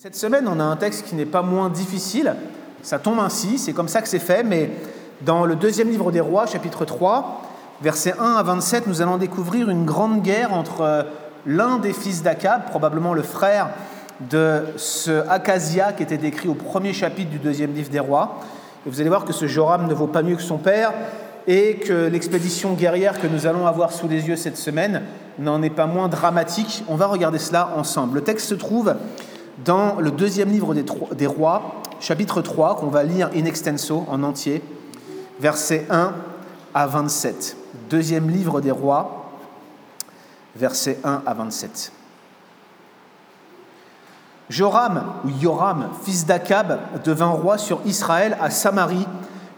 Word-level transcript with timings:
Cette 0.00 0.14
semaine, 0.14 0.46
on 0.46 0.60
a 0.60 0.62
un 0.62 0.76
texte 0.76 1.08
qui 1.08 1.16
n'est 1.16 1.26
pas 1.26 1.42
moins 1.42 1.70
difficile. 1.70 2.36
Ça 2.82 3.00
tombe 3.00 3.18
ainsi, 3.18 3.58
c'est 3.58 3.72
comme 3.72 3.88
ça 3.88 4.00
que 4.00 4.06
c'est 4.06 4.20
fait, 4.20 4.44
mais 4.44 4.70
dans 5.22 5.44
le 5.44 5.56
deuxième 5.56 5.90
livre 5.90 6.12
des 6.12 6.20
rois, 6.20 6.46
chapitre 6.46 6.84
3, 6.84 7.42
versets 7.82 8.14
1 8.16 8.34
à 8.36 8.42
27, 8.44 8.86
nous 8.86 9.02
allons 9.02 9.16
découvrir 9.16 9.68
une 9.68 9.84
grande 9.84 10.22
guerre 10.22 10.54
entre 10.54 10.82
euh, 10.82 11.02
l'un 11.46 11.78
des 11.78 11.92
fils 11.92 12.22
d'Akab, 12.22 12.66
probablement 12.66 13.12
le 13.12 13.22
frère 13.22 13.70
de 14.30 14.66
ce 14.76 15.28
Acasia 15.28 15.92
qui 15.92 16.04
était 16.04 16.16
décrit 16.16 16.48
au 16.48 16.54
premier 16.54 16.92
chapitre 16.92 17.30
du 17.30 17.40
deuxième 17.40 17.74
livre 17.74 17.90
des 17.90 17.98
rois. 17.98 18.38
Et 18.86 18.90
vous 18.90 19.00
allez 19.00 19.10
voir 19.10 19.24
que 19.24 19.32
ce 19.32 19.48
Joram 19.48 19.88
ne 19.88 19.94
vaut 19.94 20.06
pas 20.06 20.22
mieux 20.22 20.36
que 20.36 20.42
son 20.42 20.58
père 20.58 20.92
et 21.48 21.74
que 21.74 22.06
l'expédition 22.06 22.74
guerrière 22.74 23.20
que 23.20 23.26
nous 23.26 23.48
allons 23.48 23.66
avoir 23.66 23.90
sous 23.90 24.06
les 24.06 24.28
yeux 24.28 24.36
cette 24.36 24.58
semaine 24.58 25.02
n'en 25.40 25.60
est 25.60 25.70
pas 25.70 25.86
moins 25.86 26.06
dramatique. 26.06 26.84
On 26.86 26.94
va 26.94 27.06
regarder 27.06 27.40
cela 27.40 27.70
ensemble. 27.76 28.18
Le 28.18 28.22
texte 28.22 28.48
se 28.48 28.54
trouve 28.54 28.94
dans 29.64 29.96
le 30.00 30.10
deuxième 30.10 30.50
livre 30.50 30.74
des, 30.74 31.26
rois, 31.26 31.82
chapitre 32.00 32.42
3, 32.42 32.76
qu'on 32.76 32.88
va 32.88 33.02
lire 33.02 33.30
in 33.34 33.44
extenso, 33.44 34.04
en 34.08 34.22
entier, 34.22 34.62
versets 35.40 35.86
1 35.90 36.14
à 36.74 36.86
27. 36.86 37.56
Deuxième 37.90 38.30
livre 38.30 38.60
des 38.60 38.70
rois, 38.70 39.32
versets 40.54 40.98
1 41.02 41.22
à 41.26 41.34
27. 41.34 41.92
Joram, 44.48 45.04
ou 45.24 45.28
Yoram, 45.28 45.90
fils 46.04 46.24
d'Akab, 46.24 46.78
devint 47.04 47.26
roi 47.26 47.58
sur 47.58 47.80
Israël 47.84 48.36
à 48.40 48.50
Samarie 48.50 49.06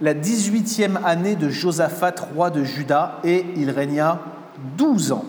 la 0.01 0.15
18e 0.15 0.97
année 1.05 1.37
de 1.37 1.49
Josaphat, 1.51 2.15
roi 2.35 2.51
de 2.51 2.65
Juda, 2.65 3.19
et 3.23 3.45
il 3.57 3.71
régna 3.71 4.19
12 4.79 5.13
ans. 5.13 5.25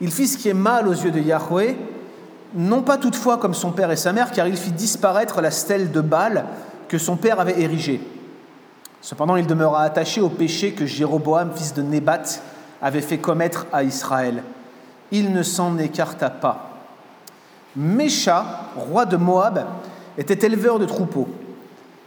Il 0.00 0.12
fit 0.12 0.28
ce 0.28 0.38
qui 0.38 0.48
est 0.48 0.54
mal 0.54 0.86
aux 0.86 0.92
yeux 0.92 1.10
de 1.10 1.20
Yahweh, 1.20 1.76
non 2.54 2.82
pas 2.82 2.98
toutefois 2.98 3.38
comme 3.38 3.54
son 3.54 3.72
père 3.72 3.90
et 3.90 3.96
sa 3.96 4.12
mère, 4.12 4.30
car 4.30 4.46
il 4.46 4.56
fit 4.56 4.72
disparaître 4.72 5.40
la 5.40 5.50
stèle 5.50 5.90
de 5.90 6.00
Baal 6.00 6.44
que 6.88 6.98
son 6.98 7.16
père 7.16 7.40
avait 7.40 7.60
érigée. 7.60 8.00
Cependant, 9.00 9.36
il 9.36 9.46
demeura 9.46 9.82
attaché 9.82 10.20
au 10.20 10.28
péché 10.30 10.72
que 10.72 10.86
Jéroboam, 10.86 11.50
fils 11.54 11.74
de 11.74 11.82
Nébat, 11.82 12.22
avait 12.80 13.00
fait 13.00 13.18
commettre 13.18 13.66
à 13.72 13.82
Israël. 13.82 14.42
Il 15.10 15.32
ne 15.32 15.42
s'en 15.42 15.76
écarta 15.78 16.30
pas. 16.30 16.70
Mécha, 17.76 18.44
roi 18.76 19.04
de 19.04 19.16
Moab, 19.16 19.66
était 20.16 20.46
éleveur 20.46 20.78
de 20.78 20.86
troupeaux. 20.86 21.28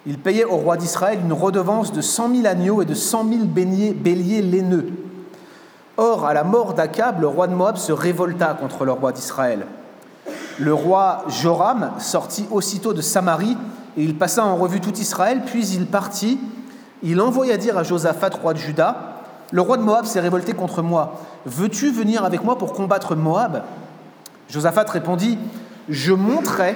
Il 0.05 0.17
payait 0.17 0.45
au 0.45 0.55
roi 0.55 0.77
d'Israël 0.77 1.19
une 1.21 1.33
redevance 1.33 1.91
de 1.91 2.01
cent 2.01 2.29
mille 2.29 2.47
agneaux 2.47 2.81
et 2.81 2.85
de 2.85 2.93
cent 2.93 3.23
mille 3.23 3.45
béliers 3.45 4.41
laineux. 4.41 4.89
Or, 5.97 6.25
à 6.25 6.33
la 6.33 6.43
mort 6.43 6.73
d'Akab, 6.73 7.19
le 7.19 7.27
roi 7.27 7.47
de 7.47 7.53
Moab 7.53 7.75
se 7.77 7.91
révolta 7.91 8.53
contre 8.53 8.85
le 8.85 8.93
roi 8.93 9.11
d'Israël. 9.11 9.65
Le 10.59 10.73
roi 10.73 11.23
Joram 11.27 11.91
sortit 11.99 12.47
aussitôt 12.49 12.93
de 12.93 13.01
Samarie 13.01 13.57
et 13.95 14.03
il 14.03 14.15
passa 14.15 14.43
en 14.43 14.55
revue 14.55 14.81
tout 14.81 14.93
Israël, 14.95 15.43
puis 15.45 15.67
il 15.69 15.85
partit. 15.85 16.39
Il 17.03 17.21
envoya 17.21 17.57
dire 17.57 17.77
à 17.77 17.83
Josaphat, 17.83 18.31
roi 18.41 18.53
de 18.53 18.59
Juda, 18.59 19.13
Le 19.51 19.61
roi 19.61 19.77
de 19.77 19.83
Moab 19.83 20.05
s'est 20.05 20.19
révolté 20.19 20.53
contre 20.53 20.81
moi. 20.81 21.21
Veux-tu 21.45 21.91
venir 21.91 22.25
avec 22.25 22.43
moi 22.43 22.57
pour 22.57 22.73
combattre 22.73 23.15
Moab? 23.15 23.63
Josaphat 24.49 24.85
répondit, 24.85 25.37
Je 25.89 26.13
monterai, 26.13 26.75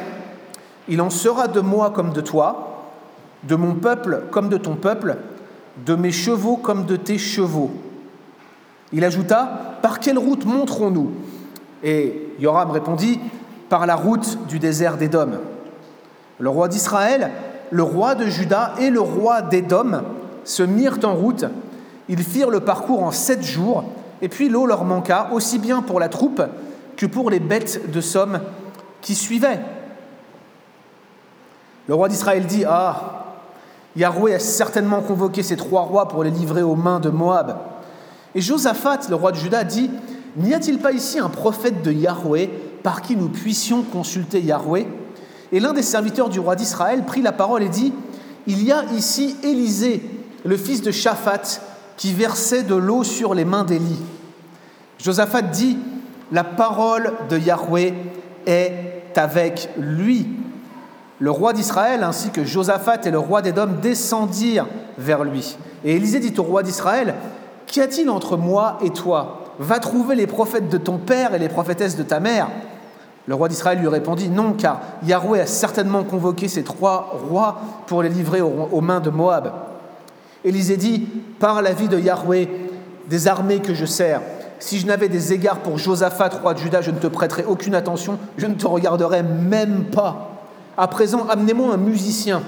il 0.87 1.01
en 1.01 1.09
sera 1.09 1.47
de 1.47 1.59
moi 1.59 1.89
comme 1.89 2.13
de 2.13 2.21
toi, 2.21 2.85
de 3.43 3.55
mon 3.55 3.73
peuple 3.73 4.25
comme 4.29 4.49
de 4.49 4.57
ton 4.57 4.75
peuple, 4.75 5.17
de 5.85 5.95
mes 5.95 6.11
chevaux 6.11 6.57
comme 6.57 6.85
de 6.85 6.97
tes 6.97 7.17
chevaux. 7.17 7.71
Il 8.93 9.03
ajouta, 9.03 9.77
Par 9.81 9.99
quelle 9.99 10.19
route 10.19 10.45
monterons-nous? 10.45 11.11
Et 11.83 12.35
Joram 12.39 12.69
répondit, 12.69 13.19
par 13.71 13.85
la 13.85 13.95
route 13.95 14.37
du 14.49 14.59
désert 14.59 14.97
d'Édom. 14.97 15.29
Le 16.39 16.49
roi 16.49 16.67
d'Israël, 16.67 17.31
le 17.69 17.83
roi 17.83 18.15
de 18.15 18.25
Juda 18.25 18.73
et 18.77 18.89
le 18.89 18.99
roi 18.99 19.41
d'Édom 19.41 20.01
se 20.43 20.61
mirent 20.61 20.99
en 21.05 21.15
route. 21.15 21.45
Ils 22.09 22.21
firent 22.21 22.49
le 22.49 22.59
parcours 22.59 23.01
en 23.01 23.11
sept 23.11 23.41
jours, 23.41 23.85
et 24.21 24.27
puis 24.27 24.49
l'eau 24.49 24.65
leur 24.65 24.83
manqua, 24.83 25.29
aussi 25.31 25.57
bien 25.57 25.81
pour 25.81 26.01
la 26.01 26.09
troupe 26.09 26.41
que 26.97 27.05
pour 27.05 27.29
les 27.29 27.39
bêtes 27.39 27.89
de 27.89 28.01
somme 28.01 28.41
qui 28.99 29.15
suivaient. 29.15 29.61
Le 31.87 31.95
roi 31.95 32.09
d'Israël 32.09 32.45
dit 32.45 32.65
Ah, 32.67 33.37
Yahweh 33.95 34.35
a 34.35 34.39
certainement 34.39 34.99
convoqué 34.99 35.43
ces 35.43 35.55
trois 35.55 35.83
rois 35.83 36.09
pour 36.09 36.25
les 36.25 36.31
livrer 36.31 36.61
aux 36.61 36.75
mains 36.75 36.99
de 36.99 37.09
Moab. 37.09 37.57
Et 38.35 38.41
Josaphat, 38.41 39.07
le 39.09 39.15
roi 39.15 39.31
de 39.31 39.37
Juda, 39.37 39.63
dit 39.63 39.89
N'y 40.35 40.53
a-t-il 40.53 40.79
pas 40.79 40.91
ici 40.91 41.19
un 41.19 41.29
prophète 41.29 41.81
de 41.83 41.93
Yahweh 41.93 42.49
par 42.83 43.01
qui 43.01 43.15
nous 43.15 43.29
puissions 43.29 43.83
consulter 43.83 44.41
Yahweh. 44.41 44.87
Et 45.51 45.59
l'un 45.59 45.73
des 45.73 45.83
serviteurs 45.83 46.29
du 46.29 46.39
roi 46.39 46.55
d'Israël 46.55 47.03
prit 47.05 47.21
la 47.21 47.31
parole 47.31 47.63
et 47.63 47.69
dit, 47.69 47.93
Il 48.47 48.63
y 48.63 48.71
a 48.71 48.83
ici 48.95 49.35
Élisée, 49.43 50.01
le 50.45 50.57
fils 50.57 50.81
de 50.81 50.91
Shaphat, 50.91 51.61
qui 51.97 52.13
versait 52.13 52.63
de 52.63 52.75
l'eau 52.75 53.03
sur 53.03 53.33
les 53.33 53.45
mains 53.45 53.63
d'Élie. 53.63 53.99
Josaphat 54.97 55.43
dit, 55.43 55.77
La 56.31 56.43
parole 56.43 57.13
de 57.29 57.37
Yahweh 57.37 57.93
est 58.45 59.17
avec 59.17 59.69
lui. 59.77 60.27
Le 61.19 61.29
roi 61.29 61.53
d'Israël 61.53 62.03
ainsi 62.03 62.31
que 62.31 62.43
Josaphat 62.43 63.01
et 63.05 63.11
le 63.11 63.19
roi 63.19 63.41
d'Édom 63.41 63.67
descendirent 63.81 64.67
vers 64.97 65.23
lui. 65.23 65.57
Et 65.83 65.95
Élisée 65.95 66.19
dit 66.19 66.33
au 66.39 66.43
roi 66.43 66.63
d'Israël, 66.63 67.13
Qu'y 67.67 67.81
a-t-il 67.81 68.09
entre 68.09 68.37
moi 68.37 68.77
et 68.83 68.89
toi? 68.89 69.53
Va 69.59 69.79
trouver 69.79 70.15
les 70.15 70.27
prophètes 70.27 70.69
de 70.69 70.77
ton 70.77 70.97
père 70.97 71.33
et 71.33 71.39
les 71.39 71.49
prophétesses 71.49 71.95
de 71.95 72.03
ta 72.03 72.19
mère. 72.19 72.49
Le 73.31 73.35
roi 73.35 73.47
d'Israël 73.47 73.79
lui 73.79 73.87
répondit 73.87 74.27
Non, 74.27 74.51
car 74.51 74.81
Yahweh 75.07 75.39
a 75.39 75.45
certainement 75.45 76.03
convoqué 76.03 76.49
ces 76.49 76.63
trois 76.63 77.17
rois 77.29 77.61
pour 77.87 78.03
les 78.03 78.09
livrer 78.09 78.41
aux 78.41 78.81
mains 78.81 78.99
de 78.99 79.09
Moab. 79.09 79.53
Élisée 80.43 80.75
dit 80.75 81.07
Par 81.39 81.61
la 81.61 81.71
vie 81.71 81.87
de 81.87 81.97
Yahweh, 81.97 82.49
des 83.07 83.27
armées 83.29 83.59
que 83.59 83.73
je 83.73 83.85
sers, 83.85 84.19
si 84.59 84.79
je 84.79 84.85
n'avais 84.85 85.07
des 85.07 85.31
égards 85.31 85.59
pour 85.59 85.77
Josaphat, 85.77 86.41
roi 86.41 86.53
de 86.55 86.59
Juda, 86.59 86.81
je 86.81 86.91
ne 86.91 86.99
te 86.99 87.07
prêterais 87.07 87.45
aucune 87.45 87.73
attention, 87.73 88.19
je 88.35 88.47
ne 88.47 88.55
te 88.55 88.67
regarderais 88.67 89.23
même 89.23 89.85
pas. 89.85 90.41
À 90.77 90.89
présent, 90.89 91.25
amenez-moi 91.29 91.73
un 91.73 91.77
musicien. 91.77 92.41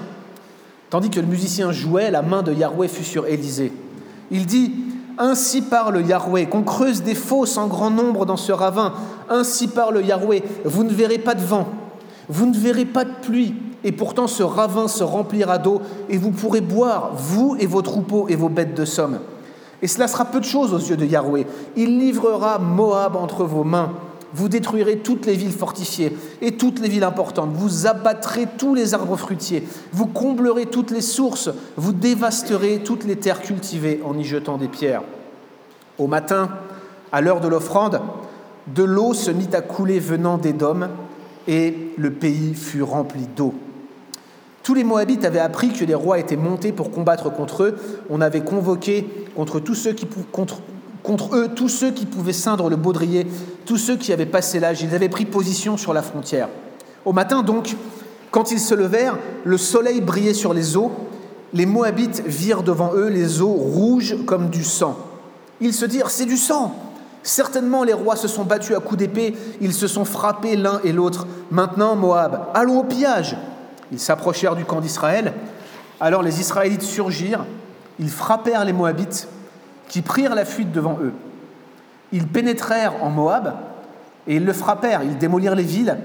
Tandis 0.90 1.08
que 1.08 1.18
le 1.18 1.26
musicien 1.26 1.72
jouait, 1.72 2.10
la 2.10 2.20
main 2.20 2.42
de 2.42 2.52
Yahweh 2.52 2.88
fut 2.88 3.04
sur 3.04 3.26
Élisée. 3.26 3.72
Il 4.30 4.44
dit 4.44 4.70
ainsi 5.16 5.62
parle 5.62 6.04
Yahweh, 6.04 6.46
qu'on 6.46 6.62
creuse 6.62 7.02
des 7.02 7.14
fosses 7.14 7.56
en 7.56 7.68
grand 7.68 7.90
nombre 7.90 8.26
dans 8.26 8.36
ce 8.36 8.52
ravin. 8.52 8.92
Ainsi 9.28 9.68
parle 9.68 10.04
Yahweh, 10.04 10.42
vous 10.64 10.84
ne 10.84 10.92
verrez 10.92 11.18
pas 11.18 11.34
de 11.34 11.42
vent, 11.42 11.66
vous 12.28 12.46
ne 12.46 12.56
verrez 12.56 12.84
pas 12.84 13.04
de 13.04 13.12
pluie, 13.22 13.54
et 13.84 13.92
pourtant 13.92 14.26
ce 14.26 14.42
ravin 14.42 14.88
se 14.88 15.04
remplira 15.04 15.58
d'eau, 15.58 15.82
et 16.08 16.18
vous 16.18 16.30
pourrez 16.30 16.60
boire, 16.60 17.12
vous 17.14 17.56
et 17.58 17.66
vos 17.66 17.82
troupeaux 17.82 18.26
et 18.28 18.36
vos 18.36 18.48
bêtes 18.48 18.74
de 18.74 18.84
somme. 18.84 19.18
Et 19.82 19.86
cela 19.86 20.08
sera 20.08 20.24
peu 20.24 20.40
de 20.40 20.44
choses 20.44 20.72
aux 20.72 20.78
yeux 20.78 20.96
de 20.96 21.04
Yahweh. 21.04 21.46
Il 21.76 21.98
livrera 21.98 22.58
Moab 22.58 23.16
entre 23.16 23.44
vos 23.44 23.64
mains. 23.64 23.92
Vous 24.32 24.48
détruirez 24.48 24.98
toutes 24.98 25.26
les 25.26 25.34
villes 25.34 25.52
fortifiées 25.52 26.16
et 26.40 26.56
toutes 26.56 26.80
les 26.80 26.88
villes 26.88 27.04
importantes. 27.04 27.50
Vous 27.52 27.86
abattrez 27.86 28.48
tous 28.58 28.74
les 28.74 28.94
arbres 28.94 29.16
fruitiers. 29.16 29.62
Vous 29.92 30.06
comblerez 30.06 30.66
toutes 30.66 30.90
les 30.90 31.02
sources. 31.02 31.50
Vous 31.76 31.92
dévasterez 31.92 32.80
toutes 32.82 33.04
les 33.04 33.16
terres 33.16 33.42
cultivées 33.42 34.00
en 34.04 34.18
y 34.18 34.24
jetant 34.24 34.56
des 34.56 34.68
pierres. 34.68 35.02
Au 35.98 36.06
matin, 36.06 36.48
à 37.12 37.20
l'heure 37.20 37.40
de 37.40 37.48
l'offrande, 37.48 38.00
de 38.66 38.82
l'eau 38.82 39.14
se 39.14 39.30
mit 39.30 39.48
à 39.52 39.60
couler 39.60 39.98
venant 39.98 40.38
des 40.38 40.52
dômes 40.52 40.88
et 41.46 41.92
le 41.96 42.10
pays 42.10 42.54
fut 42.54 42.82
rempli 42.82 43.26
d'eau. 43.36 43.54
Tous 44.62 44.72
les 44.72 44.84
Moabites 44.84 45.26
avaient 45.26 45.40
appris 45.40 45.72
que 45.72 45.84
les 45.84 45.94
rois 45.94 46.18
étaient 46.18 46.36
montés 46.36 46.72
pour 46.72 46.90
combattre 46.90 47.30
contre 47.30 47.64
eux. 47.64 47.76
On 48.08 48.22
avait 48.22 48.40
convoqué 48.40 49.06
contre 49.34 49.58
eux 49.58 49.60
tous 49.60 49.74
ceux 51.68 51.90
qui 51.90 52.06
pouvaient 52.06 52.32
ceindre 52.32 52.70
le 52.70 52.76
baudrier, 52.76 53.26
tous 53.66 53.76
ceux 53.76 53.96
qui 53.96 54.10
avaient 54.10 54.24
passé 54.24 54.60
l'âge. 54.60 54.80
Ils 54.80 54.94
avaient 54.94 55.10
pris 55.10 55.26
position 55.26 55.76
sur 55.76 55.92
la 55.92 56.00
frontière. 56.00 56.48
Au 57.04 57.12
matin 57.12 57.42
donc, 57.42 57.76
quand 58.30 58.52
ils 58.52 58.60
se 58.60 58.74
levèrent, 58.74 59.18
le 59.44 59.58
soleil 59.58 60.00
brillait 60.00 60.32
sur 60.32 60.54
les 60.54 60.78
eaux. 60.78 60.90
Les 61.52 61.66
Moabites 61.66 62.22
virent 62.26 62.62
devant 62.62 62.94
eux 62.94 63.08
les 63.08 63.42
eaux 63.42 63.52
rouges 63.52 64.16
comme 64.24 64.48
du 64.48 64.64
sang. 64.64 64.96
Ils 65.60 65.74
se 65.74 65.84
dirent, 65.84 66.08
c'est 66.08 66.24
du 66.24 66.38
sang. 66.38 66.74
Certainement 67.24 67.84
les 67.84 67.94
rois 67.94 68.16
se 68.16 68.28
sont 68.28 68.44
battus 68.44 68.76
à 68.76 68.80
coups 68.80 68.98
d'épée, 68.98 69.34
ils 69.62 69.72
se 69.72 69.88
sont 69.88 70.04
frappés 70.04 70.56
l'un 70.56 70.78
et 70.84 70.92
l'autre. 70.92 71.26
Maintenant, 71.50 71.96
Moab, 71.96 72.48
allons 72.52 72.80
au 72.80 72.84
pillage. 72.84 73.34
Ils 73.90 73.98
s'approchèrent 73.98 74.54
du 74.54 74.66
camp 74.66 74.82
d'Israël. 74.82 75.32
Alors 76.00 76.22
les 76.22 76.40
Israélites 76.40 76.82
surgirent, 76.82 77.46
ils 77.98 78.10
frappèrent 78.10 78.66
les 78.66 78.74
Moabites 78.74 79.26
qui 79.88 80.02
prirent 80.02 80.34
la 80.34 80.44
fuite 80.44 80.70
devant 80.70 80.98
eux. 81.02 81.14
Ils 82.12 82.26
pénétrèrent 82.26 83.02
en 83.02 83.08
Moab 83.08 83.54
et 84.26 84.36
ils 84.36 84.44
le 84.44 84.52
frappèrent, 84.52 85.02
ils 85.02 85.16
démolirent 85.16 85.54
les 85.54 85.62
villes, 85.62 85.96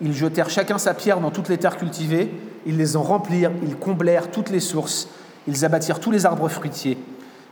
ils 0.00 0.14
jetèrent 0.14 0.50
chacun 0.50 0.78
sa 0.78 0.94
pierre 0.94 1.18
dans 1.18 1.32
toutes 1.32 1.48
les 1.48 1.58
terres 1.58 1.78
cultivées, 1.78 2.32
ils 2.64 2.76
les 2.76 2.96
en 2.96 3.02
remplirent, 3.02 3.52
ils 3.64 3.76
comblèrent 3.76 4.30
toutes 4.30 4.50
les 4.50 4.60
sources, 4.60 5.08
ils 5.48 5.64
abattirent 5.64 5.98
tous 5.98 6.12
les 6.12 6.26
arbres 6.26 6.48
fruitiers. 6.48 6.96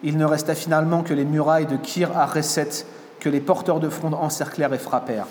Il 0.05 0.19
ne 0.19 0.25
resta 0.25 0.55
finalement 0.55 1.03
que 1.03 1.15
les 1.15 1.25
murailles 1.25 1.67
de 1.67 1.77
Kir 1.77 2.17
à 2.17 2.27
Reset 2.27 2.87
que 3.21 3.29
les 3.29 3.41
porteurs 3.41 3.81
de 3.81 3.89
fronde 3.89 4.15
encerclèrent 4.15 4.73
et 4.75 4.79
frappèrent. 4.79 5.27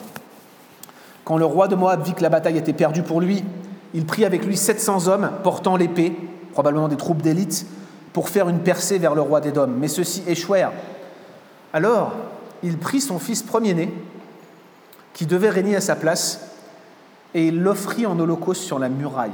Quand 1.24 1.38
le 1.38 1.46
roi 1.46 1.68
de 1.68 1.76
Moab 1.76 2.04
vit 2.04 2.14
que 2.14 2.24
la 2.24 2.30
bataille 2.30 2.58
était 2.58 2.74
perdue 2.74 3.04
pour 3.04 3.20
lui, 3.20 3.44
il 3.94 4.06
prit 4.06 4.26
avec 4.26 4.46
lui 4.46 4.58
700 4.58 5.08
hommes 5.08 5.32
portant 5.44 5.76
l'épée, 5.76 6.16
probablement 6.54 6.88
des 6.88 6.98
troupes 6.98 7.22
d'élite, 7.22 7.68
pour 8.14 8.30
faire 8.30 8.50
une 8.50 8.60
percée 8.60 8.98
vers 8.98 9.16
le 9.16 9.22
roi 9.22 9.42
d'Édom. 9.42 9.68
Mais 9.68 9.88
ceux-ci 9.88 10.24
échouèrent. 10.28 10.72
Alors, 11.74 12.14
il 12.64 12.78
prit 12.78 13.02
son 13.02 13.20
fils 13.20 13.44
premier-né, 13.44 13.94
qui 15.14 15.26
devait 15.26 15.50
régner 15.50 15.76
à 15.76 15.82
sa 15.82 15.96
place, 15.96 16.42
et 17.34 17.48
il 17.48 17.62
l'offrit 17.62 18.06
en 18.06 18.20
holocauste 18.20 18.64
sur 18.64 18.80
la 18.80 18.90
muraille. 18.90 19.32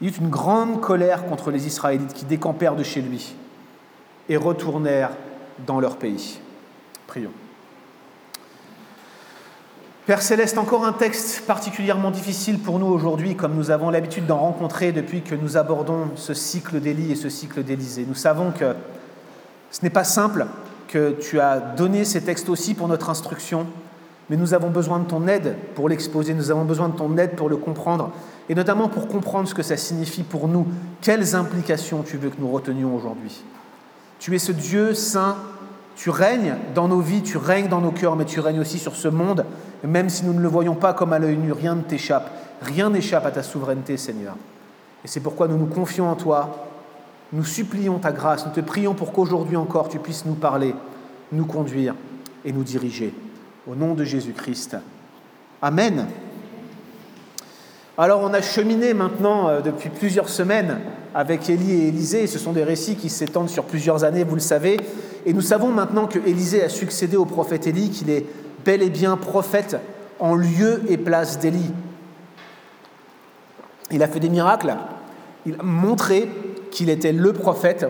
Il 0.00 0.08
eut 0.08 0.16
une 0.20 0.28
grande 0.28 0.80
colère 0.80 1.26
contre 1.26 1.50
les 1.50 1.66
Israélites 1.66 2.12
qui 2.12 2.24
décampèrent 2.24 2.76
de 2.76 2.84
chez 2.84 3.00
lui 3.00 3.34
et 4.28 4.36
retournèrent 4.36 5.10
dans 5.66 5.80
leur 5.80 5.96
pays. 5.96 6.40
Prions. 7.06 7.32
Père 10.08 10.22
céleste, 10.22 10.56
encore 10.56 10.86
un 10.86 10.94
texte 10.94 11.42
particulièrement 11.46 12.10
difficile 12.10 12.60
pour 12.60 12.78
nous 12.78 12.86
aujourd'hui, 12.86 13.36
comme 13.36 13.54
nous 13.54 13.70
avons 13.70 13.90
l'habitude 13.90 14.24
d'en 14.24 14.38
rencontrer 14.38 14.90
depuis 14.90 15.20
que 15.20 15.34
nous 15.34 15.58
abordons 15.58 16.08
ce 16.16 16.32
cycle 16.32 16.80
d'Élie 16.80 17.12
et 17.12 17.14
ce 17.14 17.28
cycle 17.28 17.62
d'Élysée. 17.62 18.06
Nous 18.08 18.14
savons 18.14 18.50
que 18.50 18.74
ce 19.70 19.82
n'est 19.82 19.90
pas 19.90 20.04
simple, 20.04 20.46
que 20.88 21.10
tu 21.20 21.40
as 21.40 21.60
donné 21.60 22.06
ces 22.06 22.22
textes 22.22 22.48
aussi 22.48 22.72
pour 22.72 22.88
notre 22.88 23.10
instruction, 23.10 23.66
mais 24.30 24.38
nous 24.38 24.54
avons 24.54 24.70
besoin 24.70 24.98
de 24.98 25.04
ton 25.04 25.28
aide 25.28 25.56
pour 25.74 25.90
l'exposer, 25.90 26.32
nous 26.32 26.50
avons 26.50 26.64
besoin 26.64 26.88
de 26.88 26.96
ton 26.96 27.18
aide 27.18 27.36
pour 27.36 27.50
le 27.50 27.58
comprendre, 27.58 28.10
et 28.48 28.54
notamment 28.54 28.88
pour 28.88 29.08
comprendre 29.08 29.46
ce 29.46 29.54
que 29.54 29.62
ça 29.62 29.76
signifie 29.76 30.22
pour 30.22 30.48
nous, 30.48 30.66
quelles 31.02 31.34
implications 31.34 32.02
tu 32.02 32.16
veux 32.16 32.30
que 32.30 32.40
nous 32.40 32.50
retenions 32.50 32.96
aujourd'hui? 32.96 33.42
Tu 34.18 34.34
es 34.34 34.38
ce 34.38 34.52
Dieu 34.52 34.94
saint, 34.94 35.36
tu 35.96 36.10
règnes 36.10 36.56
dans 36.74 36.88
nos 36.88 37.00
vies, 37.00 37.22
tu 37.22 37.36
règnes 37.36 37.68
dans 37.68 37.80
nos 37.80 37.90
cœurs, 37.90 38.16
mais 38.16 38.24
tu 38.24 38.40
règnes 38.40 38.60
aussi 38.60 38.78
sur 38.78 38.94
ce 38.94 39.08
monde, 39.08 39.44
même 39.84 40.08
si 40.08 40.24
nous 40.24 40.32
ne 40.32 40.40
le 40.40 40.48
voyons 40.48 40.74
pas 40.74 40.92
comme 40.92 41.12
à 41.12 41.18
l'œil 41.18 41.36
nu, 41.36 41.52
rien 41.52 41.74
ne 41.74 41.82
t'échappe, 41.82 42.30
rien 42.62 42.90
n'échappe 42.90 43.26
à 43.26 43.30
ta 43.30 43.42
souveraineté, 43.42 43.96
Seigneur. 43.96 44.36
Et 45.04 45.08
c'est 45.08 45.20
pourquoi 45.20 45.48
nous 45.48 45.58
nous 45.58 45.66
confions 45.66 46.08
en 46.08 46.14
toi, 46.14 46.68
nous 47.32 47.44
supplions 47.44 47.98
ta 47.98 48.12
grâce, 48.12 48.46
nous 48.46 48.52
te 48.52 48.60
prions 48.60 48.94
pour 48.94 49.12
qu'aujourd'hui 49.12 49.56
encore 49.56 49.88
tu 49.88 49.98
puisses 49.98 50.24
nous 50.24 50.34
parler, 50.34 50.74
nous 51.32 51.46
conduire 51.46 51.94
et 52.44 52.52
nous 52.52 52.64
diriger. 52.64 53.12
Au 53.70 53.74
nom 53.74 53.94
de 53.94 54.04
Jésus-Christ. 54.04 54.76
Amen. 55.60 56.06
Alors 58.00 58.20
on 58.22 58.32
a 58.32 58.40
cheminé 58.40 58.94
maintenant 58.94 59.48
euh, 59.48 59.60
depuis 59.60 59.88
plusieurs 59.88 60.28
semaines 60.28 60.78
avec 61.16 61.50
Élie 61.50 61.72
et 61.72 61.88
Élisée. 61.88 62.28
Ce 62.28 62.38
sont 62.38 62.52
des 62.52 62.62
récits 62.62 62.94
qui 62.94 63.10
s'étendent 63.10 63.48
sur 63.48 63.64
plusieurs 63.64 64.04
années, 64.04 64.22
vous 64.22 64.36
le 64.36 64.40
savez. 64.40 64.78
Et 65.26 65.32
nous 65.32 65.40
savons 65.40 65.70
maintenant 65.70 66.06
que 66.06 66.20
Élisée 66.20 66.62
a 66.62 66.68
succédé 66.68 67.16
au 67.16 67.24
prophète 67.24 67.66
Élie, 67.66 67.90
qu'il 67.90 68.08
est 68.08 68.24
bel 68.64 68.84
et 68.84 68.90
bien 68.90 69.16
prophète 69.16 69.78
en 70.20 70.36
lieu 70.36 70.82
et 70.88 70.96
place 70.96 71.40
d'Élie. 71.40 71.72
Il 73.90 74.00
a 74.04 74.06
fait 74.06 74.20
des 74.20 74.28
miracles, 74.28 74.76
il 75.44 75.54
a 75.58 75.64
montré 75.64 76.30
qu'il 76.70 76.90
était 76.90 77.12
le 77.12 77.32
prophète, 77.32 77.84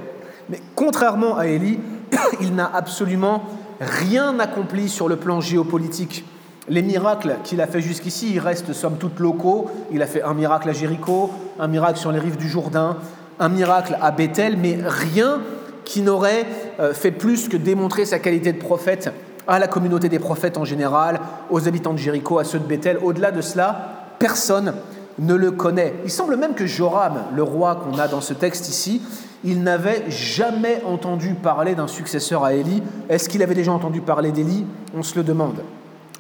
mais 0.48 0.62
contrairement 0.74 1.36
à 1.36 1.48
Élie, 1.48 1.80
il 2.40 2.54
n'a 2.54 2.70
absolument 2.72 3.42
rien 3.78 4.38
accompli 4.38 4.88
sur 4.88 5.06
le 5.06 5.16
plan 5.16 5.42
géopolitique. 5.42 6.24
Les 6.70 6.82
miracles 6.82 7.36
qu'il 7.44 7.60
a 7.60 7.66
fait 7.66 7.80
jusqu'ici, 7.80 8.32
ils 8.34 8.40
restent 8.40 8.72
somme 8.72 8.96
toute 8.98 9.18
locaux. 9.20 9.70
Il 9.90 10.02
a 10.02 10.06
fait 10.06 10.22
un 10.22 10.34
miracle 10.34 10.68
à 10.68 10.72
Jéricho, 10.72 11.30
un 11.58 11.68
miracle 11.68 11.98
sur 11.98 12.12
les 12.12 12.18
rives 12.18 12.36
du 12.36 12.48
Jourdain, 12.48 12.96
un 13.38 13.48
miracle 13.48 13.96
à 14.00 14.10
Bethel, 14.10 14.56
mais 14.56 14.78
rien 14.84 15.40
qui 15.84 16.02
n'aurait 16.02 16.46
euh, 16.80 16.92
fait 16.92 17.10
plus 17.10 17.48
que 17.48 17.56
démontrer 17.56 18.04
sa 18.04 18.18
qualité 18.18 18.52
de 18.52 18.58
prophète 18.58 19.10
à 19.46 19.58
la 19.58 19.66
communauté 19.66 20.10
des 20.10 20.18
prophètes 20.18 20.58
en 20.58 20.64
général, 20.64 21.20
aux 21.48 21.66
habitants 21.66 21.94
de 21.94 21.98
Jéricho, 21.98 22.38
à 22.38 22.44
ceux 22.44 22.58
de 22.58 22.66
Bethel. 22.66 22.98
Au-delà 23.02 23.30
de 23.30 23.40
cela, 23.40 24.14
personne 24.18 24.74
ne 25.18 25.34
le 25.34 25.50
connaît. 25.50 25.94
Il 26.04 26.10
semble 26.10 26.36
même 26.36 26.54
que 26.54 26.66
Joram, 26.66 27.22
le 27.34 27.42
roi 27.42 27.76
qu'on 27.76 27.98
a 27.98 28.08
dans 28.08 28.20
ce 28.20 28.34
texte 28.34 28.68
ici, 28.68 29.00
il 29.44 29.62
n'avait 29.62 30.04
jamais 30.10 30.82
entendu 30.84 31.34
parler 31.34 31.74
d'un 31.74 31.86
successeur 31.86 32.44
à 32.44 32.52
Élie. 32.52 32.82
Est-ce 33.08 33.28
qu'il 33.28 33.42
avait 33.42 33.54
déjà 33.54 33.72
entendu 33.72 34.02
parler 34.02 34.32
d'Élie? 34.32 34.66
On 34.94 35.02
se 35.02 35.16
le 35.16 35.22
demande. 35.22 35.62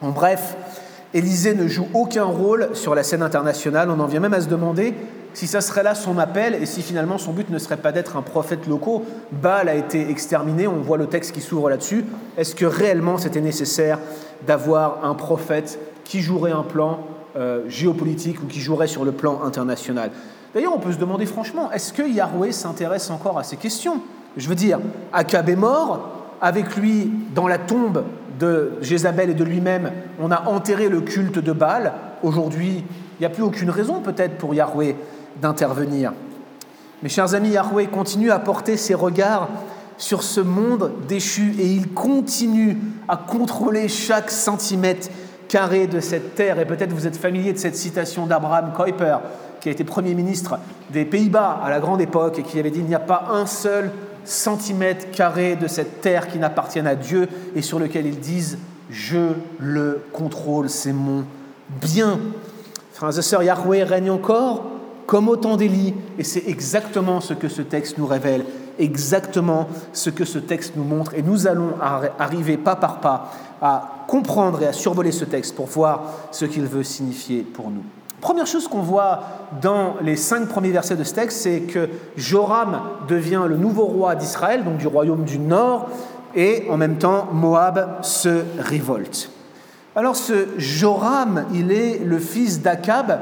En 0.00 0.10
bref, 0.10 0.56
Élisée 1.12 1.54
ne 1.54 1.66
joue 1.66 1.88
aucun 1.94 2.24
rôle 2.24 2.70
sur 2.74 2.94
la 2.94 3.02
scène 3.02 3.22
internationale. 3.22 3.90
On 3.90 3.98
en 3.98 4.06
vient 4.06 4.20
même 4.20 4.34
à 4.34 4.40
se 4.40 4.48
demander 4.48 4.94
si 5.34 5.46
ça 5.46 5.60
serait 5.60 5.82
là 5.82 5.94
son 5.94 6.18
appel 6.18 6.54
et 6.54 6.66
si 6.66 6.82
finalement 6.82 7.18
son 7.18 7.32
but 7.32 7.50
ne 7.50 7.58
serait 7.58 7.76
pas 7.76 7.92
d'être 7.92 8.16
un 8.16 8.22
prophète 8.22 8.66
local. 8.66 9.00
Baal 9.32 9.68
a 9.68 9.74
été 9.74 10.08
exterminé, 10.10 10.66
on 10.66 10.80
voit 10.80 10.98
le 10.98 11.06
texte 11.06 11.32
qui 11.32 11.40
s'ouvre 11.40 11.70
là-dessus. 11.70 12.04
Est-ce 12.36 12.54
que 12.54 12.64
réellement 12.64 13.18
c'était 13.18 13.40
nécessaire 13.40 13.98
d'avoir 14.46 15.04
un 15.04 15.14
prophète 15.14 15.78
qui 16.04 16.20
jouerait 16.20 16.52
un 16.52 16.62
plan 16.62 17.00
euh, 17.36 17.62
géopolitique 17.68 18.42
ou 18.42 18.46
qui 18.46 18.60
jouerait 18.60 18.86
sur 18.86 19.04
le 19.04 19.12
plan 19.12 19.42
international? 19.44 20.10
D'ailleurs, 20.54 20.74
on 20.74 20.80
peut 20.80 20.92
se 20.92 20.98
demander 20.98 21.26
franchement, 21.26 21.70
est-ce 21.72 21.92
que 21.92 22.02
Yahweh 22.02 22.52
s'intéresse 22.52 23.10
encore 23.10 23.38
à 23.38 23.44
ces 23.44 23.56
questions? 23.56 24.00
Je 24.36 24.48
veux 24.48 24.54
dire, 24.54 24.78
Akab 25.12 25.48
est 25.48 25.56
mort, 25.56 26.10
avec 26.40 26.76
lui, 26.76 27.10
dans 27.34 27.48
la 27.48 27.58
tombe 27.58 28.04
de 28.38 28.72
Jézabel 28.80 29.30
et 29.30 29.34
de 29.34 29.44
lui-même, 29.44 29.90
on 30.20 30.30
a 30.30 30.48
enterré 30.48 30.88
le 30.88 31.00
culte 31.00 31.38
de 31.38 31.52
Baal. 31.52 31.92
Aujourd'hui, 32.22 32.84
il 33.18 33.20
n'y 33.20 33.26
a 33.26 33.30
plus 33.30 33.42
aucune 33.42 33.70
raison 33.70 34.00
peut-être 34.00 34.36
pour 34.38 34.54
Yahweh 34.54 34.96
d'intervenir. 35.40 36.12
Mes 37.02 37.08
chers 37.08 37.34
amis, 37.34 37.50
Yahweh 37.50 37.86
continue 37.86 38.30
à 38.30 38.38
porter 38.38 38.76
ses 38.76 38.94
regards 38.94 39.48
sur 39.98 40.22
ce 40.22 40.40
monde 40.40 40.92
déchu 41.08 41.54
et 41.58 41.66
il 41.66 41.92
continue 41.92 42.78
à 43.08 43.16
contrôler 43.16 43.88
chaque 43.88 44.30
centimètre 44.30 45.08
carré 45.48 45.86
de 45.86 46.00
cette 46.00 46.34
terre. 46.34 46.58
Et 46.58 46.64
peut-être 46.64 46.92
vous 46.92 47.06
êtes 47.06 47.16
familier 47.16 47.52
de 47.52 47.58
cette 47.58 47.76
citation 47.76 48.26
d'Abraham 48.26 48.72
Kuyper, 48.76 49.18
qui 49.60 49.68
a 49.68 49.72
été 49.72 49.82
Premier 49.84 50.14
ministre 50.14 50.58
des 50.90 51.04
Pays-Bas 51.04 51.60
à 51.62 51.70
la 51.70 51.80
grande 51.80 52.00
époque 52.00 52.38
et 52.38 52.42
qui 52.42 52.58
avait 52.58 52.70
dit 52.70 52.80
Il 52.80 52.86
n'y 52.86 52.94
a 52.94 53.00
pas 53.00 53.28
un 53.32 53.46
seul 53.46 53.90
centimètre 54.28 55.10
carré 55.10 55.56
de 55.56 55.66
cette 55.66 56.00
terre 56.00 56.28
qui 56.28 56.38
n'appartienne 56.38 56.86
à 56.86 56.94
Dieu 56.94 57.28
et 57.54 57.62
sur 57.62 57.78
lequel 57.78 58.06
ils 58.06 58.20
disent 58.20 58.58
Je 58.90 59.32
le 59.58 60.02
contrôle, 60.12 60.68
c'est 60.68 60.92
mon 60.92 61.24
bien. 61.82 62.20
Frères 62.92 63.18
et 63.18 63.22
sœurs, 63.22 63.42
Yahweh 63.42 63.84
règne 63.84 64.10
encore 64.10 64.64
comme 65.06 65.28
au 65.28 65.36
temps 65.36 65.56
d'Élie 65.56 65.94
et 66.18 66.24
c'est 66.24 66.46
exactement 66.46 67.20
ce 67.20 67.32
que 67.32 67.48
ce 67.48 67.62
texte 67.62 67.96
nous 67.96 68.06
révèle, 68.06 68.44
exactement 68.78 69.68
ce 69.94 70.10
que 70.10 70.26
ce 70.26 70.38
texte 70.38 70.74
nous 70.76 70.84
montre 70.84 71.14
et 71.14 71.22
nous 71.22 71.46
allons 71.46 71.74
arriver 72.18 72.58
pas 72.58 72.76
par 72.76 73.00
pas 73.00 73.32
à 73.62 74.04
comprendre 74.06 74.62
et 74.62 74.66
à 74.66 74.72
survoler 74.72 75.12
ce 75.12 75.24
texte 75.24 75.54
pour 75.54 75.66
voir 75.66 76.02
ce 76.30 76.44
qu'il 76.44 76.66
veut 76.66 76.82
signifier 76.84 77.42
pour 77.42 77.70
nous. 77.70 77.84
Première 78.20 78.46
chose 78.46 78.66
qu'on 78.66 78.82
voit 78.82 79.20
dans 79.62 79.94
les 80.02 80.16
cinq 80.16 80.48
premiers 80.48 80.70
versets 80.70 80.96
de 80.96 81.04
ce 81.04 81.14
texte, 81.14 81.38
c'est 81.38 81.60
que 81.60 81.88
Joram 82.16 82.80
devient 83.06 83.44
le 83.46 83.56
nouveau 83.56 83.84
roi 83.84 84.16
d'Israël, 84.16 84.64
donc 84.64 84.78
du 84.78 84.88
royaume 84.88 85.24
du 85.24 85.38
nord, 85.38 85.88
et 86.34 86.66
en 86.68 86.76
même 86.76 86.98
temps 86.98 87.28
Moab 87.32 87.98
se 88.02 88.42
révolte. 88.58 89.30
Alors 89.94 90.16
ce 90.16 90.48
Joram, 90.58 91.44
il 91.54 91.70
est 91.70 92.00
le 92.04 92.18
fils 92.18 92.60
d'Akab, 92.60 93.20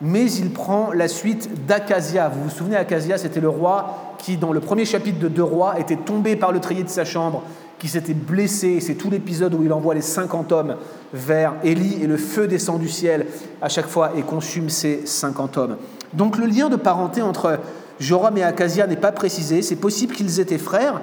mais 0.00 0.30
il 0.32 0.52
prend 0.52 0.90
la 0.92 1.08
suite 1.08 1.66
d'Acasia. 1.66 2.28
Vous 2.28 2.44
vous 2.44 2.50
souvenez, 2.50 2.76
Acasia, 2.76 3.18
c'était 3.18 3.40
le 3.40 3.50
roi 3.50 4.14
qui, 4.18 4.38
dans 4.38 4.52
le 4.52 4.60
premier 4.60 4.86
chapitre 4.86 5.18
de 5.18 5.28
Deux 5.28 5.42
Rois, 5.42 5.78
était 5.78 5.96
tombé 5.96 6.36
par 6.36 6.52
le 6.52 6.60
treillis 6.60 6.84
de 6.84 6.88
sa 6.88 7.04
chambre 7.04 7.42
qui 7.80 7.88
s'était 7.88 8.14
blessé. 8.14 8.78
C'est 8.78 8.94
tout 8.94 9.10
l'épisode 9.10 9.54
où 9.54 9.64
il 9.64 9.72
envoie 9.72 9.94
les 9.94 10.02
50 10.02 10.52
hommes 10.52 10.76
vers 11.12 11.54
Élie 11.64 11.98
et 12.02 12.06
le 12.06 12.16
feu 12.16 12.46
descend 12.46 12.78
du 12.78 12.88
ciel 12.88 13.26
à 13.60 13.68
chaque 13.68 13.88
fois 13.88 14.12
et 14.16 14.22
consume 14.22 14.68
ces 14.68 15.04
50 15.04 15.56
hommes. 15.56 15.76
Donc 16.12 16.38
le 16.38 16.46
lien 16.46 16.68
de 16.68 16.76
parenté 16.76 17.22
entre 17.22 17.58
Joram 17.98 18.36
et 18.36 18.44
Acasia 18.44 18.86
n'est 18.86 18.96
pas 18.96 19.12
précisé. 19.12 19.62
C'est 19.62 19.76
possible 19.76 20.14
qu'ils 20.14 20.38
étaient 20.38 20.58
frères. 20.58 21.00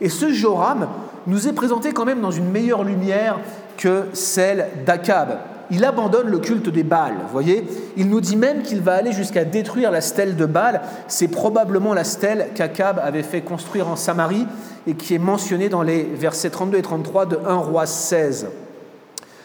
Et 0.00 0.08
ce 0.08 0.32
Joram 0.32 0.88
nous 1.26 1.48
est 1.48 1.52
présenté 1.52 1.92
quand 1.92 2.04
même 2.04 2.20
dans 2.20 2.30
une 2.30 2.48
meilleure 2.50 2.84
lumière 2.84 3.38
que 3.76 4.04
celle 4.12 4.68
d'Akab 4.86 5.38
il 5.72 5.86
abandonne 5.86 6.28
le 6.28 6.38
culte 6.38 6.68
des 6.68 6.82
Baals. 6.82 7.16
Voyez, 7.32 7.66
il 7.96 8.10
nous 8.10 8.20
dit 8.20 8.36
même 8.36 8.62
qu'il 8.62 8.82
va 8.82 8.92
aller 8.92 9.12
jusqu'à 9.12 9.44
détruire 9.44 9.90
la 9.90 10.02
stèle 10.02 10.36
de 10.36 10.44
Baal. 10.44 10.82
C'est 11.08 11.28
probablement 11.28 11.94
la 11.94 12.04
stèle 12.04 12.48
qu'Akab 12.54 13.00
avait 13.02 13.22
fait 13.22 13.40
construire 13.40 13.88
en 13.88 13.96
Samarie 13.96 14.46
et 14.86 14.92
qui 14.92 15.14
est 15.14 15.18
mentionnée 15.18 15.70
dans 15.70 15.82
les 15.82 16.02
versets 16.02 16.50
32 16.50 16.76
et 16.76 16.82
33 16.82 17.24
de 17.24 17.38
1 17.46 17.54
roi 17.54 17.86
16. 17.86 18.48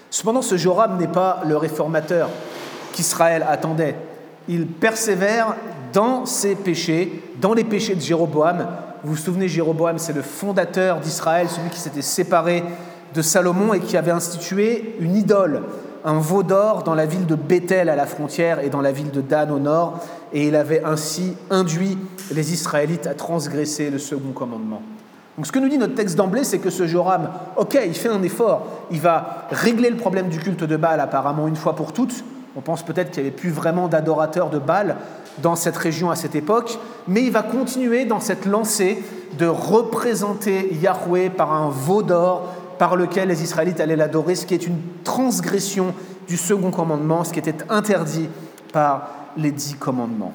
Cependant, 0.10 0.42
ce 0.42 0.58
Joram 0.58 0.98
n'est 0.98 1.08
pas 1.08 1.44
le 1.48 1.56
réformateur 1.56 2.30
qu'Israël 2.92 3.46
attendait. 3.48 3.96
Il 4.50 4.68
persévère 4.68 5.56
dans 5.94 6.26
ses 6.26 6.56
péchés, 6.56 7.24
dans 7.40 7.54
les 7.54 7.64
péchés 7.64 7.96
de 7.96 8.02
Jéroboam. 8.02 8.68
Vous 9.02 9.12
vous 9.12 9.18
souvenez, 9.18 9.48
Jéroboam, 9.48 9.98
c'est 9.98 10.14
le 10.14 10.22
fondateur 10.22 11.00
d'Israël, 11.00 11.48
celui 11.48 11.70
qui 11.70 11.80
s'était 11.80 12.02
séparé 12.02 12.66
de 13.14 13.22
Salomon 13.22 13.74
et 13.74 13.80
qui 13.80 13.96
avait 13.96 14.12
institué 14.12 14.96
une 15.00 15.16
idole, 15.16 15.64
un 16.06 16.20
veau 16.20 16.44
d'or 16.44 16.84
dans 16.84 16.96
la 16.96 17.06
ville 17.06 17.25
de 17.25 17.36
Bethel 17.36 17.89
à 17.89 17.96
la 17.96 18.06
frontière 18.06 18.60
et 18.60 18.70
dans 18.70 18.82
la 18.82 18.92
ville 18.92 19.12
de 19.12 19.22
Dan 19.22 19.51
au 19.51 19.60
nord, 19.60 20.00
et 20.34 20.48
il 20.48 20.56
avait 20.56 20.84
ainsi 20.84 21.36
induit 21.50 21.98
les 22.32 22.54
Israélites 22.54 23.08
à 23.08 23.13
transgresser 23.13 23.89
le 23.89 24.00
second 24.00 24.32
commandement. 24.34 24.82
Donc 25.38 25.46
ce 25.46 25.51
que 25.51 25.60
nous 25.60 25.70
dit 25.70 25.77
notre 25.77 25.96
texte 25.96 26.16
d'emblée, 26.16 26.44
c'est 26.44 26.58
que 26.58 26.72
ce 26.72 26.88
Joram, 26.88 27.30
ok, 27.58 27.77
il 27.86 27.94
fait 27.94 28.10
un 28.10 28.24
effort, 28.24 28.66
il 28.89 29.00
va 29.00 29.48
régler 29.51 29.89
le 29.89 29.98
problème 29.98 30.30
du 30.30 30.39
culte 30.39 30.63
de 30.63 30.77
Baal 30.77 31.00
apparemment 31.00 31.48
une 31.48 31.56
fois 31.56 31.75
pour 31.75 31.94
toutes. 31.94 32.24
On 32.56 32.62
pense 32.62 32.84
peut-être 32.84 33.12
qu'il 33.12 33.22
n'y 33.22 33.30
avait 33.30 33.38
plus 33.38 33.51
vraiment 33.51 33.88
d'adorateurs 33.88 34.50
de 34.50 34.58
Baal 34.58 34.96
dans 35.44 35.56
cette 35.56 35.77
région 35.77 36.10
à 36.10 36.16
cette 36.16 36.34
époque, 36.34 36.80
mais 37.08 37.22
il 37.22 37.32
va 37.32 37.44
continuer 37.44 38.06
dans 38.06 38.20
cette 38.20 38.48
lancée 38.48 39.04
de 39.38 39.46
représenter 39.46 40.74
Yahweh 40.82 41.30
par 41.30 41.54
un 41.54 41.70
veau 41.70 42.01
d'or 42.01 42.51
par 42.78 42.96
lequel 42.96 43.30
les 43.30 43.44
Israélites 43.44 43.80
allaient 43.80 43.96
l'adorer, 43.96 44.36
ce 44.36 44.46
qui 44.46 44.54
est 44.54 44.68
une 44.68 44.80
transgression 45.04 45.94
du 46.28 46.38
second 46.38 46.72
commandement, 46.72 47.24
ce 47.24 47.34
qui 47.34 47.40
était 47.40 47.56
interdit 47.70 48.30
par 48.72 49.10
les 49.38 49.52
dix 49.52 49.76
commandements. 49.76 50.34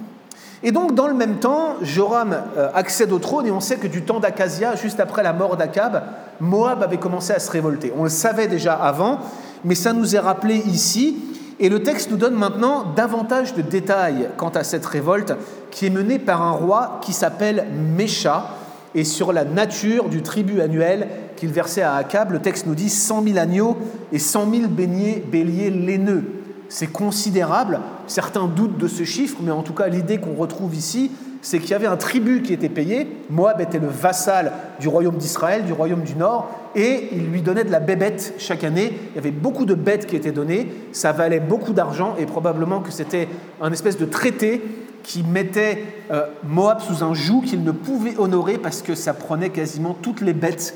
Et 0.64 0.70
donc, 0.70 0.94
dans 0.94 1.08
le 1.08 1.14
même 1.14 1.36
temps, 1.36 1.76
Joram 1.82 2.36
euh, 2.56 2.68
accède 2.72 3.12
au 3.12 3.18
trône 3.18 3.46
et 3.46 3.50
on 3.50 3.60
sait 3.60 3.76
que 3.76 3.88
du 3.88 4.02
temps 4.02 4.20
d'Acasia, 4.20 4.76
juste 4.76 5.00
après 5.00 5.22
la 5.24 5.32
mort 5.32 5.56
d'Akab, 5.56 6.02
Moab 6.40 6.82
avait 6.82 6.98
commencé 6.98 7.32
à 7.32 7.40
se 7.40 7.50
révolter. 7.50 7.92
On 7.96 8.04
le 8.04 8.08
savait 8.08 8.46
déjà 8.46 8.74
avant, 8.74 9.18
mais 9.64 9.74
ça 9.74 9.92
nous 9.92 10.14
est 10.14 10.20
rappelé 10.20 10.56
ici. 10.56 11.16
Et 11.58 11.68
le 11.68 11.82
texte 11.82 12.10
nous 12.10 12.16
donne 12.16 12.34
maintenant 12.34 12.84
davantage 12.96 13.54
de 13.54 13.62
détails 13.62 14.28
quant 14.36 14.50
à 14.50 14.64
cette 14.64 14.86
révolte 14.86 15.34
qui 15.70 15.86
est 15.86 15.90
menée 15.90 16.18
par 16.18 16.42
un 16.42 16.52
roi 16.52 16.98
qui 17.02 17.12
s'appelle 17.12 17.66
Mécha 17.96 18.46
et 18.94 19.04
sur 19.04 19.32
la 19.32 19.44
nature 19.44 20.08
du 20.08 20.22
tribut 20.22 20.60
annuel 20.60 21.08
qu'il 21.36 21.50
versait 21.50 21.82
à 21.82 21.94
Akab. 21.94 22.32
Le 22.32 22.38
texte 22.40 22.66
nous 22.66 22.74
dit 22.74 22.88
100 22.88 23.24
000 23.24 23.38
agneaux 23.38 23.76
et 24.12 24.18
100 24.18 24.50
000 24.50 24.62
béliers 24.68 25.70
laineux. 25.70 26.24
C'est 26.68 26.90
considérable. 26.90 27.80
Certains 28.06 28.46
doutent 28.46 28.78
de 28.78 28.88
ce 28.88 29.04
chiffre, 29.04 29.38
mais 29.42 29.50
en 29.50 29.62
tout 29.62 29.74
cas, 29.74 29.88
l'idée 29.88 30.18
qu'on 30.18 30.34
retrouve 30.34 30.74
ici, 30.74 31.10
c'est 31.42 31.58
qu'il 31.58 31.72
y 31.72 31.74
avait 31.74 31.86
un 31.86 31.96
tribut 31.96 32.40
qui 32.42 32.52
était 32.52 32.68
payé. 32.68 33.08
Moab 33.28 33.60
était 33.60 33.80
le 33.80 33.88
vassal 33.88 34.52
du 34.80 34.88
royaume 34.88 35.16
d'Israël, 35.16 35.64
du 35.64 35.72
royaume 35.72 36.02
du 36.02 36.14
Nord, 36.14 36.48
et 36.74 37.08
il 37.12 37.26
lui 37.26 37.42
donnait 37.42 37.64
de 37.64 37.70
la 37.70 37.80
bébête 37.80 38.34
chaque 38.38 38.64
année. 38.64 38.92
Il 39.10 39.16
y 39.16 39.18
avait 39.18 39.32
beaucoup 39.32 39.66
de 39.66 39.74
bêtes 39.74 40.06
qui 40.06 40.16
étaient 40.16 40.32
données, 40.32 40.68
ça 40.92 41.12
valait 41.12 41.40
beaucoup 41.40 41.72
d'argent, 41.72 42.14
et 42.18 42.26
probablement 42.26 42.80
que 42.80 42.92
c'était 42.92 43.28
un 43.60 43.72
espèce 43.72 43.98
de 43.98 44.06
traité 44.06 44.62
qui 45.02 45.22
mettait 45.22 45.84
euh, 46.10 46.26
Moab 46.44 46.80
sous 46.80 47.04
un 47.04 47.14
joug 47.14 47.42
qu'il 47.42 47.62
ne 47.64 47.72
pouvait 47.72 48.16
honorer 48.18 48.58
parce 48.58 48.82
que 48.82 48.94
ça 48.94 49.14
prenait 49.14 49.50
quasiment 49.50 49.94
toutes 50.00 50.20
les 50.20 50.32
bêtes 50.32 50.74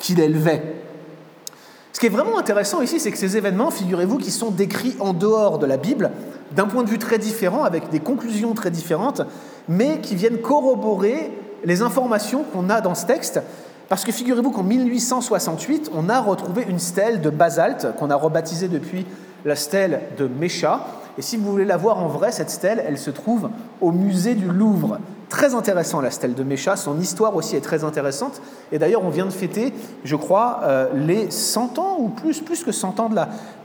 qu'il 0.00 0.20
élevait. 0.20 0.62
Ce 1.92 2.00
qui 2.00 2.06
est 2.06 2.10
vraiment 2.10 2.38
intéressant 2.38 2.80
ici, 2.80 3.00
c'est 3.00 3.10
que 3.10 3.18
ces 3.18 3.36
événements, 3.36 3.70
figurez-vous, 3.70 4.18
qui 4.18 4.30
sont 4.30 4.50
décrits 4.50 4.96
en 5.00 5.12
dehors 5.12 5.58
de 5.58 5.66
la 5.66 5.76
Bible, 5.76 6.12
d'un 6.52 6.66
point 6.66 6.84
de 6.84 6.88
vue 6.88 6.98
très 6.98 7.18
différent, 7.18 7.64
avec 7.64 7.90
des 7.90 8.00
conclusions 8.00 8.54
très 8.54 8.70
différentes, 8.70 9.22
mais 9.68 10.00
qui 10.00 10.14
viennent 10.14 10.38
corroborer 10.38 11.32
les 11.64 11.82
informations 11.82 12.44
qu'on 12.44 12.70
a 12.70 12.80
dans 12.80 12.94
ce 12.94 13.06
texte. 13.06 13.40
Parce 13.88 14.04
que 14.04 14.12
figurez-vous 14.12 14.50
qu'en 14.50 14.62
1868, 14.62 15.90
on 15.94 16.08
a 16.08 16.20
retrouvé 16.20 16.64
une 16.68 16.78
stèle 16.78 17.20
de 17.20 17.30
basalte, 17.30 17.88
qu'on 17.98 18.10
a 18.10 18.16
rebaptisée 18.16 18.68
depuis 18.68 19.06
la 19.44 19.56
stèle 19.56 20.02
de 20.18 20.28
Mécha. 20.28 20.86
Et 21.18 21.22
si 21.22 21.36
vous 21.36 21.50
voulez 21.50 21.64
la 21.64 21.76
voir 21.76 21.98
en 21.98 22.06
vrai, 22.06 22.30
cette 22.30 22.48
stèle, 22.48 22.82
elle 22.86 22.96
se 22.96 23.10
trouve 23.10 23.50
au 23.80 23.90
musée 23.90 24.36
du 24.36 24.46
Louvre. 24.46 25.00
Très 25.28 25.56
intéressant 25.56 26.00
la 26.00 26.12
stèle 26.12 26.34
de 26.34 26.44
Mécha, 26.44 26.76
son 26.76 27.00
histoire 27.00 27.34
aussi 27.34 27.56
est 27.56 27.60
très 27.60 27.82
intéressante. 27.82 28.40
Et 28.70 28.78
d'ailleurs, 28.78 29.04
on 29.04 29.10
vient 29.10 29.26
de 29.26 29.32
fêter, 29.32 29.74
je 30.04 30.14
crois, 30.14 30.60
euh, 30.62 30.86
les 30.94 31.28
100 31.28 31.78
ans 31.80 31.96
ou 31.98 32.08
plus, 32.08 32.40
plus 32.40 32.62
que 32.62 32.70
100 32.70 33.00
ans 33.00 33.10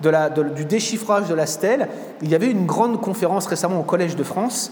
de 0.01 0.09
la, 0.09 0.29
du 0.29 0.65
déchiffrage 0.65 1.29
de 1.29 1.35
la 1.35 1.45
stèle. 1.45 1.89
Il 2.23 2.29
y 2.29 2.35
avait 2.35 2.49
une 2.49 2.65
grande 2.65 2.99
conférence 2.99 3.45
récemment 3.45 3.79
au 3.79 3.83
Collège 3.83 4.15
de 4.15 4.23
France. 4.23 4.71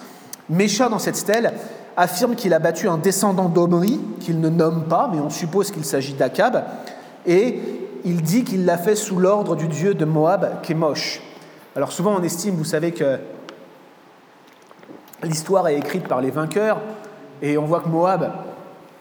Mécha, 0.50 0.90
dans 0.90 1.00
cette 1.00 1.16
stèle, 1.16 1.54
affirme 1.96 2.34
qu'il 2.34 2.54
a 2.54 2.60
battu 2.60 2.90
un 2.90 2.98
descendant 2.98 3.48
d'Omri, 3.48 4.02
qu'il 4.20 4.42
ne 4.42 4.50
nomme 4.50 4.86
pas, 4.86 5.08
mais 5.14 5.22
on 5.22 5.30
suppose 5.30 5.70
qu'il 5.70 5.86
s'agit 5.86 6.14
d'Akab, 6.14 6.64
et 7.28 7.62
il 8.06 8.24
dit 8.24 8.44
qu'il 8.44 8.66
l'a 8.66 8.80
fait 8.80 8.96
sous 8.96 9.20
l'ordre 9.20 9.56
du 9.56 9.68
dieu 9.68 9.94
de 9.94 10.04
Moab, 10.04 10.62
Kemosh. 10.64 11.22
Alors 11.76 11.92
souvent 11.92 12.16
on 12.20 12.24
estime, 12.24 12.56
vous 12.56 12.66
savez 12.66 12.92
que 12.92 13.20
L'histoire 15.24 15.68
est 15.68 15.78
écrite 15.78 16.08
par 16.08 16.20
les 16.20 16.32
vainqueurs 16.32 16.82
et 17.44 17.58
on 17.58 17.66
voit 17.66 17.82
que 17.82 17.90
Moab 17.90 18.32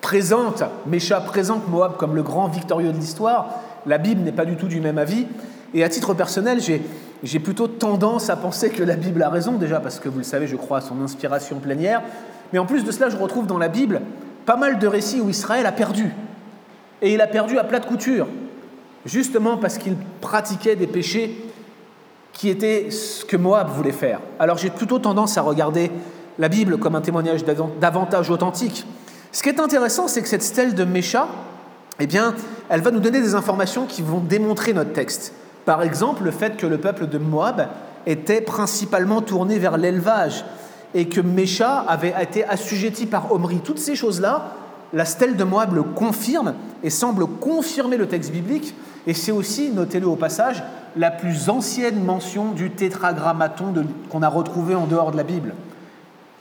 présente, 0.03 0.63
Mécha 0.87 1.19
présente 1.21 1.67
Moab 1.69 1.97
comme 1.97 2.15
le 2.15 2.23
grand 2.23 2.49
victorieux 2.49 2.93
de 2.93 2.99
l'histoire. 2.99 3.55
La 3.87 3.97
Bible 3.97 4.21
n'est 4.21 4.33
pas 4.33 4.45
du 4.45 4.57
tout 4.57 4.69
du 4.69 4.81
même 4.81 4.99
avis. 4.99 5.27
Et 5.73 5.83
à 5.83 5.89
titre 5.89 6.13
personnel, 6.13 6.59
j'ai 7.23 7.39
plutôt 7.39 7.69
tendance 7.69 8.29
à 8.29 8.37
penser 8.37 8.69
que 8.69 8.83
la 8.83 8.97
Bible 8.97 9.23
a 9.23 9.31
raison, 9.31 9.53
déjà 9.53 9.81
parce 9.81 9.99
que 9.99 10.09
vous 10.11 10.19
le 10.19 10.25
savez, 10.25 10.47
je 10.47 10.57
crois 10.57 10.79
à 10.79 10.81
son 10.83 11.01
inspiration 11.01 11.59
plénière. 11.59 12.03
Mais 12.53 12.59
en 12.59 12.67
plus 12.67 12.85
de 12.85 12.93
cela, 12.93 13.09
je 13.09 13.17
retrouve 13.17 13.47
dans 13.47 13.59
la 13.59 13.69
Bible 13.69 14.03
pas 14.45 14.57
mal 14.57 14.79
de 14.79 14.87
récits 14.87 15.21
où 15.21 15.31
Israël 15.31 15.65
a 15.65 15.73
perdu. 15.73 16.13
Et 17.01 17.15
il 17.15 17.21
a 17.23 17.27
perdu 17.27 17.59
à 17.59 17.65
plat 17.65 17.81
de 17.81 17.87
couture, 17.87 18.27
justement 19.07 19.57
parce 19.57 19.79
qu'il 19.79 19.97
pratiquait 20.21 20.77
des 20.77 20.87
péchés 20.87 21.50
qui 22.41 22.49
était 22.49 22.91
ce 22.91 23.23
que 23.23 23.37
Moab 23.37 23.69
voulait 23.69 23.93
faire. 23.93 24.19
Alors 24.39 24.57
j'ai 24.57 24.71
plutôt 24.71 24.99
tendance 24.99 25.37
à 25.37 25.43
regarder 25.43 25.91
la 26.39 26.49
Bible 26.49 26.79
comme 26.79 26.95
un 26.95 27.03
témoignage 27.03 27.45
davantage 27.79 28.31
authentique. 28.31 28.87
Ce 29.31 29.43
qui 29.43 29.51
est 29.51 29.61
intéressant, 29.61 30.09
c'est 30.09 30.23
que 30.23 30.29
cette 30.29 30.43
stèle 30.43 30.75
de 30.75 30.85
Mécha, 30.85 31.29
eh 32.01 32.07
bien, 32.07 32.35
elle 32.71 32.81
va 32.81 32.93
nous 32.93 33.01
donner 33.01 33.21
des 33.21 33.35
informations 33.35 33.85
qui 33.85 34.01
vont 34.01 34.21
démontrer 34.21 34.73
notre 34.73 34.95
texte. 34.95 35.35
Par 35.67 35.83
exemple, 35.83 36.25
le 36.25 36.31
fait 36.31 36.57
que 36.57 36.67
le 36.67 36.79
peuple 36.79 37.09
de 37.09 37.19
Moab 37.19 37.69
était 38.07 38.41
principalement 38.41 39.21
tourné 39.21 39.59
vers 39.59 39.77
l'élevage 39.77 40.43
et 40.95 41.11
que 41.11 41.21
Mécha 41.21 41.81
avait 41.81 42.15
été 42.23 42.43
assujetti 42.47 43.05
par 43.05 43.31
Omri. 43.33 43.61
Toutes 43.63 43.79
ces 43.79 43.95
choses-là, 43.97 44.55
la 44.95 45.05
stèle 45.05 45.37
de 45.37 45.45
Moab 45.45 45.75
le 45.75 45.83
confirme 45.83 46.55
et 46.83 46.89
semble 46.89 47.27
confirmer 47.27 47.99
le 47.99 48.09
texte 48.09 48.33
biblique. 48.33 48.75
Et 49.07 49.15
c'est 49.15 49.33
aussi, 49.33 49.71
notez-le 49.71 50.07
au 50.07 50.17
passage, 50.17 50.63
la 50.97 51.11
plus 51.11 51.49
ancienne 51.49 52.03
mention 52.03 52.53
du 52.53 52.71
tétragrammaton 52.71 53.73
qu'on 54.11 54.23
a 54.23 54.29
retrouvé 54.29 54.75
en 54.75 54.87
dehors 54.87 55.13
de 55.13 55.17
la 55.17 55.23
Bible. 55.23 55.55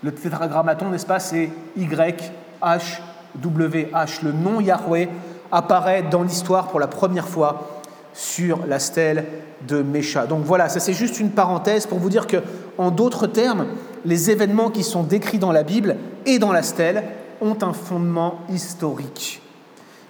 Le 0.03 0.11
tétragrammaton, 0.11 0.89
n'est-ce 0.89 1.05
pas, 1.05 1.19
c'est 1.19 1.49
Y, 1.77 2.31
H, 2.61 3.01
W, 3.35 3.89
H. 3.93 4.23
Le 4.23 4.31
nom 4.31 4.59
Yahweh 4.59 5.09
apparaît 5.51 6.03
dans 6.03 6.23
l'histoire 6.23 6.67
pour 6.67 6.79
la 6.79 6.87
première 6.87 7.27
fois 7.27 7.81
sur 8.13 8.65
la 8.65 8.79
stèle 8.79 9.25
de 9.67 9.81
Mécha. 9.81 10.25
Donc 10.25 10.43
voilà, 10.43 10.69
ça 10.69 10.79
c'est 10.79 10.93
juste 10.93 11.19
une 11.19 11.31
parenthèse 11.31 11.85
pour 11.85 11.99
vous 11.99 12.09
dire 12.09 12.27
que, 12.27 12.37
en 12.77 12.91
d'autres 12.91 13.27
termes, 13.27 13.65
les 14.05 14.31
événements 14.31 14.69
qui 14.69 14.83
sont 14.83 15.03
décrits 15.03 15.39
dans 15.39 15.51
la 15.51 15.63
Bible 15.63 15.97
et 16.25 16.39
dans 16.39 16.51
la 16.51 16.63
stèle 16.63 17.03
ont 17.41 17.57
un 17.61 17.73
fondement 17.73 18.39
historique. 18.49 19.41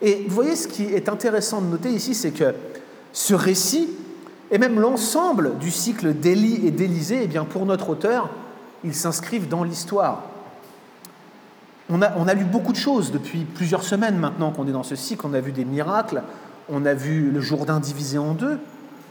Et 0.01 0.25
vous 0.27 0.33
voyez, 0.33 0.55
ce 0.55 0.67
qui 0.67 0.85
est 0.85 1.09
intéressant 1.09 1.61
de 1.61 1.67
noter 1.67 1.89
ici, 1.89 2.13
c'est 2.15 2.31
que 2.31 2.53
ce 3.11 3.33
récit 3.33 3.89
et 4.51 4.57
même 4.57 4.79
l'ensemble 4.79 5.57
du 5.59 5.71
cycle 5.71 6.13
d'Élie 6.13 6.65
et 6.65 6.71
d'Élisée, 6.71 7.21
eh 7.23 7.27
bien 7.27 7.45
pour 7.45 7.65
notre 7.65 7.89
auteur, 7.89 8.29
ils 8.83 8.95
s'inscrivent 8.95 9.47
dans 9.47 9.63
l'histoire. 9.63 10.23
On 11.89 12.01
a, 12.01 12.13
on 12.17 12.27
a 12.27 12.33
lu 12.33 12.45
beaucoup 12.45 12.71
de 12.71 12.77
choses 12.77 13.11
depuis 13.11 13.45
plusieurs 13.45 13.83
semaines 13.83 14.17
maintenant 14.17 14.51
qu'on 14.51 14.67
est 14.67 14.71
dans 14.71 14.83
ce 14.83 14.95
cycle. 14.95 15.25
On 15.25 15.33
a 15.33 15.39
vu 15.39 15.51
des 15.51 15.65
miracles, 15.65 16.23
on 16.69 16.85
a 16.85 16.93
vu 16.93 17.31
le 17.31 17.41
Jourdain 17.41 17.79
divisé 17.79 18.17
en 18.17 18.33
deux, 18.33 18.59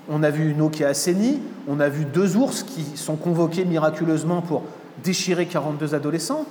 on 0.09 0.23
a 0.23 0.31
vu 0.31 0.51
une 0.51 0.61
eau 0.61 0.71
qui 0.71 0.85
a 0.85 0.89
assaini, 0.89 1.41
on 1.69 1.81
a 1.81 1.89
vu 1.89 2.05
deux 2.05 2.37
ours 2.37 2.63
qui 2.63 2.85
sont 2.97 3.17
convoqués 3.17 3.65
miraculeusement 3.65 4.43
pour 4.43 4.63
déchirer 5.05 5.47
42 5.47 5.95
adolescents, 5.95 6.47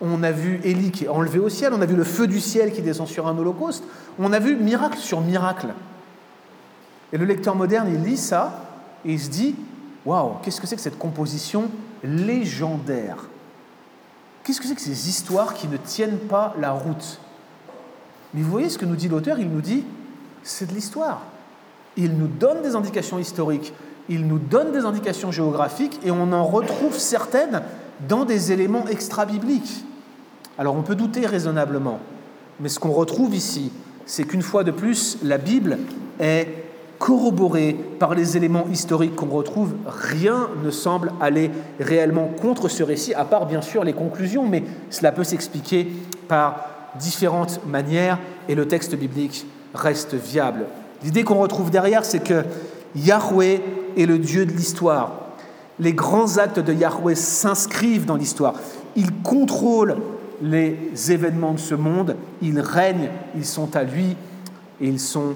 on 0.00 0.22
a 0.22 0.30
vu 0.30 0.60
Élie 0.64 0.90
qui 0.90 1.04
est 1.04 1.08
enlevé 1.08 1.38
au 1.38 1.48
ciel, 1.48 1.72
on 1.74 1.80
a 1.80 1.86
vu 1.86 1.96
le 1.96 2.04
feu 2.04 2.26
du 2.26 2.40
ciel 2.40 2.72
qui 2.72 2.82
descend 2.82 3.08
sur 3.08 3.26
un 3.26 3.36
holocauste, 3.36 3.84
on 4.18 4.32
a 4.32 4.38
vu 4.38 4.56
miracle 4.56 4.98
sur 4.98 5.20
miracle. 5.20 5.68
Et 7.12 7.18
le 7.18 7.24
lecteur 7.24 7.54
moderne, 7.54 7.88
il 7.92 8.02
lit 8.02 8.16
ça 8.16 8.64
et 9.04 9.12
il 9.12 9.20
se 9.20 9.30
dit 9.30 9.54
Waouh, 10.04 10.36
qu'est-ce 10.42 10.60
que 10.60 10.66
c'est 10.66 10.76
que 10.76 10.82
cette 10.82 10.98
composition 10.98 11.70
légendaire? 12.04 13.16
Qu'est-ce 14.44 14.60
que 14.60 14.66
c'est 14.66 14.74
que 14.74 14.80
ces 14.80 15.08
histoires 15.08 15.54
qui 15.54 15.68
ne 15.68 15.76
tiennent 15.76 16.18
pas 16.18 16.54
la 16.58 16.70
route? 16.70 17.20
Mais 18.32 18.42
vous 18.42 18.50
voyez 18.50 18.68
ce 18.68 18.78
que 18.78 18.84
nous 18.84 18.96
dit 18.96 19.08
l'auteur 19.08 19.38
Il 19.38 19.50
nous 19.50 19.60
dit 19.60 19.84
c'est 20.42 20.68
de 20.68 20.74
l'histoire. 20.74 21.22
Il 21.96 22.16
nous 22.16 22.28
donne 22.28 22.62
des 22.62 22.76
indications 22.76 23.18
historiques, 23.18 23.72
il 24.08 24.26
nous 24.26 24.38
donne 24.38 24.72
des 24.72 24.84
indications 24.84 25.32
géographiques 25.32 25.98
et 26.04 26.10
on 26.10 26.32
en 26.32 26.44
retrouve 26.44 26.96
certaines 26.96 27.62
dans 28.08 28.24
des 28.24 28.52
éléments 28.52 28.86
extra-bibliques. 28.86 29.84
Alors 30.58 30.74
on 30.74 30.82
peut 30.82 30.96
douter 30.96 31.24
raisonnablement, 31.24 32.00
mais 32.58 32.68
ce 32.68 32.80
qu'on 32.80 32.90
retrouve 32.90 33.32
ici, 33.34 33.70
c'est 34.06 34.24
qu'une 34.24 34.42
fois 34.42 34.64
de 34.64 34.72
plus, 34.72 35.18
la 35.22 35.38
Bible 35.38 35.78
est 36.18 36.48
corroboré 36.98 37.76
par 38.00 38.14
les 38.14 38.36
éléments 38.36 38.66
historiques 38.72 39.14
qu'on 39.14 39.26
retrouve, 39.26 39.74
rien 39.86 40.48
ne 40.64 40.70
semble 40.70 41.12
aller 41.20 41.52
réellement 41.78 42.28
contre 42.42 42.68
ce 42.68 42.82
récit, 42.82 43.14
à 43.14 43.24
part 43.24 43.46
bien 43.46 43.62
sûr 43.62 43.84
les 43.84 43.92
conclusions, 43.92 44.48
mais 44.48 44.64
cela 44.90 45.12
peut 45.12 45.22
s'expliquer 45.22 45.86
par 46.26 46.66
différentes 46.98 47.60
manières 47.66 48.18
et 48.48 48.56
le 48.56 48.66
texte 48.66 48.96
biblique 48.96 49.46
reste 49.74 50.14
viable. 50.14 50.66
L'idée 51.04 51.22
qu'on 51.22 51.38
retrouve 51.38 51.70
derrière, 51.70 52.04
c'est 52.04 52.18
que 52.18 52.42
Yahweh 52.96 53.60
est 53.96 54.06
le 54.06 54.18
Dieu 54.18 54.44
de 54.44 54.50
l'histoire. 54.50 55.12
Les 55.78 55.92
grands 55.92 56.38
actes 56.38 56.58
de 56.58 56.72
Yahweh 56.72 57.14
s'inscrivent 57.14 58.06
dans 58.06 58.16
l'histoire. 58.16 58.54
Il 58.96 59.12
contrôle 59.22 59.96
les 60.42 60.92
événements 61.08 61.52
de 61.52 61.58
ce 61.58 61.74
monde. 61.74 62.16
Ils 62.42 62.60
règnent, 62.60 63.10
ils 63.36 63.44
sont 63.44 63.74
à 63.76 63.84
lui 63.84 64.16
et 64.80 64.88
ils 64.88 65.00
sont 65.00 65.34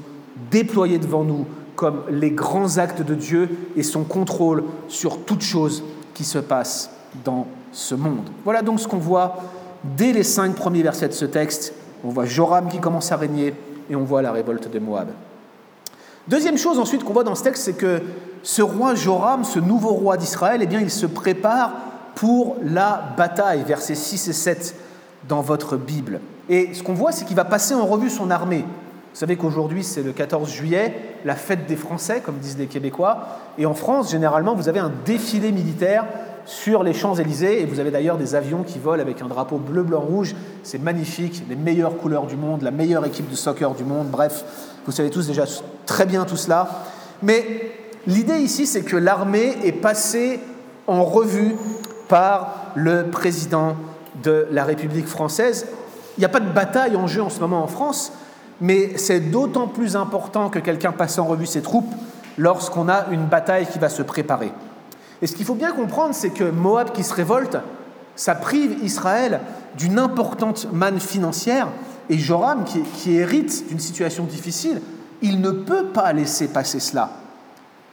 déployés 0.50 0.99
devant 0.99 1.25
nous 1.25 1.47
comme 1.76 2.02
les 2.11 2.30
grands 2.30 2.78
actes 2.78 3.02
de 3.02 3.14
Dieu 3.14 3.49
et 3.76 3.82
son 3.82 4.04
contrôle 4.04 4.64
sur 4.88 5.25
toute 5.25 5.42
chose 5.42 5.82
qui 6.14 6.25
se 6.25 6.38
passe 6.38 6.90
dans 7.25 7.47
ce 7.73 7.94
monde. 7.94 8.28
Voilà 8.44 8.62
donc 8.62 8.80
ce 8.80 8.87
qu'on 8.87 8.99
voit 8.99 9.38
dès 9.82 10.12
les 10.12 10.23
cinq 10.23 10.54
premiers 10.54 10.82
versets 10.82 11.09
de 11.09 11.12
ce 11.12 11.25
texte. 11.25 11.75
On 12.04 12.11
voit 12.11 12.25
Joram 12.25 12.68
qui 12.68 12.78
commence 12.78 13.11
à 13.11 13.16
régner 13.16 13.54
et 13.90 13.97
on 13.97 14.04
voit 14.04 14.23
la 14.23 14.32
révolte 14.32 14.71
de 14.71 14.78
Moab. 14.78 15.09
Deuxième 16.28 16.56
chose 16.56 16.78
ensuite 16.78 17.02
qu'on 17.02 17.12
voit 17.12 17.25
dans 17.25 17.35
ce 17.35 17.42
texte, 17.42 17.64
c'est 17.64 17.73
que 17.73 18.00
ce 18.42 18.62
roi 18.62 18.94
Joram, 18.94 19.44
ce 19.44 19.59
nouveau 19.59 19.90
roi 19.90 20.16
d'Israël, 20.16 20.61
eh 20.62 20.66
bien, 20.66 20.80
il 20.80 20.90
se 20.90 21.06
prépare 21.06 21.73
pour 22.14 22.56
la 22.62 23.14
bataille, 23.16 23.64
versets 23.66 23.94
6 23.94 24.28
et 24.28 24.32
7 24.32 24.76
dans 25.29 25.41
votre 25.41 25.76
Bible. 25.76 26.21
Et 26.49 26.75
ce 26.75 26.83
qu'on 26.83 26.95
voit, 26.95 27.12
c'est 27.12 27.25
qu'il 27.25 27.37
va 27.37 27.45
passer 27.45 27.75
en 27.75 27.87
revue 27.87 28.11
son 28.11 28.31
armée. 28.31 28.64
Vous 29.12 29.19
savez 29.19 29.37
qu'aujourd'hui, 29.37 29.85
c'est 29.85 30.02
le 30.02 30.12
14 30.12 30.50
juillet, 30.50 30.95
la 31.25 31.35
fête 31.35 31.67
des 31.67 31.76
Français, 31.76 32.23
comme 32.25 32.37
disent 32.37 32.59
les 32.59 32.67
Québécois. 32.67 33.38
Et 33.59 33.67
en 33.67 33.75
France, 33.75 34.11
généralement, 34.11 34.55
vous 34.55 34.69
avez 34.69 34.81
un 34.81 34.91
défilé 35.05 35.52
militaire 35.52 36.07
sur 36.47 36.83
les 36.83 36.95
Champs-Élysées. 36.95 37.61
Et 37.61 37.67
vous 37.67 37.79
avez 37.79 37.91
d'ailleurs 37.91 38.17
des 38.17 38.35
avions 38.35 38.62
qui 38.62 38.79
volent 38.79 39.02
avec 39.02 39.21
un 39.21 39.29
drapeau 39.29 39.59
bleu, 39.59 39.83
blanc, 39.83 40.00
rouge. 40.00 40.35
C'est 40.62 40.81
magnifique, 40.81 41.45
les 41.49 41.57
meilleures 41.57 41.99
couleurs 41.99 42.26
du 42.26 42.37
monde, 42.37 42.62
la 42.62 42.71
meilleure 42.71 43.05
équipe 43.05 43.31
de 43.31 43.37
soccer 43.37 43.75
du 43.75 43.85
monde. 43.85 44.09
Bref, 44.09 44.45
vous 44.87 44.93
savez 44.93 45.11
tous 45.11 45.26
déjà 45.26 45.45
très 45.85 46.07
bien 46.07 46.25
tout 46.25 46.38
cela. 46.38 46.85
Mais 47.23 47.45
l'idée 48.07 48.38
ici, 48.38 48.67
c'est 48.67 48.83
que 48.83 48.97
l'armée 48.97 49.57
est 49.62 49.73
passée 49.73 50.41
en 50.87 51.05
revue 51.05 51.55
par 52.09 52.73
le 52.75 53.11
président 53.11 53.76
de 54.23 54.47
la 54.50 54.64
République 54.64 55.07
française. 55.07 55.67
Il 56.17 56.21
n'y 56.21 56.25
a 56.25 56.31
pas 56.31 56.41
de 56.41 56.50
bataille 56.50 56.97
en 56.97 57.07
jeu 57.07 57.23
en 57.23 57.31
ce 57.31 57.41
moment 57.41 57.62
en 57.62 57.67
France, 57.67 58.12
mais 58.61 58.97
c'est 58.97 59.21
d'autant 59.21 59.69
plus 59.69 59.97
important 59.97 60.50
que 60.50 60.59
quelqu'un 60.59 60.93
passe 60.93 61.19
en 61.19 61.25
revue 61.25 61.47
ses 61.47 61.62
troupes 61.62 61.93
lorsqu'on 62.38 62.88
a 62.88 63.07
une 63.11 63.26
bataille 63.26 63.67
qui 63.67 63.79
va 63.79 63.88
se 63.88 64.02
préparer. 64.02 64.52
Et 65.21 65.26
ce 65.26 65.35
qu'il 65.35 65.47
faut 65.47 65.55
bien 65.55 65.73
comprendre, 65.73 66.14
c'est 66.14 66.31
que 66.31 66.45
Moab 66.45 66.93
qui 66.93 67.02
se 67.02 67.14
révolte, 67.14 67.57
ça 68.17 68.35
prive 68.35 68.79
Israël 68.83 69.41
d'une 69.76 69.99
importante 69.99 70.69
manne 70.73 71.00
financière, 71.00 71.69
et 72.11 72.19
Joram, 72.19 72.64
qui, 72.64 72.83
qui 72.83 73.17
hérite 73.17 73.69
d'une 73.69 73.79
situation 73.79 74.25
difficile, 74.25 74.83
il 75.23 75.41
ne 75.41 75.50
peut 75.50 75.87
pas 75.87 76.12
laisser 76.12 76.49
passer 76.49 76.81
cela. 76.81 77.11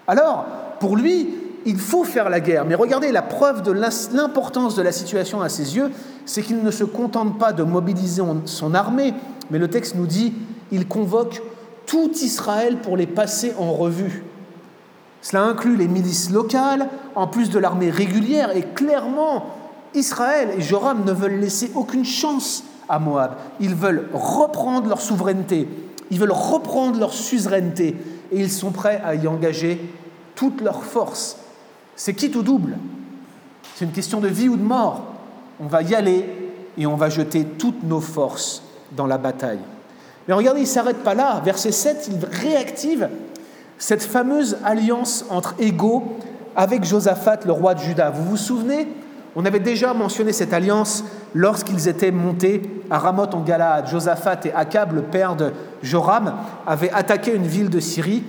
Alors, 0.08 0.46
pour 0.80 0.98
lui, 0.98 1.30
il 1.66 1.78
faut 1.78 2.04
faire 2.04 2.30
la 2.30 2.40
guerre. 2.40 2.66
Mais 2.66 2.76
regardez, 2.76 3.12
la 3.12 3.22
preuve 3.22 3.62
de 3.62 3.72
l'importance 3.72 4.76
de 4.76 4.82
la 4.82 4.92
situation 4.92 5.42
à 5.42 5.50
ses 5.50 5.76
yeux, 5.76 5.92
c'est 6.26 6.42
qu'il 6.42 6.64
ne 6.64 6.72
se 6.72 6.84
contente 6.84 7.38
pas 7.38 7.54
de 7.54 7.64
mobiliser 7.64 8.22
son 8.46 8.74
armée, 8.74 9.14
mais 9.50 9.60
le 9.60 9.68
texte 9.68 9.96
nous 9.96 10.08
dit, 10.08 10.34
il 10.72 10.88
convoque 10.88 11.42
tout 11.86 12.12
Israël 12.22 12.78
pour 12.78 12.98
les 12.98 13.08
passer 13.08 13.54
en 13.58 13.74
revue. 13.74 14.24
Cela 15.22 15.44
inclut 15.44 15.76
les 15.76 15.88
milices 15.88 16.30
locales, 16.30 16.88
en 17.16 17.28
plus 17.28 17.50
de 17.50 17.60
l'armée 17.60 17.90
régulière, 17.90 18.56
et 18.56 18.62
clairement, 18.62 19.48
Israël 19.94 20.50
et 20.58 20.62
Joram 20.62 21.04
ne 21.06 21.12
veulent 21.12 21.40
laisser 21.40 21.72
aucune 21.76 22.06
chance 22.06 22.64
à 22.88 23.00
Moab. 23.00 23.36
Ils 23.60 23.76
veulent 23.76 24.08
reprendre 24.14 24.88
leur 24.88 25.02
souveraineté, 25.02 25.68
ils 26.12 26.20
veulent 26.20 26.32
reprendre 26.32 27.00
leur 27.00 27.14
suzeraineté, 27.14 27.98
et 28.32 28.40
ils 28.40 28.52
sont 28.52 28.72
prêts 28.72 29.02
à 29.04 29.16
y 29.16 29.28
engager 29.28 29.82
toute 30.36 30.62
leur 30.62 30.84
force. 30.84 31.38
C'est 31.96 32.14
quitte 32.14 32.36
ou 32.36 32.44
double? 32.44 32.78
C'est 33.76 33.86
une 33.86 33.92
question 33.92 34.20
de 34.20 34.28
vie 34.28 34.48
ou 34.48 34.56
de 34.56 34.64
mort. 34.64 35.09
On 35.60 35.68
va 35.68 35.82
y 35.82 35.96
aller 35.96 36.26
et 36.78 36.86
on 36.86 36.96
va 36.96 37.10
jeter 37.10 37.44
toutes 37.44 37.84
nos 37.84 38.00
forces 38.00 38.64
dans 38.92 39.08
la 39.08 39.18
bataille. 39.18 39.60
Mais 40.28 40.34
regardez, 40.34 40.62
il 40.62 40.64
ne 40.64 40.68
s'arrête 40.68 41.04
pas 41.04 41.14
là. 41.14 41.42
Verset 41.44 41.72
7, 41.72 42.10
il 42.12 42.26
réactive 42.26 43.10
cette 43.78 44.04
fameuse 44.04 44.58
alliance 44.64 45.26
entre 45.30 45.56
égaux 45.60 46.18
avec 46.56 46.84
Josaphat, 46.84 47.40
le 47.46 47.52
roi 47.52 47.74
de 47.74 47.80
Juda. 47.80 48.10
Vous 48.10 48.24
vous 48.24 48.38
souvenez 48.38 48.88
On 49.36 49.46
avait 49.46 49.60
déjà 49.60 49.94
mentionné 49.94 50.34
cette 50.34 50.54
alliance 50.54 51.04
lorsqu'ils 51.34 51.88
étaient 51.88 52.12
montés 52.12 52.62
à 52.90 53.00
Ramoth 53.00 53.34
en 53.34 53.42
Galaad. 53.42 53.88
Josaphat 53.88 54.42
et 54.46 54.54
Akab, 54.54 54.94
le 54.94 55.02
père 55.02 55.36
de 55.36 55.52
Joram, 55.82 56.36
avaient 56.68 56.92
attaqué 56.92 57.34
une 57.34 57.48
ville 57.48 57.70
de 57.70 57.80
Syrie 57.80 58.24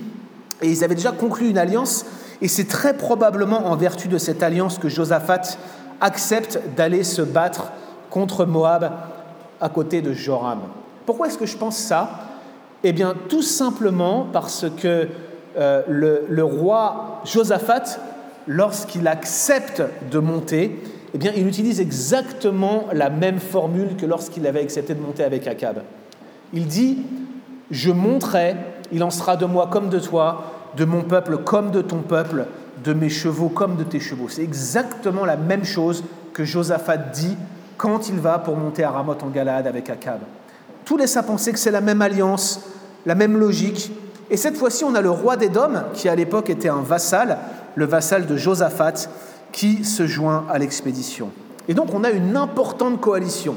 et 0.61 0.69
ils 0.69 0.83
avaient 0.83 0.95
déjà 0.95 1.11
conclu 1.11 1.49
une 1.49 1.57
alliance. 1.57 2.05
Et 2.41 2.47
c'est 2.47 2.67
très 2.67 2.95
probablement 2.95 3.67
en 3.67 3.75
vertu 3.75 4.07
de 4.07 4.17
cette 4.17 4.41
alliance 4.41 4.77
que 4.77 4.89
Josaphat 4.89 5.57
accepte 6.01 6.59
d'aller 6.75 7.03
se 7.03 7.21
battre 7.21 7.71
contre 8.09 8.45
Moab 8.45 8.91
à 9.61 9.69
côté 9.69 10.01
de 10.01 10.11
Joram. 10.13 10.59
Pourquoi 11.05 11.27
est-ce 11.27 11.37
que 11.37 11.45
je 11.45 11.57
pense 11.57 11.77
ça? 11.77 12.09
Eh 12.83 12.91
bien, 12.93 13.15
tout 13.29 13.43
simplement 13.43 14.27
parce 14.33 14.65
que 14.77 15.07
euh, 15.57 15.81
le, 15.87 16.43
roi 16.43 17.21
Josaphat, 17.25 17.99
lorsqu'il 18.47 19.07
accepte 19.07 19.83
de 20.09 20.19
monter, 20.19 20.81
eh 21.13 21.17
bien, 21.17 21.31
il 21.35 21.47
utilise 21.47 21.79
exactement 21.79 22.85
la 22.93 23.09
même 23.09 23.39
formule 23.39 23.95
que 23.97 24.05
lorsqu'il 24.05 24.47
avait 24.47 24.61
accepté 24.61 24.95
de 24.95 25.01
monter 25.01 25.23
avec 25.23 25.45
Akab. 25.47 25.81
Il 26.53 26.67
dit 26.67 26.99
Je 27.69 27.91
monterai, 27.91 28.55
il 28.91 29.03
en 29.03 29.09
sera 29.09 29.35
de 29.35 29.45
moi 29.45 29.67
comme 29.71 29.89
de 29.89 29.99
toi, 29.99 30.43
de 30.77 30.85
mon 30.85 31.01
peuple 31.01 31.37
comme 31.37 31.71
de 31.71 31.81
ton 31.81 31.99
peuple, 31.99 32.45
de 32.83 32.93
mes 32.93 33.09
chevaux 33.09 33.49
comme 33.49 33.75
de 33.75 33.83
tes 33.83 33.99
chevaux. 33.99 34.29
C'est 34.29 34.43
exactement 34.43 35.25
la 35.25 35.37
même 35.37 35.65
chose 35.65 36.03
que 36.33 36.45
Josaphat 36.45 36.97
dit 36.97 37.37
quand 37.77 38.09
il 38.09 38.19
va 38.19 38.39
pour 38.39 38.57
monter 38.57 38.83
à 38.83 38.91
Ramoth 38.91 39.23
en 39.23 39.29
Galade 39.29 39.67
avec 39.67 39.89
Akab. 39.89 40.19
Tout 40.85 40.97
laisse 40.97 41.17
à 41.17 41.23
penser 41.23 41.51
que 41.51 41.59
c'est 41.59 41.71
la 41.71 41.81
même 41.81 42.01
alliance, 42.01 42.61
la 43.05 43.15
même 43.15 43.37
logique. 43.37 43.91
Et 44.29 44.37
cette 44.37 44.57
fois-ci, 44.57 44.83
on 44.83 44.95
a 44.95 45.01
le 45.01 45.09
roi 45.09 45.35
d'Édom, 45.37 45.83
qui 45.93 46.09
à 46.09 46.15
l'époque 46.15 46.49
était 46.49 46.69
un 46.69 46.81
vassal, 46.81 47.37
le 47.75 47.85
vassal 47.85 48.25
de 48.25 48.37
Josaphat, 48.37 49.09
qui 49.51 49.83
se 49.83 50.07
joint 50.07 50.45
à 50.49 50.57
l'expédition. 50.57 51.29
Et 51.67 51.73
donc 51.73 51.93
on 51.93 52.03
a 52.03 52.09
une 52.09 52.37
importante 52.37 52.99
coalition. 52.99 53.55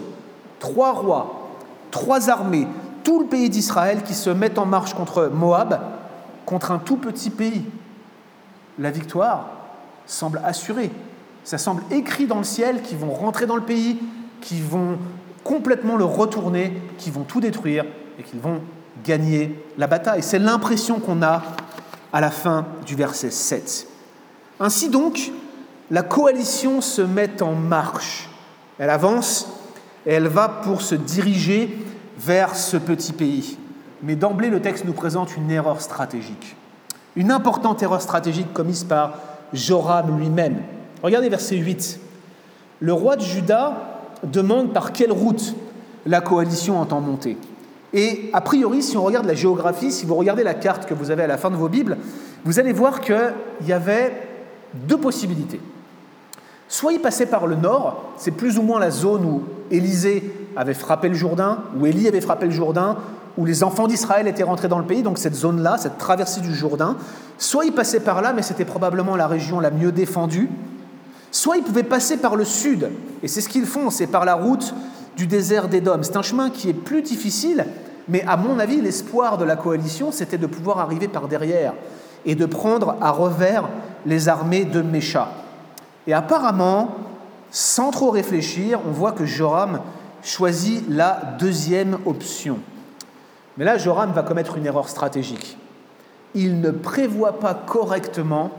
Trois 0.59 0.93
rois, 0.93 1.51
trois 1.91 2.31
armées, 2.31 2.67
tout 3.05 3.21
le 3.21 3.27
pays 3.27 3.51
d'Israël 3.51 4.03
qui 4.03 4.15
se 4.15 4.31
mettent 4.31 4.59
en 4.59 4.67
marche 4.67 4.95
contre 4.95 5.31
Moab, 5.33 5.79
contre 6.47 6.73
un 6.73 6.79
tout 6.79 6.97
petit 6.97 7.31
pays. 7.31 7.65
La 8.79 8.91
victoire 8.91 9.49
semble 10.07 10.41
assurée. 10.45 10.91
Ça 11.45 11.59
semble 11.59 11.83
écrit 11.91 12.27
dans 12.27 12.39
le 12.39 12.45
ciel 12.45 12.83
qu'ils 12.83 12.99
vont 12.99 13.13
rentrer 13.13 13.47
dans 13.47 13.57
le 13.57 13.63
pays, 13.63 13.99
qu'ils 14.41 14.63
vont 14.63 14.99
complètement 15.45 15.97
le 15.97 16.05
retourner, 16.05 16.73
qu'ils 16.99 17.13
vont 17.13 17.25
tout 17.25 17.41
détruire 17.41 17.85
et 18.19 18.23
qu'ils 18.23 18.41
vont 18.41 18.61
gagner 19.05 19.63
la 19.77 19.87
bataille. 19.87 20.23
C'est 20.23 20.39
l'impression 20.39 20.99
qu'on 20.99 21.23
a 21.23 21.43
à 22.13 22.21
la 22.21 22.31
fin 22.31 22.67
du 22.87 22.95
verset 22.95 23.31
7. 23.31 23.87
Ainsi 24.61 24.89
donc, 24.89 25.33
la 25.91 26.03
coalition 26.03 26.81
se 26.81 27.03
met 27.03 27.43
en 27.43 27.53
marche. 27.53 28.29
Elle 28.79 28.91
avance 28.91 29.49
et 30.07 30.13
elle 30.13 30.29
va 30.29 30.49
pour 30.49 30.81
se 30.83 30.95
diriger 30.95 31.77
vers 32.19 32.57
ce 32.57 32.77
petit 32.77 33.13
pays. 33.13 33.59
Mais 34.03 34.17
d'emblée, 34.17 34.49
le 34.49 34.61
texte 34.61 34.85
nous 34.85 34.93
présente 34.93 35.37
une 35.37 35.51
erreur 35.51 35.81
stratégique. 35.81 36.57
Une 37.17 37.31
importante 37.31 37.83
erreur 37.83 38.03
stratégique 38.03 38.53
commise 38.53 38.85
par 38.85 39.19
Joram 39.53 40.19
lui-même. 40.19 40.59
Regardez 41.03 41.29
verset 41.29 41.57
8. 41.57 42.01
Le 42.81 42.93
roi 42.93 43.17
de 43.17 43.23
Juda 43.23 44.01
demande 44.25 44.73
par 44.73 44.93
quelle 44.93 45.13
route 45.13 45.55
la 46.07 46.21
coalition 46.21 46.81
entend 46.81 47.01
monter. 47.01 47.37
Et 47.93 48.31
a 48.33 48.41
priori, 48.41 48.83
si 48.83 48.97
on 48.97 49.05
regarde 49.05 49.27
la 49.27 49.35
géographie, 49.35 49.93
si 49.93 50.05
vous 50.05 50.17
regardez 50.17 50.43
la 50.43 50.55
carte 50.55 50.87
que 50.87 50.95
vous 50.95 51.13
avez 51.13 51.23
à 51.23 51.29
la 51.29 51.39
fin 51.39 51.51
de 51.51 51.57
vos 51.57 51.69
Bibles, 51.69 51.97
vous 52.45 52.59
allez 52.59 52.73
voir 52.73 53.01
qu'il 53.01 53.33
y 53.67 53.73
avait 53.73 54.13
deux 54.75 54.99
possibilités. 54.99 55.61
Soit 56.69 56.95
il 56.95 57.01
passait 57.01 57.27
par 57.27 57.47
le 57.47 57.55
nord, 57.55 58.13
c'est 58.17 58.33
plus 58.33 58.59
ou 58.59 58.63
moins 58.63 58.81
la 58.81 58.91
zone 58.91 59.25
où 59.25 59.45
Élisée 59.71 60.49
avait 60.57 60.75
frappé 60.75 61.09
le 61.09 61.15
Jourdain, 61.15 61.59
où 61.79 61.87
Élie 61.87 62.09
avait 62.09 62.21
frappé 62.21 62.47
le 62.47 62.53
Jourdain, 62.53 62.97
où 63.37 63.45
les 63.45 63.65
enfants 63.65 63.87
d'Israël 63.87 64.29
étaient 64.29 64.43
rentrés 64.43 64.69
dans 64.69 64.79
le 64.79 64.85
pays, 64.85 65.03
donc 65.03 65.19
cette 65.19 65.35
zone-là, 65.35 65.77
cette 65.79 65.99
traversée 65.99 66.41
du 66.41 66.55
Jourdain. 66.55 66.97
Soit 67.39 67.65
il 67.65 67.73
passait 67.73 68.01
par 68.01 68.23
là, 68.23 68.33
mais 68.33 68.43
c'était 68.43 68.65
probablement 68.65 69.17
la 69.17 69.27
région 69.27 69.61
la 69.61 69.71
mieux 69.71 69.93
défendue, 69.93 70.49
Soit 71.35 71.57
ils 71.57 71.65
pouvaient 71.65 71.83
passer 71.83 72.19
par 72.19 72.37
le 72.37 72.45
sud, 72.45 72.91
et 73.21 73.27
c'est 73.27 73.41
ce 73.41 73.49
qu'ils 73.49 73.67
font, 73.67 73.91
c'est 73.91 74.07
par 74.07 74.25
la 74.25 74.37
route 74.37 74.73
du 75.17 75.27
désert 75.27 75.67
d'Édom. 75.67 75.99
C'est 76.03 76.17
un 76.17 76.23
chemin 76.23 76.49
qui 76.49 76.69
est 76.71 76.75
plus 76.75 77.03
difficile, 77.03 77.67
mais 78.07 78.25
à 78.29 78.37
mon 78.37 78.61
avis, 78.61 78.81
l'espoir 78.81 79.37
de 79.37 79.45
la 79.45 79.57
coalition, 79.57 80.13
c'était 80.13 80.39
de 80.39 80.47
pouvoir 80.47 80.79
arriver 80.79 81.09
par 81.09 81.27
derrière 81.27 81.75
et 82.25 82.37
de 82.37 82.47
prendre 82.47 82.95
à 83.01 83.11
revers 83.11 83.69
les 84.07 84.29
armées 84.29 84.65
de 84.65 84.81
Mécha. 84.81 85.29
Et 86.07 86.15
apparemment, 86.15 86.95
sans 87.51 87.91
trop 87.91 88.11
réfléchir, 88.11 88.79
on 88.87 88.93
voit 88.93 89.11
que 89.11 89.27
Joram 89.27 89.81
choisit 90.23 90.85
la 90.89 91.35
deuxième 91.41 91.99
option. 92.07 92.61
Mais 93.57 93.65
là, 93.65 93.79
Joram 93.79 94.13
va 94.13 94.23
commettre 94.23 94.57
une 94.57 94.67
erreur 94.67 94.89
stratégique. 94.89 95.57
Il 96.35 96.61
ne 96.61 96.71
prévoit 96.71 97.39
pas 97.39 97.55
correctement 97.55 98.51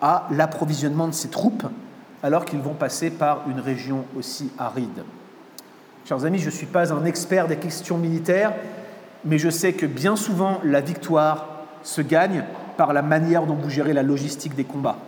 à 0.00 0.28
l'approvisionnement 0.30 1.08
de 1.08 1.14
ses 1.14 1.28
troupes 1.28 1.66
alors 2.22 2.44
qu'ils 2.44 2.60
vont 2.60 2.74
passer 2.74 3.10
par 3.10 3.42
une 3.50 3.60
région 3.60 4.04
aussi 4.16 4.50
aride. 4.58 5.04
Chers 6.06 6.24
amis, 6.24 6.38
je 6.38 6.46
ne 6.46 6.50
suis 6.50 6.66
pas 6.66 6.92
un 6.92 7.04
expert 7.04 7.48
des 7.48 7.56
questions 7.56 7.98
militaires, 7.98 8.52
mais 9.24 9.38
je 9.38 9.50
sais 9.50 9.72
que 9.72 9.86
bien 9.86 10.16
souvent, 10.16 10.60
la 10.64 10.80
victoire 10.80 11.46
se 11.82 12.00
gagne 12.00 12.44
par 12.76 12.92
la 12.92 13.02
manière 13.02 13.46
dont 13.46 13.54
vous 13.54 13.70
gérez 13.70 13.92
la 13.92 14.02
logistique 14.02 14.54
des 14.54 14.64
combats. 14.64 14.98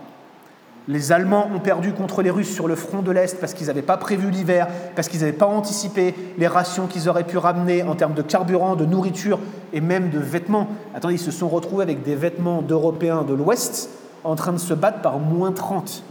Les 0.88 1.11
Allemands 1.11 1.49
ont 1.53 1.59
perdu 1.59 1.92
contre 1.92 2.22
les 2.22 2.31
Russes 2.31 2.53
sur 2.53 2.68
le 2.68 2.77
front 2.77 3.03
de 3.03 3.11
l'Est 3.11 3.40
parce 3.40 3.55
qu'ils 3.55 3.66
n'avaient 3.66 3.83
pas 3.83 3.96
prévu 3.96 4.31
l'hiver, 4.31 4.68
parce 4.94 5.09
qu'ils 5.09 5.20
n'avaient 5.20 5.33
pas 5.33 5.46
anticipé 5.46 6.14
les 6.38 6.46
rations 6.46 6.87
qu'ils 6.87 7.09
auraient 7.09 7.25
pu 7.25 7.38
ramener 7.38 7.83
en 7.83 7.96
termes 7.96 8.14
de 8.14 8.22
carburant, 8.22 8.77
de 8.77 8.87
nourriture 8.87 9.40
et 9.72 9.81
même 9.81 10.11
de 10.11 10.20
vêtements. 10.20 10.68
Attendez, 10.94 11.14
ils 11.14 11.18
se 11.18 11.33
sont 11.33 11.49
retrouvés 11.49 11.83
avec 11.83 12.05
des 12.05 12.14
vêtements 12.14 12.62
d'Européens 12.62 13.25
de 13.25 13.35
l'Ouest 13.35 13.90
en 14.22 14.37
train 14.37 14.53
de 14.53 14.59
se 14.59 14.75
battre 14.75 15.01
par 15.01 15.18
moins 15.18 15.51
30. 15.51 16.05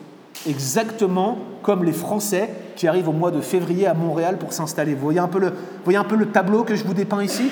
Exactement 0.47 1.37
comme 1.63 1.83
les 1.83 1.93
Français 1.93 2.49
qui 2.75 2.87
arrivent 2.87 3.09
au 3.09 3.13
mois 3.13 3.31
de 3.31 3.41
février 3.41 3.87
à 3.87 3.93
Montréal 3.93 4.37
pour 4.37 4.51
s'installer. 4.51 4.93
Vous 4.93 5.03
voyez 5.03 5.19
un 5.19 5.27
peu 5.27 5.39
le, 5.39 6.25
tableau 6.27 6.63
que 6.63 6.75
je 6.75 6.83
vous 6.83 6.93
dépeins 6.93 7.23
ici? 7.23 7.49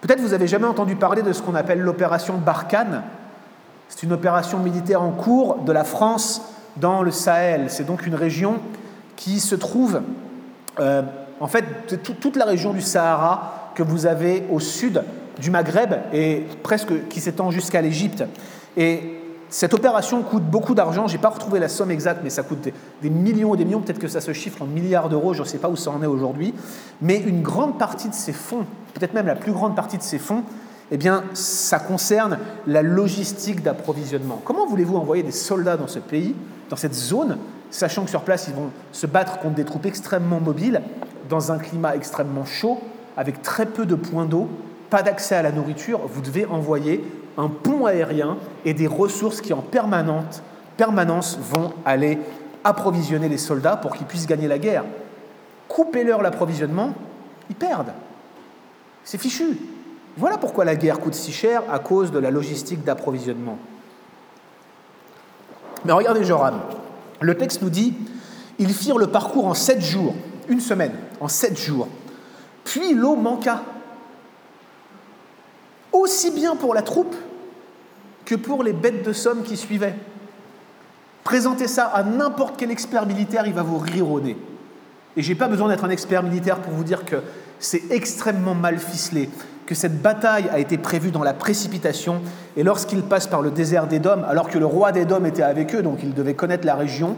Peut-être 0.00 0.20
vous 0.20 0.34
avez 0.34 0.48
jamais 0.48 0.66
entendu 0.66 0.96
parler 0.96 1.22
de 1.22 1.32
ce 1.32 1.40
qu'on 1.40 1.54
appelle 1.54 1.80
l'opération 1.80 2.36
Barkhane. 2.36 3.02
C'est 3.94 4.04
une 4.04 4.12
opération 4.14 4.58
militaire 4.58 5.02
en 5.02 5.10
cours 5.10 5.56
de 5.66 5.70
la 5.70 5.84
France 5.84 6.40
dans 6.78 7.02
le 7.02 7.10
Sahel. 7.10 7.66
C'est 7.68 7.84
donc 7.84 8.06
une 8.06 8.14
région 8.14 8.54
qui 9.16 9.38
se 9.38 9.54
trouve, 9.54 10.00
euh, 10.80 11.02
en 11.40 11.46
fait, 11.46 12.02
toute 12.02 12.36
la 12.36 12.46
région 12.46 12.72
du 12.72 12.80
Sahara 12.80 13.72
que 13.74 13.82
vous 13.82 14.06
avez 14.06 14.44
au 14.50 14.60
sud 14.60 15.02
du 15.38 15.50
Maghreb 15.50 15.92
et 16.14 16.46
presque 16.62 17.06
qui 17.08 17.20
s'étend 17.20 17.50
jusqu'à 17.50 17.82
l'Égypte. 17.82 18.24
Et 18.78 19.20
cette 19.50 19.74
opération 19.74 20.22
coûte 20.22 20.44
beaucoup 20.44 20.74
d'argent, 20.74 21.06
je 21.06 21.12
n'ai 21.12 21.20
pas 21.20 21.28
retrouvé 21.28 21.60
la 21.60 21.68
somme 21.68 21.90
exacte, 21.90 22.20
mais 22.24 22.30
ça 22.30 22.42
coûte 22.42 22.70
des, 23.02 23.10
millions 23.10 23.54
et 23.54 23.58
des 23.58 23.66
millions, 23.66 23.82
peut-être 23.82 23.98
que 23.98 24.08
ça 24.08 24.22
se 24.22 24.32
chiffre 24.32 24.62
en 24.62 24.66
milliards 24.66 25.10
d'euros, 25.10 25.34
je 25.34 25.42
ne 25.42 25.46
sais 25.46 25.58
pas 25.58 25.68
où 25.68 25.76
ça 25.76 25.90
en 25.90 26.02
est 26.02 26.06
aujourd'hui, 26.06 26.54
mais 27.02 27.18
une 27.18 27.42
grande 27.42 27.78
partie 27.78 28.08
de 28.08 28.14
ces 28.14 28.32
fonds, 28.32 28.64
peut-être 28.94 29.12
même 29.12 29.26
la 29.26 29.34
plus 29.34 29.52
grande 29.52 29.76
partie 29.76 29.98
de 29.98 30.02
ces 30.02 30.18
fonds, 30.18 30.44
eh 30.94 30.98
bien, 30.98 31.24
ça 31.32 31.78
concerne 31.78 32.38
la 32.66 32.82
logistique 32.82 33.62
d'approvisionnement. 33.62 34.42
Comment 34.44 34.66
voulez-vous 34.66 34.98
envoyer 34.98 35.22
des 35.22 35.32
soldats 35.32 35.78
dans 35.78 35.86
ce 35.86 35.98
pays, 35.98 36.34
dans 36.68 36.76
cette 36.76 36.92
zone, 36.92 37.38
sachant 37.70 38.04
que 38.04 38.10
sur 38.10 38.20
place, 38.20 38.46
ils 38.48 38.54
vont 38.54 38.68
se 38.92 39.06
battre 39.06 39.38
contre 39.38 39.54
des 39.54 39.64
troupes 39.64 39.86
extrêmement 39.86 40.38
mobiles, 40.38 40.82
dans 41.30 41.50
un 41.50 41.56
climat 41.56 41.96
extrêmement 41.96 42.44
chaud, 42.44 42.78
avec 43.16 43.40
très 43.40 43.64
peu 43.64 43.86
de 43.86 43.94
points 43.94 44.26
d'eau, 44.26 44.50
pas 44.90 45.02
d'accès 45.02 45.34
à 45.34 45.40
la 45.40 45.50
nourriture, 45.50 46.00
vous 46.06 46.20
devez 46.20 46.44
envoyer 46.44 47.02
un 47.38 47.48
pont 47.48 47.86
aérien 47.86 48.36
et 48.66 48.74
des 48.74 48.86
ressources 48.86 49.40
qui 49.40 49.54
en 49.54 49.62
permanente, 49.62 50.42
permanence 50.76 51.38
vont 51.38 51.72
aller 51.86 52.18
approvisionner 52.64 53.30
les 53.30 53.38
soldats 53.38 53.78
pour 53.78 53.96
qu'ils 53.96 54.06
puissent 54.06 54.26
gagner 54.26 54.46
la 54.46 54.58
guerre. 54.58 54.84
Coupez-leur 55.68 56.20
l'approvisionnement, 56.20 56.92
ils 57.48 57.56
perdent. 57.56 57.94
C'est 59.04 59.16
fichu. 59.16 59.56
Voilà 60.16 60.38
pourquoi 60.38 60.64
la 60.64 60.76
guerre 60.76 61.00
coûte 61.00 61.14
si 61.14 61.32
cher 61.32 61.62
à 61.70 61.78
cause 61.78 62.12
de 62.12 62.18
la 62.18 62.30
logistique 62.30 62.84
d'approvisionnement. 62.84 63.58
Mais 65.84 65.92
regardez 65.92 66.24
Joram. 66.24 66.60
Le 67.20 67.36
texte 67.36 67.62
nous 67.62 67.70
dit 67.70 67.94
ils 68.58 68.72
firent 68.72 68.98
le 68.98 69.06
parcours 69.06 69.46
en 69.46 69.54
sept 69.54 69.80
jours, 69.80 70.14
une 70.48 70.60
semaine, 70.60 70.92
en 71.20 71.28
sept 71.28 71.58
jours. 71.58 71.88
Puis 72.64 72.94
l'eau 72.94 73.16
manqua 73.16 73.62
aussi 75.92 76.30
bien 76.30 76.56
pour 76.56 76.74
la 76.74 76.82
troupe 76.82 77.14
que 78.24 78.34
pour 78.34 78.62
les 78.62 78.72
bêtes 78.72 79.04
de 79.04 79.12
somme 79.12 79.42
qui 79.42 79.56
suivaient. 79.56 79.96
Présentez 81.24 81.68
ça 81.68 81.86
à 81.86 82.02
n'importe 82.02 82.56
quel 82.56 82.70
expert 82.70 83.06
militaire, 83.06 83.46
il 83.46 83.52
va 83.52 83.62
vous 83.62 83.78
rire 83.78 84.10
au 84.10 84.20
nez. 84.20 84.36
Et 85.16 85.22
j'ai 85.22 85.34
pas 85.34 85.48
besoin 85.48 85.68
d'être 85.68 85.84
un 85.84 85.90
expert 85.90 86.22
militaire 86.22 86.60
pour 86.60 86.72
vous 86.72 86.84
dire 86.84 87.04
que 87.04 87.16
c'est 87.58 87.90
extrêmement 87.90 88.54
mal 88.54 88.78
ficelé, 88.78 89.28
que 89.66 89.74
cette 89.74 90.02
bataille 90.02 90.48
a 90.52 90.58
été 90.58 90.76
prévue 90.78 91.10
dans 91.10 91.22
la 91.22 91.34
précipitation, 91.34 92.20
et 92.56 92.62
lorsqu'ils 92.62 93.02
passent 93.02 93.26
par 93.26 93.42
le 93.42 93.50
désert 93.50 93.86
d'Édom, 93.86 94.22
alors 94.28 94.48
que 94.48 94.58
le 94.58 94.66
roi 94.66 94.92
d'Édom 94.92 95.24
était 95.24 95.42
avec 95.42 95.74
eux, 95.74 95.82
donc 95.82 96.00
ils 96.02 96.14
devaient 96.14 96.34
connaître 96.34 96.66
la 96.66 96.74
région, 96.74 97.16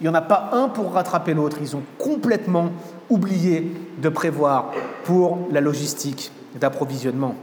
il 0.00 0.04
n'y 0.04 0.08
en 0.08 0.14
a 0.14 0.20
pas 0.22 0.50
un 0.52 0.68
pour 0.68 0.92
rattraper 0.92 1.34
l'autre. 1.34 1.58
Ils 1.60 1.76
ont 1.76 1.82
complètement 1.98 2.70
oublié 3.08 3.72
de 4.02 4.08
prévoir 4.08 4.72
pour 5.04 5.38
la 5.52 5.60
logistique 5.60 6.32
d'approvisionnement. 6.60 7.34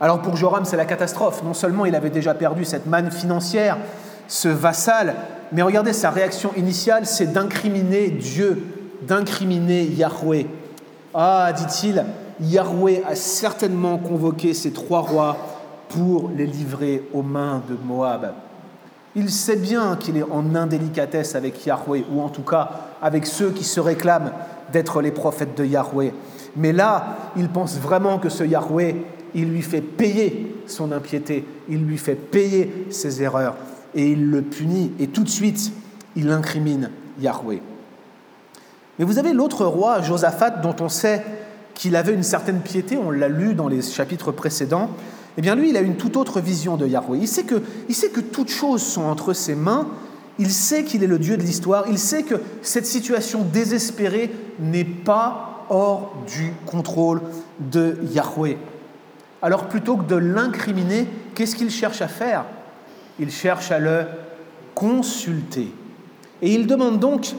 Alors 0.00 0.20
pour 0.20 0.36
Joram, 0.36 0.64
c'est 0.64 0.76
la 0.76 0.84
catastrophe. 0.84 1.42
Non 1.44 1.54
seulement 1.54 1.86
il 1.86 1.94
avait 1.94 2.10
déjà 2.10 2.34
perdu 2.34 2.64
cette 2.64 2.86
manne 2.86 3.10
financière, 3.10 3.78
ce 4.26 4.48
vassal, 4.48 5.14
mais 5.52 5.62
regardez 5.62 5.92
sa 5.92 6.10
réaction 6.10 6.50
initiale, 6.56 7.06
c'est 7.06 7.32
d'incriminer 7.32 8.08
Dieu, 8.08 8.64
d'incriminer 9.02 9.84
Yahweh. 9.84 10.46
Ah, 11.14 11.52
dit-il, 11.52 12.04
Yahweh 12.40 13.02
a 13.06 13.14
certainement 13.14 13.98
convoqué 13.98 14.54
ces 14.54 14.72
trois 14.72 15.00
rois 15.00 15.36
pour 15.88 16.30
les 16.36 16.46
livrer 16.46 17.04
aux 17.12 17.22
mains 17.22 17.62
de 17.68 17.76
Moab. 17.84 18.32
Il 19.16 19.30
sait 19.30 19.56
bien 19.56 19.96
qu'il 19.96 20.16
est 20.16 20.24
en 20.24 20.54
indélicatesse 20.54 21.36
avec 21.36 21.64
Yahweh, 21.64 22.04
ou 22.12 22.20
en 22.20 22.28
tout 22.28 22.42
cas 22.42 22.70
avec 23.00 23.26
ceux 23.26 23.50
qui 23.50 23.64
se 23.64 23.78
réclament 23.78 24.32
d'être 24.72 25.00
les 25.00 25.12
prophètes 25.12 25.56
de 25.56 25.64
Yahweh. 25.64 26.12
Mais 26.56 26.72
là, 26.72 27.16
il 27.36 27.48
pense 27.48 27.78
vraiment 27.78 28.18
que 28.18 28.28
ce 28.28 28.42
Yahweh 28.42 28.96
il 29.34 29.50
lui 29.50 29.62
fait 29.62 29.80
payer 29.80 30.62
son 30.66 30.92
impiété, 30.92 31.44
il 31.68 31.84
lui 31.84 31.98
fait 31.98 32.14
payer 32.14 32.86
ses 32.90 33.22
erreurs, 33.22 33.56
et 33.94 34.10
il 34.10 34.30
le 34.30 34.42
punit, 34.42 34.92
et 34.98 35.08
tout 35.08 35.24
de 35.24 35.28
suite, 35.28 35.72
il 36.16 36.30
incrimine 36.30 36.90
Yahweh. 37.20 37.60
Mais 38.98 39.04
vous 39.04 39.18
avez 39.18 39.32
l'autre 39.32 39.66
roi, 39.66 40.00
Josaphat, 40.02 40.50
dont 40.50 40.76
on 40.80 40.88
sait 40.88 41.24
qu'il 41.74 41.96
avait 41.96 42.14
une 42.14 42.22
certaine 42.22 42.60
piété, 42.60 42.96
on 42.96 43.10
l'a 43.10 43.28
lu 43.28 43.54
dans 43.54 43.68
les 43.68 43.82
chapitres 43.82 44.32
précédents, 44.32 44.90
eh 45.36 45.42
bien 45.42 45.54
lui, 45.54 45.70
il 45.70 45.76
a 45.76 45.80
une 45.80 45.96
toute 45.96 46.16
autre 46.16 46.40
vision 46.40 46.76
de 46.76 46.86
Yahweh. 46.86 47.18
Il 47.20 47.28
sait 47.28 47.42
que, 47.42 47.62
il 47.88 47.94
sait 47.94 48.10
que 48.10 48.20
toutes 48.20 48.50
choses 48.50 48.82
sont 48.82 49.02
entre 49.02 49.32
ses 49.32 49.54
mains, 49.54 49.88
il 50.38 50.50
sait 50.50 50.84
qu'il 50.84 51.02
est 51.02 51.08
le 51.08 51.18
Dieu 51.18 51.36
de 51.36 51.42
l'histoire, 51.42 51.84
il 51.88 51.98
sait 51.98 52.22
que 52.22 52.36
cette 52.62 52.86
situation 52.86 53.44
désespérée 53.52 54.30
n'est 54.60 54.84
pas 54.84 55.66
hors 55.70 56.14
du 56.26 56.52
contrôle 56.66 57.22
de 57.58 57.98
Yahweh. 58.12 58.58
Alors 59.42 59.68
plutôt 59.68 59.96
que 59.96 60.04
de 60.04 60.16
l'incriminer, 60.16 61.06
qu'est-ce 61.34 61.56
qu'il 61.56 61.70
cherche 61.70 62.00
à 62.00 62.08
faire? 62.08 62.44
Il 63.18 63.30
cherche 63.30 63.70
à 63.70 63.78
le 63.78 64.06
consulter. 64.74 65.72
Et 66.42 66.52
il 66.52 66.66
demande 66.66 66.98
donc, 66.98 67.34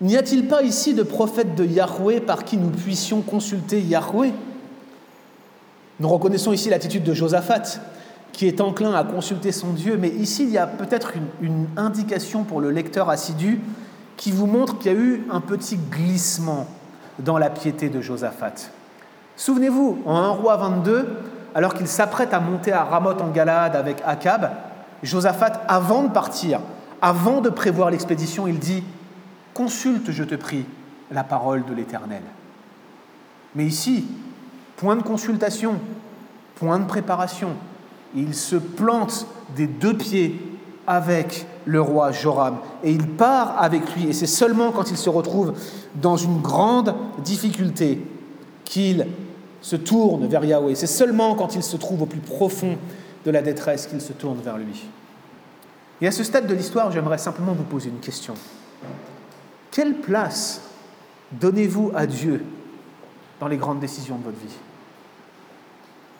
n'y 0.00 0.16
a-t-il 0.16 0.46
pas 0.46 0.62
ici 0.62 0.94
de 0.94 1.02
prophète 1.02 1.54
de 1.54 1.64
Yahweh 1.64 2.20
par 2.20 2.44
qui 2.44 2.56
nous 2.56 2.70
puissions 2.70 3.20
consulter 3.20 3.80
Yahweh? 3.80 4.32
Nous 6.00 6.08
reconnaissons 6.08 6.52
ici 6.52 6.70
l'attitude 6.70 7.02
de 7.02 7.12
Josaphat, 7.12 7.80
qui 8.32 8.46
est 8.46 8.60
enclin 8.60 8.94
à 8.94 9.02
consulter 9.02 9.50
son 9.50 9.72
Dieu, 9.72 9.96
mais 10.00 10.10
ici 10.10 10.44
il 10.44 10.50
y 10.50 10.58
a 10.58 10.66
peut-être 10.66 11.12
une, 11.40 11.66
indication 11.76 12.44
pour 12.44 12.60
le 12.60 12.70
lecteur 12.70 13.10
assidu 13.10 13.60
qui 14.16 14.30
vous 14.30 14.46
montre 14.46 14.78
qu'il 14.78 14.92
y 14.92 14.94
a 14.94 14.98
eu 14.98 15.26
un 15.30 15.40
petit 15.40 15.76
glissement 15.76 16.66
dans 17.18 17.38
la 17.38 17.50
piété 17.50 17.88
de 17.88 18.00
Josaphat. 18.00 18.70
Souvenez-vous, 19.36 20.02
en 20.06 20.16
1 20.16 20.28
roi 20.28 20.56
22, 20.56 21.08
alors 21.54 21.74
qu'il 21.74 21.88
s'apprête 21.88 22.32
à 22.32 22.38
monter 22.38 22.72
à 22.72 22.84
Ramoth 22.84 23.20
en 23.20 23.30
Galade 23.30 23.74
avec 23.74 24.02
Akab, 24.06 24.50
Josaphat, 25.02 25.64
avant 25.66 26.04
de 26.04 26.08
partir, 26.08 26.60
avant 27.02 27.40
de 27.40 27.50
prévoir 27.50 27.90
l'expédition, 27.90 28.46
il 28.46 28.58
dit 28.58 28.84
Consulte, 29.58 30.12
je 30.12 30.22
te 30.22 30.36
prie, 30.36 30.64
la 31.10 31.24
parole 31.24 31.64
de 31.64 31.74
l'Éternel. 31.74 32.22
Mais 33.56 33.66
ici, 33.66 34.04
point 34.76 34.94
de 34.94 35.02
consultation, 35.02 35.80
point 36.54 36.78
de 36.78 36.84
préparation. 36.84 37.54
Il 38.14 38.36
se 38.36 38.54
plante 38.54 39.26
des 39.56 39.66
deux 39.66 39.96
pieds 39.96 40.40
avec 40.86 41.44
le 41.64 41.80
roi 41.80 42.12
Joram 42.12 42.58
et 42.84 42.92
il 42.92 43.08
part 43.08 43.60
avec 43.60 43.96
lui. 43.96 44.06
Et 44.06 44.12
c'est 44.12 44.28
seulement 44.28 44.70
quand 44.70 44.92
il 44.92 44.96
se 44.96 45.10
retrouve 45.10 45.54
dans 45.96 46.16
une 46.16 46.40
grande 46.40 46.94
difficulté 47.24 48.00
qu'il 48.64 49.08
se 49.60 49.74
tourne 49.74 50.28
vers 50.28 50.44
Yahweh. 50.44 50.76
C'est 50.76 50.86
seulement 50.86 51.34
quand 51.34 51.56
il 51.56 51.64
se 51.64 51.76
trouve 51.76 52.02
au 52.02 52.06
plus 52.06 52.20
profond 52.20 52.78
de 53.26 53.30
la 53.32 53.42
détresse 53.42 53.88
qu'il 53.88 54.00
se 54.00 54.12
tourne 54.12 54.38
vers 54.38 54.56
lui. 54.56 54.86
Et 56.00 56.06
à 56.06 56.12
ce 56.12 56.22
stade 56.22 56.46
de 56.46 56.54
l'histoire, 56.54 56.92
j'aimerais 56.92 57.18
simplement 57.18 57.54
vous 57.54 57.64
poser 57.64 57.88
une 57.88 57.98
question. 57.98 58.34
Quelle 59.70 59.94
place 59.94 60.62
donnez-vous 61.32 61.92
à 61.94 62.06
Dieu 62.06 62.44
dans 63.40 63.48
les 63.48 63.56
grandes 63.56 63.80
décisions 63.80 64.16
de 64.16 64.24
votre 64.24 64.38
vie? 64.38 64.56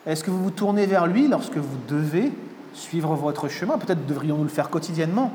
Est-ce 0.05 0.23
que 0.23 0.31
vous 0.31 0.43
vous 0.43 0.51
tournez 0.51 0.85
vers 0.85 1.07
lui 1.07 1.27
lorsque 1.27 1.57
vous 1.57 1.77
devez 1.87 2.31
suivre 2.73 3.13
votre 3.15 3.47
chemin? 3.49 3.77
Peut-être 3.77 4.05
devrions-nous 4.05 4.43
le 4.43 4.49
faire 4.49 4.69
quotidiennement. 4.69 5.33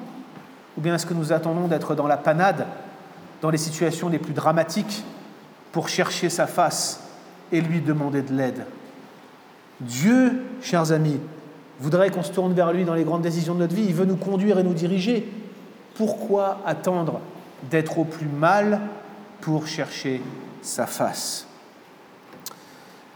Ou 0.76 0.80
bien 0.80 0.94
est-ce 0.94 1.06
que 1.06 1.14
nous 1.14 1.32
attendons 1.32 1.68
d'être 1.68 1.94
dans 1.94 2.06
la 2.06 2.16
panade, 2.16 2.66
dans 3.42 3.50
les 3.50 3.58
situations 3.58 4.08
les 4.08 4.18
plus 4.18 4.32
dramatiques, 4.32 5.04
pour 5.72 5.88
chercher 5.88 6.30
sa 6.30 6.46
face 6.46 7.00
et 7.52 7.60
lui 7.60 7.80
demander 7.80 8.22
de 8.22 8.32
l'aide? 8.32 8.64
Dieu, 9.80 10.42
chers 10.62 10.92
amis, 10.92 11.20
voudrait 11.80 12.10
qu'on 12.10 12.22
se 12.22 12.32
tourne 12.32 12.54
vers 12.54 12.72
lui 12.72 12.84
dans 12.84 12.94
les 12.94 13.04
grandes 13.04 13.22
décisions 13.22 13.54
de 13.54 13.60
notre 13.60 13.74
vie. 13.74 13.84
Il 13.86 13.94
veut 13.94 14.06
nous 14.06 14.16
conduire 14.16 14.58
et 14.58 14.62
nous 14.62 14.74
diriger. 14.74 15.30
Pourquoi 15.96 16.60
attendre 16.64 17.20
d'être 17.70 17.98
au 17.98 18.04
plus 18.04 18.26
mal 18.28 18.80
pour 19.40 19.66
chercher 19.66 20.22
sa 20.62 20.86
face. 20.86 21.46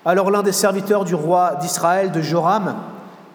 Alors 0.04 0.30
l'un 0.30 0.42
des 0.42 0.52
serviteurs 0.52 1.04
du 1.04 1.14
roi 1.14 1.56
d'Israël, 1.60 2.12
de 2.12 2.20
Joram, 2.20 2.76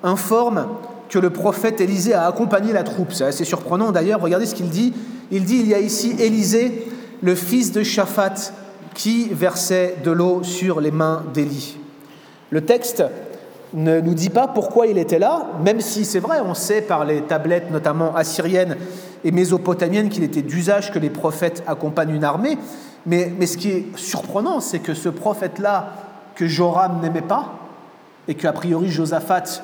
informe 0.03 0.67
que 1.09 1.19
le 1.19 1.29
prophète 1.29 1.81
Élisée 1.81 2.13
a 2.13 2.27
accompagné 2.27 2.73
la 2.73 2.83
troupe. 2.83 3.13
C'est 3.13 3.25
assez 3.25 3.45
surprenant 3.45 3.91
d'ailleurs, 3.91 4.21
regardez 4.21 4.45
ce 4.45 4.55
qu'il 4.55 4.69
dit. 4.69 4.93
Il 5.31 5.45
dit, 5.45 5.57
il 5.59 5.67
y 5.67 5.73
a 5.73 5.79
ici 5.79 6.15
Élisée, 6.19 6.87
le 7.21 7.35
fils 7.35 7.71
de 7.71 7.83
Shaphat, 7.83 8.53
qui 8.93 9.29
versait 9.29 9.97
de 10.03 10.11
l'eau 10.11 10.43
sur 10.43 10.81
les 10.81 10.91
mains 10.91 11.23
d'Élie. 11.33 11.77
Le 12.49 12.61
texte 12.61 13.03
ne 13.73 13.99
nous 13.99 14.13
dit 14.13 14.29
pas 14.29 14.47
pourquoi 14.47 14.87
il 14.87 14.97
était 14.97 15.19
là, 15.19 15.47
même 15.63 15.81
si 15.81 16.05
c'est 16.05 16.19
vrai, 16.19 16.39
on 16.45 16.53
sait 16.53 16.81
par 16.81 17.05
les 17.05 17.21
tablettes 17.21 17.71
notamment 17.71 18.15
assyriennes 18.15 18.77
et 19.23 19.31
mésopotamiennes 19.31 20.09
qu'il 20.09 20.23
était 20.23 20.41
d'usage 20.41 20.91
que 20.91 20.99
les 20.99 21.09
prophètes 21.09 21.63
accompagnent 21.67 22.15
une 22.15 22.23
armée. 22.23 22.57
Mais, 23.05 23.33
mais 23.37 23.45
ce 23.45 23.57
qui 23.57 23.69
est 23.69 23.97
surprenant, 23.97 24.59
c'est 24.59 24.79
que 24.79 24.93
ce 24.93 25.09
prophète-là, 25.09 25.93
que 26.35 26.47
Joram 26.47 26.99
n'aimait 27.01 27.21
pas, 27.21 27.53
et 28.27 28.35
qu'a 28.35 28.53
priori 28.53 28.89
Josaphat 28.89 29.61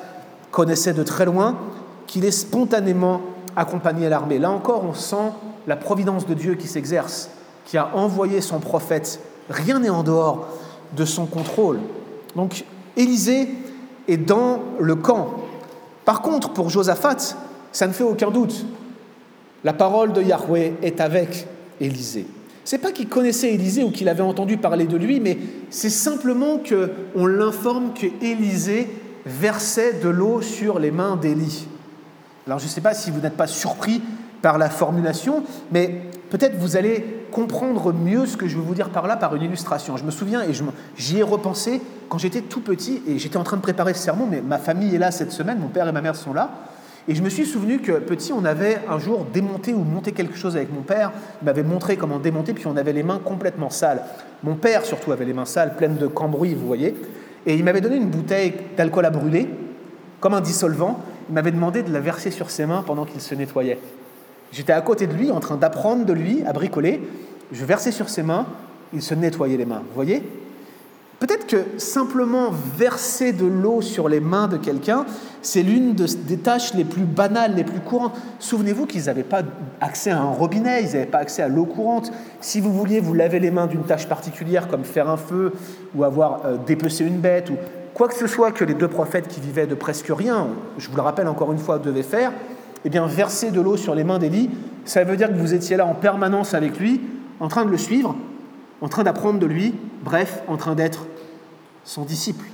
connaissait 0.50 0.92
de 0.92 1.02
très 1.02 1.24
loin, 1.24 1.56
qu'il 2.06 2.24
est 2.24 2.30
spontanément 2.30 3.20
accompagné 3.56 4.06
à 4.06 4.08
l'armée. 4.10 4.38
Là 4.38 4.50
encore, 4.50 4.84
on 4.84 4.94
sent 4.94 5.32
la 5.66 5.76
providence 5.76 6.26
de 6.26 6.34
Dieu 6.34 6.54
qui 6.54 6.68
s'exerce, 6.68 7.30
qui 7.64 7.78
a 7.78 7.94
envoyé 7.94 8.40
son 8.40 8.58
prophète. 8.60 9.20
Rien 9.48 9.80
n'est 9.80 9.90
en 9.90 10.02
dehors 10.02 10.48
de 10.96 11.04
son 11.04 11.26
contrôle. 11.26 11.80
Donc 12.36 12.64
Élisée 12.96 13.48
est 14.08 14.16
dans 14.16 14.60
le 14.78 14.96
camp. 14.96 15.28
Par 16.04 16.22
contre, 16.22 16.50
pour 16.50 16.70
Josaphat, 16.70 17.36
ça 17.72 17.86
ne 17.86 17.92
fait 17.92 18.04
aucun 18.04 18.30
doute. 18.30 18.64
La 19.64 19.72
parole 19.72 20.12
de 20.12 20.22
Yahweh 20.22 20.74
est 20.82 21.00
avec 21.00 21.46
Élisée. 21.80 22.26
C'est 22.64 22.78
pas 22.78 22.92
qu'il 22.92 23.08
connaissait 23.08 23.52
Élisée 23.52 23.82
ou 23.82 23.90
qu'il 23.90 24.08
avait 24.08 24.22
entendu 24.22 24.56
parler 24.56 24.86
de 24.86 24.96
lui, 24.96 25.20
mais 25.20 25.38
c'est 25.70 25.90
simplement 25.90 26.58
qu'on 26.58 27.26
l'informe 27.26 27.92
que 27.94 28.06
Élisée 28.24 28.88
versait 29.26 29.94
de 30.02 30.08
l'eau 30.08 30.40
sur 30.40 30.78
les 30.78 30.90
mains 30.90 31.16
d'Élie. 31.16 31.66
Alors 32.46 32.58
je 32.58 32.64
ne 32.64 32.70
sais 32.70 32.80
pas 32.80 32.94
si 32.94 33.10
vous 33.10 33.20
n'êtes 33.20 33.36
pas 33.36 33.46
surpris 33.46 34.00
par 34.40 34.56
la 34.56 34.70
formulation, 34.70 35.42
mais 35.72 36.02
peut-être 36.30 36.56
vous 36.56 36.76
allez 36.76 37.04
comprendre 37.30 37.92
mieux 37.92 38.26
ce 38.26 38.36
que 38.36 38.48
je 38.48 38.56
veux 38.56 38.62
vous 38.62 38.74
dire 38.74 38.90
par 38.90 39.06
là 39.06 39.16
par 39.16 39.36
une 39.36 39.42
illustration. 39.42 39.96
Je 39.96 40.04
me 40.04 40.10
souviens, 40.10 40.42
et 40.42 40.52
j'y 40.96 41.18
ai 41.18 41.22
repensé 41.22 41.80
quand 42.08 42.18
j'étais 42.18 42.40
tout 42.40 42.60
petit, 42.60 43.02
et 43.06 43.18
j'étais 43.18 43.36
en 43.36 43.44
train 43.44 43.56
de 43.56 43.62
préparer 43.62 43.94
ce 43.94 44.02
sermon, 44.02 44.26
mais 44.28 44.40
ma 44.40 44.58
famille 44.58 44.94
est 44.94 44.98
là 44.98 45.10
cette 45.10 45.32
semaine, 45.32 45.58
mon 45.58 45.68
père 45.68 45.86
et 45.86 45.92
ma 45.92 46.00
mère 46.00 46.16
sont 46.16 46.32
là, 46.32 46.50
et 47.10 47.14
je 47.16 47.24
me 47.24 47.28
suis 47.28 47.44
souvenu 47.44 47.80
que 47.80 47.90
petit, 47.90 48.32
on 48.32 48.44
avait 48.44 48.78
un 48.88 49.00
jour 49.00 49.26
démonté 49.32 49.74
ou 49.74 49.82
monté 49.82 50.12
quelque 50.12 50.36
chose 50.36 50.56
avec 50.56 50.72
mon 50.72 50.82
père. 50.82 51.10
Il 51.42 51.44
m'avait 51.44 51.64
montré 51.64 51.96
comment 51.96 52.20
démonter, 52.20 52.54
puis 52.54 52.68
on 52.68 52.76
avait 52.76 52.92
les 52.92 53.02
mains 53.02 53.18
complètement 53.18 53.68
sales. 53.68 54.04
Mon 54.44 54.54
père, 54.54 54.84
surtout, 54.84 55.10
avait 55.10 55.24
les 55.24 55.32
mains 55.32 55.44
sales, 55.44 55.74
pleines 55.74 55.96
de 55.96 56.06
cambrouis, 56.06 56.54
vous 56.54 56.68
voyez. 56.68 56.94
Et 57.46 57.56
il 57.56 57.64
m'avait 57.64 57.80
donné 57.80 57.96
une 57.96 58.10
bouteille 58.10 58.54
d'alcool 58.76 59.06
à 59.06 59.10
brûler, 59.10 59.48
comme 60.20 60.34
un 60.34 60.40
dissolvant. 60.40 61.00
Il 61.28 61.34
m'avait 61.34 61.50
demandé 61.50 61.82
de 61.82 61.92
la 61.92 61.98
verser 61.98 62.30
sur 62.30 62.48
ses 62.48 62.64
mains 62.64 62.84
pendant 62.86 63.04
qu'il 63.04 63.20
se 63.20 63.34
nettoyait. 63.34 63.80
J'étais 64.52 64.72
à 64.72 64.80
côté 64.80 65.08
de 65.08 65.14
lui, 65.14 65.32
en 65.32 65.40
train 65.40 65.56
d'apprendre 65.56 66.04
de 66.04 66.12
lui 66.12 66.44
à 66.46 66.52
bricoler. 66.52 67.02
Je 67.50 67.64
versais 67.64 67.90
sur 67.90 68.08
ses 68.08 68.22
mains, 68.22 68.46
il 68.92 69.02
se 69.02 69.14
nettoyait 69.14 69.56
les 69.56 69.66
mains. 69.66 69.82
Vous 69.84 69.96
voyez 69.96 70.22
Peut-être 71.20 71.46
que 71.46 71.78
simplement 71.78 72.50
verser 72.78 73.34
de 73.34 73.44
l'eau 73.44 73.82
sur 73.82 74.08
les 74.08 74.20
mains 74.20 74.48
de 74.48 74.56
quelqu'un, 74.56 75.04
c'est 75.42 75.62
l'une 75.62 75.94
des 75.94 76.38
tâches 76.38 76.72
les 76.72 76.84
plus 76.84 77.02
banales, 77.02 77.54
les 77.54 77.62
plus 77.62 77.80
courantes. 77.80 78.18
Souvenez-vous 78.38 78.86
qu'ils 78.86 79.04
n'avaient 79.04 79.22
pas 79.22 79.42
accès 79.82 80.10
à 80.10 80.18
un 80.18 80.30
robinet, 80.30 80.82
ils 80.82 80.86
n'avaient 80.86 81.04
pas 81.04 81.18
accès 81.18 81.42
à 81.42 81.48
l'eau 81.48 81.66
courante. 81.66 82.10
Si 82.40 82.58
vous 82.58 82.72
vouliez 82.72 83.00
vous 83.00 83.12
laver 83.12 83.38
les 83.38 83.50
mains 83.50 83.66
d'une 83.66 83.82
tâche 83.82 84.08
particulière, 84.08 84.66
comme 84.66 84.82
faire 84.82 85.10
un 85.10 85.18
feu 85.18 85.52
ou 85.94 86.04
avoir 86.04 86.40
euh, 86.46 86.56
dépecé 86.66 87.04
une 87.04 87.18
bête, 87.18 87.50
ou 87.50 87.56
quoi 87.92 88.08
que 88.08 88.14
ce 88.14 88.26
soit 88.26 88.50
que 88.50 88.64
les 88.64 88.72
deux 88.72 88.88
prophètes 88.88 89.28
qui 89.28 89.42
vivaient 89.42 89.66
de 89.66 89.74
presque 89.74 90.10
rien, 90.10 90.46
je 90.78 90.88
vous 90.88 90.96
le 90.96 91.02
rappelle 91.02 91.28
encore 91.28 91.52
une 91.52 91.58
fois, 91.58 91.78
devaient 91.78 92.02
faire, 92.02 92.32
eh 92.86 92.88
bien 92.88 93.06
verser 93.06 93.50
de 93.50 93.60
l'eau 93.60 93.76
sur 93.76 93.94
les 93.94 94.04
mains 94.04 94.18
d'Élie, 94.18 94.48
ça 94.86 95.04
veut 95.04 95.18
dire 95.18 95.28
que 95.28 95.36
vous 95.36 95.52
étiez 95.52 95.76
là 95.76 95.84
en 95.84 95.94
permanence 95.94 96.54
avec 96.54 96.80
lui, 96.80 97.02
en 97.40 97.48
train 97.48 97.66
de 97.66 97.70
le 97.70 97.76
suivre, 97.76 98.16
en 98.80 98.88
train 98.88 99.02
d'apprendre 99.02 99.38
de 99.38 99.46
lui, 99.46 99.74
bref, 100.04 100.42
en 100.48 100.56
train 100.56 100.74
d'être 100.74 101.06
son 101.84 102.04
disciple. 102.04 102.46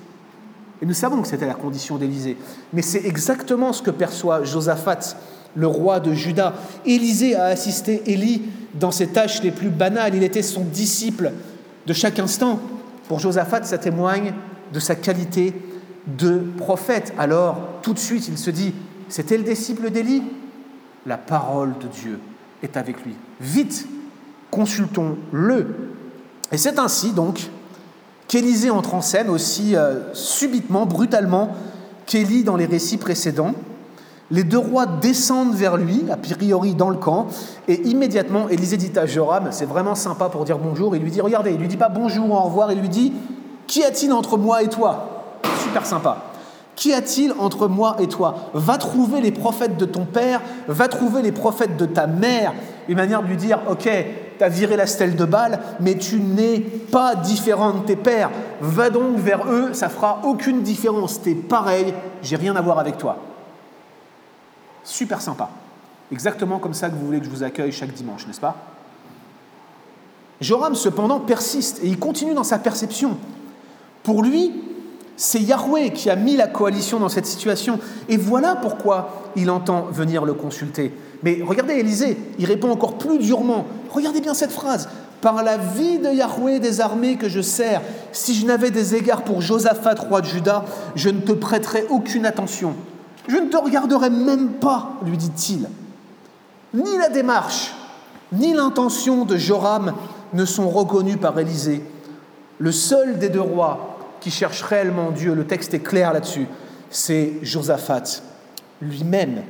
Et 0.83 0.87
nous 0.87 0.95
savons 0.95 1.23
que 1.23 1.29
c'était 1.29 1.47
la 1.47 1.55
condition 1.55 1.97
d'Élisée. 1.97 2.37
Mais 2.73 2.83
c'est 2.83 3.05
exactement 3.07 3.73
ce 3.73 3.83
que 3.83 3.91
perçoit 3.91 4.45
Josaphat, 4.45 5.17
le 5.55 5.67
roi 5.67 6.01
de 6.01 6.13
Juda. 6.13 6.55
Élisée 6.85 7.35
a 7.35 7.47
assisté 7.47 8.03
Élie 8.07 8.43
dans 8.75 8.91
ses 8.91 9.07
tâches 9.07 9.43
les 9.43 9.51
plus 9.51 9.71
banales. 9.71 10.15
Il 10.15 10.23
était 10.23 10.43
son 10.43 10.63
disciple 10.63 11.33
de 11.87 11.93
chaque 11.93 12.19
instant. 12.19 12.61
Pour 13.09 13.21
Josaphat, 13.21 13.63
ça 13.63 13.79
témoigne 13.79 14.35
de 14.73 14.81
sa 14.81 14.97
qualité 14.97 15.55
de 16.07 16.43
prophète. 16.59 17.15
Alors, 17.19 17.59
tout 17.83 17.95
de 17.95 17.99
suite, 17.99 18.29
il 18.29 18.37
se 18.37 18.51
dit, 18.51 18.75
c'était 19.09 19.39
le 19.39 19.45
disciple 19.45 19.91
d'Élie? 19.91 20.23
La 21.07 21.17
parole 21.17 21.73
de 21.81 21.87
Dieu 21.87 22.19
est 22.63 22.77
avec 22.77 23.05
lui. 23.05 23.15
Vite, 23.41 23.87
consultons-le. 24.51 25.96
Et 26.53 26.59
c'est 26.59 26.79
ainsi 26.79 27.11
donc 27.11 27.51
qu'Élisée 28.29 28.71
entre 28.71 28.95
en 28.95 29.01
scène 29.01 29.31
aussi 29.31 29.77
euh, 29.77 30.13
subitement, 30.15 30.87
brutalement, 30.87 31.51
qu'Élie 32.07 32.45
dans 32.45 32.57
les 32.57 32.67
récits 32.67 32.99
précédents. 32.99 33.53
Les 34.31 34.43
deux 34.43 34.59
rois 34.59 34.87
descendent 34.87 35.55
vers 35.55 35.77
lui, 35.77 36.05
a 36.11 36.17
priori 36.17 36.75
dans 36.75 36.91
le 36.91 36.97
camp, 36.97 37.29
et 37.69 37.81
immédiatement, 37.87 38.49
Élisée 38.49 38.77
dit 38.77 38.91
à 38.99 39.07
Joram, 39.07 39.49
c'est 39.53 39.67
vraiment 39.67 39.95
sympa 39.95 40.29
pour 40.29 40.45
dire 40.45 40.59
bonjour, 40.59 40.97
il 40.97 41.03
lui 41.03 41.13
dit, 41.13 41.21
regardez, 41.21 41.53
il 41.53 41.59
lui 41.59 41.69
dit 41.69 41.77
pas 41.77 41.89
bonjour, 41.89 42.29
au 42.33 42.41
revoir, 42.41 42.73
il 42.73 42.81
lui 42.81 42.89
dit, 42.89 43.13
qu'y 43.69 43.85
a-t-il 43.85 44.13
entre 44.13 44.37
moi 44.37 44.65
et 44.65 44.69
toi? 44.69 45.39
Super 45.63 45.87
sympa. 45.87 46.25
Qu'y 46.75 46.93
a-t-il 46.93 47.33
entre 47.39 47.69
moi 47.69 47.97
et 48.01 48.09
toi? 48.09 48.51
Va 48.53 48.79
trouver 48.79 49.21
les 49.21 49.31
prophètes 49.31 49.77
de 49.77 49.85
ton 49.85 50.05
père, 50.05 50.43
va 50.67 50.89
trouver 50.89 51.23
les 51.23 51.33
prophètes 51.33 51.77
de 51.77 51.87
ta 51.87 52.09
mère. 52.09 52.53
Une 52.89 52.97
manière 52.97 53.23
de 53.23 53.29
lui 53.29 53.37
dire, 53.37 53.61
ok, 53.71 53.89
tu 54.39 54.45
as 54.45 54.49
viré 54.49 54.77
la 54.77 54.87
stèle 54.87 55.17
de 55.17 55.25
Bâle, 55.25 55.59
mais 55.81 55.97
tu 55.97 56.21
n'es 56.21 56.61
pas 56.61 57.15
différent 57.15 57.73
de 57.73 57.81
tes 57.81 57.97
pères. 57.97 58.31
Va 58.61 58.91
donc 58.91 59.17
vers 59.17 59.47
eux, 59.49 59.73
ça 59.73 59.89
fera 59.89 60.21
aucune 60.25 60.63
différence. 60.63 61.23
Tu 61.23 61.31
es 61.31 61.35
pareil, 61.35 61.95
j'ai 62.23 62.37
rien 62.37 62.57
à 62.57 62.61
voir 62.61 62.79
avec 62.79 62.99
toi. 62.99 63.19
Super 64.85 65.21
sympa. 65.21 65.51
Exactement 66.13 66.59
comme 66.59 66.75
ça 66.75 66.89
que 66.89 66.95
vous 66.95 67.07
voulez 67.07 67.19
que 67.19 67.25
je 67.25 67.31
vous 67.31 67.43
accueille 67.43 67.73
chaque 67.73 67.93
dimanche, 67.93 68.27
n'est-ce 68.27 68.41
pas? 68.41 68.57
Joram, 70.41 70.75
cependant, 70.75 71.21
persiste 71.21 71.81
et 71.83 71.87
il 71.87 71.99
continue 71.99 72.35
dans 72.35 72.45
sa 72.45 72.59
perception. 72.59 73.17
Pour 74.03 74.23
lui, 74.23 74.53
c'est 75.17 75.41
Yahweh 75.41 75.91
qui 75.91 76.11
a 76.11 76.17
mis 76.17 76.37
la 76.37 76.47
coalition 76.47 77.01
dans 77.01 77.09
cette 77.09 77.27
situation. 77.27 77.79
Et 78.09 78.17
voilà 78.17 78.57
pourquoi 78.57 79.31
il 79.35 79.51
entend 79.51 79.87
venir 79.91 80.25
le 80.25 80.35
consulter. 80.35 80.93
Mais 81.23 81.41
regardez 81.45 81.75
Élisée, 81.75 82.19
il 82.39 82.45
répond 82.45 82.71
encore 82.71 82.99
plus 82.99 83.19
durement. 83.19 83.65
Regardez 83.91 84.21
bien 84.21 84.35
cette 84.35 84.53
phrase. 84.53 84.89
Par 85.23 85.43
la 85.43 85.57
vie 85.57 85.99
de 85.99 86.13
Yahweh 86.13 86.61
des 86.61 86.81
armées 86.81 87.17
que 87.17 87.29
je 87.29 87.41
sers, 87.41 87.81
si 88.13 88.35
je 88.35 88.47
n'avais 88.47 88.71
des 88.71 88.95
égards 88.95 89.23
pour 89.23 89.41
Josaphat, 89.41 89.95
roi 89.95 90.21
de 90.21 90.27
Juda, 90.27 90.65
je 90.95 91.09
ne 91.09 91.21
te 91.21 91.33
prêterais 91.33 91.87
aucune 91.89 92.27
attention. 92.27 92.75
Je 93.27 93.39
ne 93.39 93.49
te 93.49 93.57
regarderai 93.57 94.11
même 94.11 94.51
pas, 94.51 94.93
lui 95.05 95.17
dit-il. 95.17 95.69
Ni 96.75 96.99
la 96.99 97.09
démarche, 97.09 97.75
ni 98.33 98.53
l'intention 98.53 99.25
de 99.25 99.37
Joram 99.37 99.95
ne 100.35 100.45
sont 100.45 100.69
reconnus 100.69 101.17
par 101.19 101.39
Élisée. 101.39 101.83
Le 102.59 102.73
seul 102.73 103.19
des 103.19 103.31
deux 103.31 103.41
rois 103.41 103.96
qui 104.27 104.33
cherche 104.33 104.63
réellement 104.63 105.13
Dieu, 105.13 105.37
le 105.37 105.47
texte 105.47 105.73
est 105.73 105.79
clair 105.79 106.13
là-dessus, 106.13 106.49
c'est 106.91 107.35
Josaphat 107.43 108.23
lui-même 108.83 109.45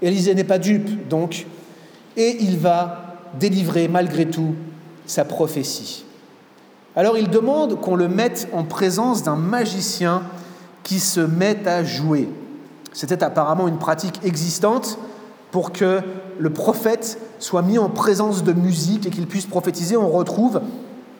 Élisée 0.00 0.32
n'est 0.36 0.44
pas 0.44 0.58
dupe, 0.58 1.08
donc, 1.08 1.44
et 2.16 2.36
il 2.38 2.56
va 2.56 3.16
délivrer 3.34 3.88
malgré 3.88 4.26
tout 4.26 4.54
sa 5.06 5.24
prophétie. 5.24 6.04
Alors 6.94 7.18
il 7.18 7.30
demande 7.30 7.80
qu'on 7.80 7.96
le 7.96 8.06
mette 8.06 8.46
en 8.52 8.62
présence 8.62 9.24
d'un 9.24 9.34
magicien 9.34 10.22
qui 10.84 11.00
se 11.00 11.18
met 11.18 11.66
à 11.66 11.82
jouer. 11.82 12.28
C'était 12.92 13.24
apparemment 13.24 13.66
une 13.66 13.78
pratique 13.78 14.20
existante 14.22 15.00
pour 15.50 15.72
que 15.72 16.00
le 16.38 16.50
prophète 16.50 17.18
soit 17.40 17.62
mis 17.62 17.78
en 17.78 17.88
présence 17.88 18.44
de 18.44 18.52
musique 18.52 19.04
et 19.06 19.10
qu'il 19.10 19.26
puisse 19.26 19.46
prophétiser. 19.46 19.96
On 19.96 20.10
retrouve 20.10 20.60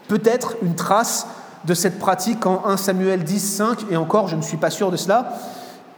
peut-être 0.07 0.55
une 0.63 0.77
trace 0.77 1.27
de 1.67 1.75
cette 1.75 1.99
pratique 1.99 2.47
en 2.47 2.65
1 2.65 2.77
Samuel 2.77 3.25
10, 3.25 3.41
5, 3.41 3.79
et 3.91 3.97
encore, 3.97 4.29
je 4.29 4.37
ne 4.37 4.43
suis 4.43 4.57
pas 4.57 4.71
sûr 4.71 4.91
de 4.91 4.97
cela, 4.97 5.39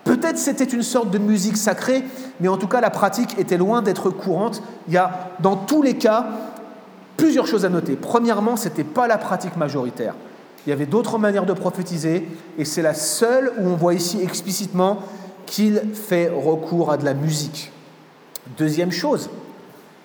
Peut-être 0.08 0.38
c'était 0.38 0.64
une 0.64 0.82
sorte 0.82 1.10
de 1.10 1.18
musique 1.18 1.58
sacrée, 1.58 2.02
mais 2.40 2.48
en 2.48 2.56
tout 2.56 2.66
cas 2.66 2.80
la 2.80 2.88
pratique 2.88 3.38
était 3.38 3.58
loin 3.58 3.82
d'être 3.82 4.08
courante. 4.08 4.62
Il 4.86 4.94
y 4.94 4.96
a 4.96 5.32
dans 5.40 5.54
tous 5.54 5.82
les 5.82 5.98
cas 5.98 6.24
plusieurs 7.18 7.46
choses 7.46 7.66
à 7.66 7.68
noter. 7.68 7.94
Premièrement, 7.94 8.56
ce 8.56 8.70
n'était 8.70 8.84
pas 8.84 9.06
la 9.06 9.18
pratique 9.18 9.58
majoritaire. 9.58 10.14
Il 10.66 10.70
y 10.70 10.72
avait 10.72 10.86
d'autres 10.86 11.18
manières 11.18 11.44
de 11.44 11.52
prophétiser, 11.52 12.26
et 12.56 12.64
c'est 12.64 12.80
la 12.80 12.94
seule 12.94 13.52
où 13.58 13.68
on 13.68 13.76
voit 13.76 13.92
ici 13.92 14.18
explicitement 14.22 15.00
qu'il 15.44 15.82
fait 15.92 16.30
recours 16.34 16.90
à 16.90 16.96
de 16.96 17.04
la 17.04 17.12
musique. 17.12 17.70
Deuxième 18.56 18.92
chose, 18.92 19.28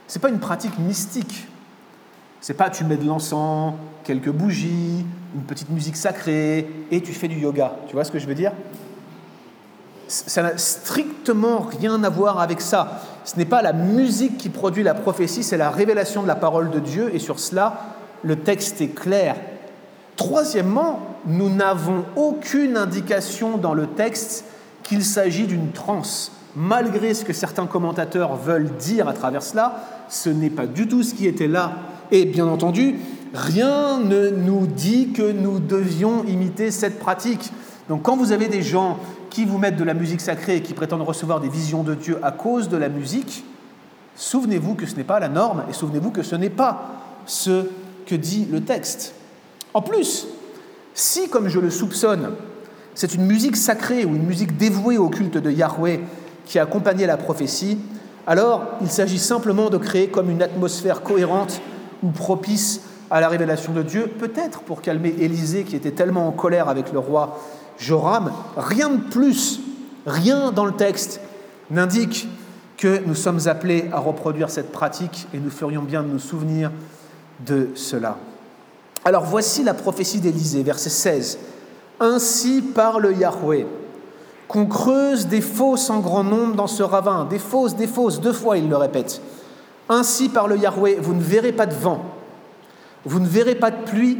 ce 0.09 0.17
n'est 0.17 0.21
pas 0.21 0.29
une 0.29 0.39
pratique 0.39 0.77
mystique, 0.79 1.47
C'est 2.43 2.55
pas 2.55 2.69
tu 2.69 2.83
mets 2.83 2.97
de 2.97 3.07
l'encens, 3.07 3.73
quelques 4.03 4.29
bougies, 4.29 5.05
une 5.33 5.43
petite 5.43 5.69
musique 5.69 5.95
sacrée 5.95 6.69
et 6.91 6.99
tu 6.99 7.13
fais 7.13 7.29
du 7.29 7.39
yoga. 7.39 7.71
Tu 7.87 7.93
vois 7.93 8.03
ce 8.03 8.11
que 8.11 8.19
je 8.19 8.27
veux 8.27 8.35
dire? 8.35 8.51
Ça 10.09 10.43
n'a 10.43 10.57
strictement 10.57 11.59
rien 11.59 12.03
à 12.03 12.09
voir 12.09 12.41
avec 12.41 12.59
ça. 12.59 13.01
Ce 13.23 13.37
n'est 13.37 13.45
pas 13.45 13.61
la 13.61 13.71
musique 13.71 14.37
qui 14.37 14.49
produit 14.49 14.83
la 14.83 14.93
prophétie, 14.93 15.41
c'est 15.41 15.55
la 15.55 15.69
révélation 15.69 16.21
de 16.21 16.27
la 16.27 16.35
parole 16.35 16.69
de 16.69 16.79
Dieu 16.79 17.15
et 17.15 17.19
sur 17.19 17.39
cela, 17.39 17.95
le 18.23 18.35
texte 18.35 18.81
est 18.81 18.93
clair. 18.93 19.37
Troisièmement, 20.17 20.99
nous 21.25 21.49
n'avons 21.49 22.03
aucune 22.17 22.75
indication 22.75 23.57
dans 23.57 23.73
le 23.73 23.87
texte 23.87 24.43
qu'il 24.83 25.05
s'agit 25.05 25.47
d'une 25.47 25.71
transe. 25.71 26.33
Malgré 26.57 27.13
ce 27.13 27.23
que 27.23 27.31
certains 27.31 27.67
commentateurs 27.67 28.35
veulent 28.35 28.75
dire 28.75 29.07
à 29.07 29.13
travers 29.13 29.43
cela, 29.43 29.85
ce 30.09 30.29
n'est 30.29 30.49
pas 30.49 30.67
du 30.67 30.89
tout 30.89 31.03
ce 31.03 31.13
qui 31.13 31.25
était 31.25 31.47
là. 31.47 31.71
Et 32.11 32.25
bien 32.25 32.47
entendu, 32.47 32.95
rien 33.33 33.99
ne 33.99 34.29
nous 34.29 34.67
dit 34.67 35.11
que 35.13 35.31
nous 35.31 35.59
devions 35.59 36.23
imiter 36.25 36.71
cette 36.71 36.99
pratique. 36.99 37.51
Donc 37.89 38.03
quand 38.03 38.15
vous 38.15 38.31
avez 38.31 38.47
des 38.47 38.61
gens 38.61 38.99
qui 39.29 39.45
vous 39.45 39.57
mettent 39.57 39.77
de 39.77 39.83
la 39.83 39.93
musique 39.93 40.21
sacrée 40.21 40.57
et 40.57 40.61
qui 40.61 40.73
prétendent 40.73 41.01
recevoir 41.01 41.39
des 41.39 41.49
visions 41.49 41.83
de 41.83 41.95
Dieu 41.95 42.19
à 42.21 42.31
cause 42.31 42.69
de 42.69 42.77
la 42.77 42.89
musique, 42.89 43.43
souvenez-vous 44.15 44.75
que 44.75 44.85
ce 44.85 44.95
n'est 44.95 45.03
pas 45.03 45.19
la 45.19 45.29
norme 45.29 45.63
et 45.69 45.73
souvenez-vous 45.73 46.11
que 46.11 46.23
ce 46.23 46.35
n'est 46.35 46.49
pas 46.49 47.01
ce 47.25 47.65
que 48.05 48.15
dit 48.15 48.47
le 48.51 48.61
texte. 48.61 49.15
En 49.73 49.81
plus, 49.81 50.27
si, 50.93 51.29
comme 51.29 51.47
je 51.47 51.59
le 51.59 51.71
soupçonne, 51.71 52.31
c'est 52.93 53.15
une 53.15 53.25
musique 53.25 53.55
sacrée 53.55 54.05
ou 54.05 54.15
une 54.15 54.25
musique 54.25 54.55
dévouée 54.57 54.99
au 54.99 55.09
culte 55.09 55.37
de 55.37 55.49
Yahweh 55.49 56.01
qui 56.45 56.59
a 56.59 56.63
accompagné 56.63 57.07
la 57.07 57.17
prophétie, 57.17 57.79
alors 58.27 58.65
il 58.81 58.89
s'agit 58.89 59.17
simplement 59.17 59.69
de 59.69 59.77
créer 59.77 60.07
comme 60.07 60.29
une 60.29 60.43
atmosphère 60.43 61.01
cohérente 61.01 61.59
ou 62.03 62.09
propice 62.09 62.81
à 63.09 63.21
la 63.21 63.29
révélation 63.29 63.73
de 63.73 63.81
Dieu, 63.81 64.07
peut-être 64.07 64.61
pour 64.61 64.81
calmer 64.81 65.15
Élisée 65.19 65.63
qui 65.63 65.75
était 65.75 65.91
tellement 65.91 66.27
en 66.27 66.31
colère 66.31 66.69
avec 66.69 66.91
le 66.91 66.99
roi 66.99 67.39
Joram. 67.77 68.31
Rien 68.57 68.89
de 68.89 69.01
plus, 69.01 69.59
rien 70.05 70.51
dans 70.51 70.65
le 70.65 70.73
texte 70.73 71.21
n'indique 71.71 72.27
que 72.77 73.01
nous 73.05 73.15
sommes 73.15 73.47
appelés 73.47 73.89
à 73.93 73.99
reproduire 73.99 74.49
cette 74.49 74.71
pratique 74.71 75.27
et 75.33 75.39
nous 75.39 75.49
ferions 75.49 75.83
bien 75.83 76.03
de 76.03 76.07
nous 76.07 76.19
souvenir 76.19 76.71
de 77.45 77.69
cela. 77.75 78.17
Alors 79.05 79.23
voici 79.23 79.63
la 79.63 79.73
prophétie 79.73 80.19
d'Élisée, 80.19 80.63
verset 80.63 80.89
16. 80.89 81.39
Ainsi 81.99 82.61
parle 82.61 83.13
Yahweh, 83.17 83.65
qu'on 84.47 84.65
creuse 84.65 85.27
des 85.27 85.41
fosses 85.41 85.89
en 85.89 85.99
grand 85.99 86.23
nombre 86.23 86.55
dans 86.55 86.67
ce 86.67 86.83
ravin, 86.83 87.25
des 87.25 87.39
fosses, 87.39 87.75
des 87.75 87.87
fosses, 87.87 88.19
deux 88.19 88.33
fois 88.33 88.57
il 88.57 88.69
le 88.69 88.77
répète. 88.77 89.21
Ainsi 89.89 90.29
parle 90.29 90.57
Yahweh, 90.57 90.97
vous 91.01 91.13
ne 91.13 91.21
verrez 91.21 91.51
pas 91.51 91.65
de 91.65 91.73
vent, 91.73 92.03
vous 93.05 93.19
ne 93.19 93.27
verrez 93.27 93.55
pas 93.55 93.71
de 93.71 93.83
pluie, 93.83 94.17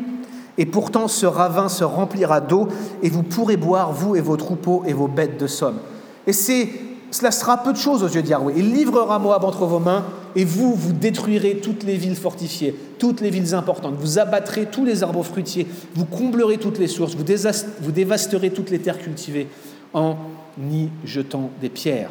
et 0.58 0.66
pourtant 0.66 1.08
ce 1.08 1.26
ravin 1.26 1.70
se 1.70 1.84
remplira 1.84 2.42
d'eau, 2.42 2.68
et 3.02 3.10
vous 3.10 3.24
pourrez 3.24 3.58
boire, 3.58 3.92
vous 3.92 4.16
et 4.16 4.22
vos 4.22 4.38
troupeaux 4.38 4.84
et 4.86 4.94
vos 4.94 5.08
bêtes 5.08 5.40
de 5.40 5.48
somme. 5.48 5.80
Et 6.28 6.34
cela 6.34 7.32
sera 7.32 7.58
peu 7.58 7.74
de 7.74 7.78
choses 7.78 8.04
aux 8.04 8.08
yeux 8.08 8.22
d'Yahweh. 8.22 8.54
Il 8.58 8.74
livrera 8.74 9.20
Moab 9.20 9.44
entre 9.46 9.66
vos 9.66 9.80
mains, 9.80 10.04
et 10.36 10.46
vous, 10.46 10.74
vous 10.74 10.94
détruirez 10.94 11.58
toutes 11.58 11.84
les 11.84 11.96
villes 11.96 12.16
fortifiées, 12.16 12.76
toutes 13.00 13.22
les 13.22 13.30
villes 13.30 13.54
importantes. 13.56 13.96
Vous 14.00 14.20
abattrez 14.20 14.66
tous 14.66 14.84
les 14.84 15.04
arbres 15.04 15.24
fruitiers, 15.24 15.68
vous 15.96 16.06
comblerez 16.06 16.58
toutes 16.58 16.80
les 16.80 16.88
sources, 16.88 17.16
vous 17.16 17.92
dévasterez 17.92 18.52
toutes 18.52 18.70
les 18.70 18.80
terres 18.80 19.00
cultivées 19.00 19.48
en 19.94 20.18
y 20.60 20.90
jetant 21.06 21.52
des 21.62 21.70
pierres. 21.70 22.10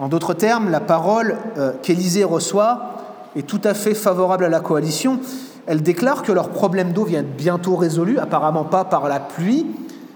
En 0.00 0.08
d'autres 0.08 0.32
termes, 0.32 0.70
la 0.70 0.80
parole 0.80 1.36
euh, 1.58 1.72
qu'Élisée 1.82 2.24
reçoit 2.24 2.94
est 3.36 3.46
tout 3.46 3.60
à 3.64 3.74
fait 3.74 3.92
favorable 3.92 4.46
à 4.46 4.48
la 4.48 4.60
coalition. 4.60 5.20
Elle 5.66 5.82
déclare 5.82 6.22
que 6.22 6.32
leur 6.32 6.48
problème 6.48 6.92
d'eau 6.92 7.04
vient 7.04 7.22
bientôt 7.22 7.76
résolu, 7.76 8.18
apparemment 8.18 8.64
pas 8.64 8.84
par 8.84 9.08
la 9.08 9.20
pluie, 9.20 9.66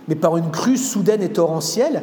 mais 0.08 0.14
par 0.14 0.38
une 0.38 0.50
crue 0.50 0.78
soudaine 0.78 1.22
et 1.22 1.28
torrentielle, 1.28 2.02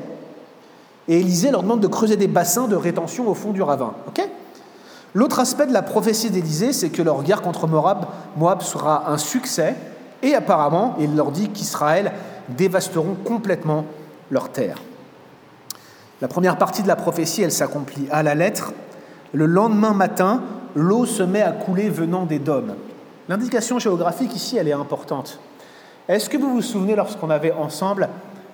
et 1.07 1.19
Élisée 1.19 1.49
leur 1.49 1.63
demande 1.63 1.79
de 1.79 1.87
creuser 1.87 2.17
des 2.17 2.27
bassins 2.27 2.67
de 2.67 2.75
rétention 2.75 3.27
au 3.27 3.33
fond 3.33 3.51
du 3.51 3.63
ravin. 3.63 3.93
L'autre 5.15 5.39
aspect 5.39 5.65
de 5.65 5.73
la 5.73 5.81
prophétie 5.81 6.29
d'Élisée, 6.29 6.73
c'est 6.73 6.89
que 6.89 7.01
leur 7.01 7.23
guerre 7.23 7.41
contre 7.41 7.67
Moab, 7.67 8.61
sera 8.61 9.11
un 9.11 9.17
succès, 9.17 9.75
et 10.21 10.35
apparemment, 10.35 10.95
il 10.99 11.15
leur 11.15 11.31
dit 11.31 11.49
qu'Israël 11.49 12.11
dévasteront 12.49 13.15
complètement 13.25 13.85
leur 14.29 14.49
terre. 14.49 14.77
La 16.21 16.27
première 16.27 16.57
partie 16.57 16.83
de 16.83 16.87
la 16.87 16.95
prophétie, 16.95 17.41
elle 17.41 17.51
s'accomplit 17.51 18.07
à 18.11 18.21
la 18.21 18.35
lettre. 18.35 18.73
Le 19.33 19.47
lendemain 19.47 19.93
matin, 19.93 20.43
l'eau 20.75 21.07
se 21.07 21.23
met 21.23 21.41
à 21.41 21.51
couler 21.51 21.89
venant 21.89 22.27
des 22.27 22.37
dômes. 22.37 22.75
L'indication 23.27 23.79
géographique 23.79 24.35
ici, 24.35 24.55
elle 24.55 24.67
est 24.67 24.73
importante. 24.73 25.39
Est-ce 26.07 26.29
que 26.29 26.37
vous 26.37 26.51
vous 26.53 26.61
souvenez 26.61 26.95
lorsqu'on 26.95 27.31
avait 27.31 27.51
ensemble 27.51 28.07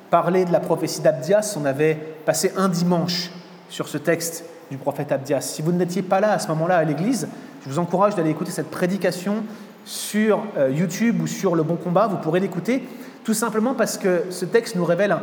parler 0.09 0.45
de 0.45 0.53
la 0.53 0.61
prophétie 0.61 1.01
d'Abdias, 1.01 1.57
on 1.61 1.65
avait 1.65 1.95
passé 2.25 2.53
un 2.55 2.69
dimanche 2.69 3.31
sur 3.67 3.89
ce 3.89 3.97
texte 3.97 4.45
du 4.71 4.77
prophète 4.77 5.11
Abdias? 5.11 5.41
Si 5.41 5.61
vous 5.61 5.73
n'étiez 5.73 6.03
pas 6.03 6.21
là 6.21 6.31
à 6.31 6.39
ce 6.39 6.47
moment-là 6.47 6.77
à 6.77 6.83
l'église, 6.85 7.27
je 7.65 7.69
vous 7.69 7.79
encourage 7.79 8.15
d'aller 8.15 8.29
écouter 8.29 8.51
cette 8.51 8.71
prédication 8.71 9.43
sur 9.83 10.41
euh, 10.57 10.71
YouTube 10.71 11.21
ou 11.21 11.27
sur 11.27 11.53
Le 11.53 11.63
Bon 11.63 11.75
Combat. 11.75 12.07
Vous 12.07 12.17
pourrez 12.17 12.39
l'écouter 12.39 12.87
tout 13.25 13.33
simplement 13.33 13.73
parce 13.73 13.97
que 13.97 14.23
ce 14.29 14.45
texte 14.45 14.77
nous 14.77 14.85
révèle 14.85 15.17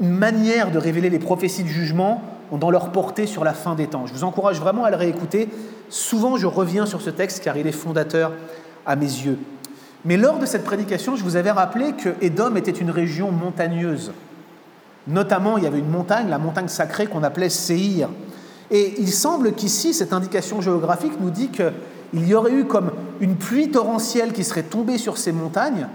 une 0.00 0.10
manière 0.10 0.70
de 0.70 0.78
révéler 0.78 1.10
les 1.10 1.18
prophéties 1.18 1.64
de 1.64 1.68
jugement 1.68 2.22
dans 2.52 2.70
leur 2.70 2.92
portée 2.92 3.26
sur 3.26 3.44
la 3.44 3.52
fin 3.52 3.74
des 3.74 3.86
temps. 3.86 4.06
Je 4.06 4.14
vous 4.14 4.24
encourage 4.24 4.60
vraiment 4.60 4.84
à 4.84 4.90
le 4.90 4.96
réécouter. 4.96 5.48
Souvent, 5.88 6.36
je 6.36 6.46
reviens 6.46 6.86
sur 6.86 7.00
ce 7.00 7.10
texte 7.10 7.42
car 7.42 7.56
il 7.56 7.66
est 7.66 7.72
fondateur 7.72 8.32
à 8.86 8.96
mes 8.96 9.06
yeux. 9.06 9.38
Mais 10.04 10.16
lors 10.16 10.38
de 10.38 10.46
cette 10.46 10.64
prédication, 10.64 11.16
je 11.16 11.24
vous 11.24 11.36
avais 11.36 11.50
rappelé 11.50 11.92
que 11.92 12.10
Édom 12.20 12.54
était 12.56 12.70
une 12.70 12.90
région 12.90 13.30
montagneuse. 13.32 14.12
Notamment, 15.08 15.58
il 15.58 15.64
y 15.64 15.66
avait 15.66 15.78
une 15.78 15.90
montagne, 15.90 16.28
la 16.28 16.38
montagne 16.38 16.68
sacrée 16.68 17.06
qu'on 17.06 17.22
appelait 17.22 17.48
Séhir. 17.48 18.08
Et 18.70 18.94
il 18.98 19.10
semble 19.10 19.52
qu'ici, 19.52 19.94
cette 19.94 20.12
indication 20.12 20.60
géographique 20.60 21.14
nous 21.20 21.30
dit 21.30 21.48
qu'il 21.48 22.28
y 22.28 22.34
aurait 22.34 22.52
eu 22.52 22.64
comme 22.66 22.92
une 23.20 23.36
pluie 23.36 23.70
torrentielle 23.70 24.32
qui 24.32 24.44
serait 24.44 24.62
tombée 24.62 24.98
sur 24.98 25.18
ces 25.18 25.32
montagnes, 25.32 25.88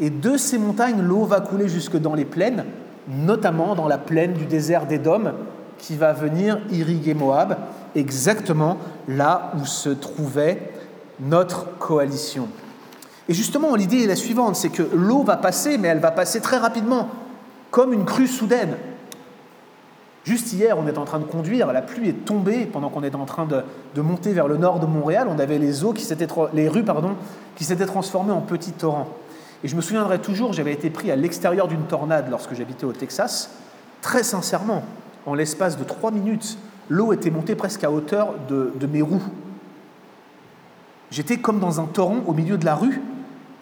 et 0.00 0.10
de 0.10 0.36
ces 0.36 0.58
montagnes, 0.58 1.02
l'eau 1.02 1.24
va 1.24 1.40
couler 1.40 1.68
jusque 1.68 1.96
dans 1.96 2.14
les 2.14 2.24
plaines, 2.24 2.64
notamment 3.08 3.74
dans 3.74 3.88
la 3.88 3.98
plaine 3.98 4.32
du 4.32 4.46
désert 4.46 4.86
d'Édom, 4.86 5.32
qui 5.78 5.96
va 5.96 6.12
venir 6.12 6.60
irriguer 6.70 7.14
Moab, 7.14 7.56
exactement 7.94 8.78
là 9.08 9.52
où 9.60 9.66
se 9.66 9.90
trouvait 9.90 10.72
notre 11.20 11.76
coalition. 11.78 12.48
Et 13.28 13.34
justement, 13.34 13.74
l'idée 13.74 14.04
est 14.04 14.06
la 14.06 14.16
suivante, 14.16 14.56
c'est 14.56 14.68
que 14.68 14.82
l'eau 14.94 15.22
va 15.22 15.36
passer, 15.36 15.78
mais 15.78 15.88
elle 15.88 16.00
va 16.00 16.10
passer 16.10 16.40
très 16.40 16.58
rapidement, 16.58 17.08
comme 17.70 17.92
une 17.92 18.04
crue 18.04 18.26
soudaine. 18.26 18.76
Juste 20.24 20.54
hier, 20.54 20.78
on 20.78 20.86
est 20.86 20.96
en 20.96 21.04
train 21.04 21.18
de 21.18 21.24
conduire, 21.24 21.70
la 21.72 21.82
pluie 21.82 22.08
est 22.08 22.24
tombée 22.24 22.64
pendant 22.64 22.88
qu'on 22.88 23.02
est 23.02 23.14
en 23.14 23.26
train 23.26 23.46
de, 23.46 24.00
monter 24.00 24.32
vers 24.32 24.48
le 24.48 24.56
nord 24.56 24.80
de 24.80 24.86
Montréal. 24.86 25.28
On 25.30 25.38
avait 25.38 25.58
les 25.58 25.84
eaux 25.84 25.92
qui 25.92 26.06
les 26.54 26.68
rues 26.68 26.82
pardon, 26.82 27.16
qui 27.56 27.64
s'étaient 27.64 27.84
transformées 27.84 28.32
en 28.32 28.40
petits 28.40 28.72
torrents. 28.72 29.08
Et 29.64 29.68
je 29.68 29.74
me 29.74 29.80
souviendrai 29.80 30.20
toujours, 30.20 30.52
j'avais 30.52 30.72
été 30.72 30.90
pris 30.90 31.10
à 31.10 31.16
l'extérieur 31.16 31.66
d'une 31.66 31.84
tornade 31.86 32.26
lorsque 32.30 32.54
j'habitais 32.54 32.84
au 32.84 32.92
Texas. 32.92 33.50
Très 34.02 34.22
sincèrement, 34.22 34.84
en 35.26 35.34
l'espace 35.34 35.76
de 35.76 35.84
trois 35.84 36.12
minutes, 36.12 36.58
l'eau 36.88 37.12
était 37.12 37.30
montée 37.30 37.56
presque 37.56 37.82
à 37.82 37.90
hauteur 37.90 38.34
de 38.48 38.86
mes 38.86 39.02
roues. 39.02 39.22
J'étais 41.10 41.38
comme 41.38 41.58
dans 41.58 41.80
un 41.80 41.86
torrent 41.86 42.22
au 42.26 42.34
milieu 42.34 42.58
de 42.58 42.64
la 42.64 42.76
rue 42.76 43.00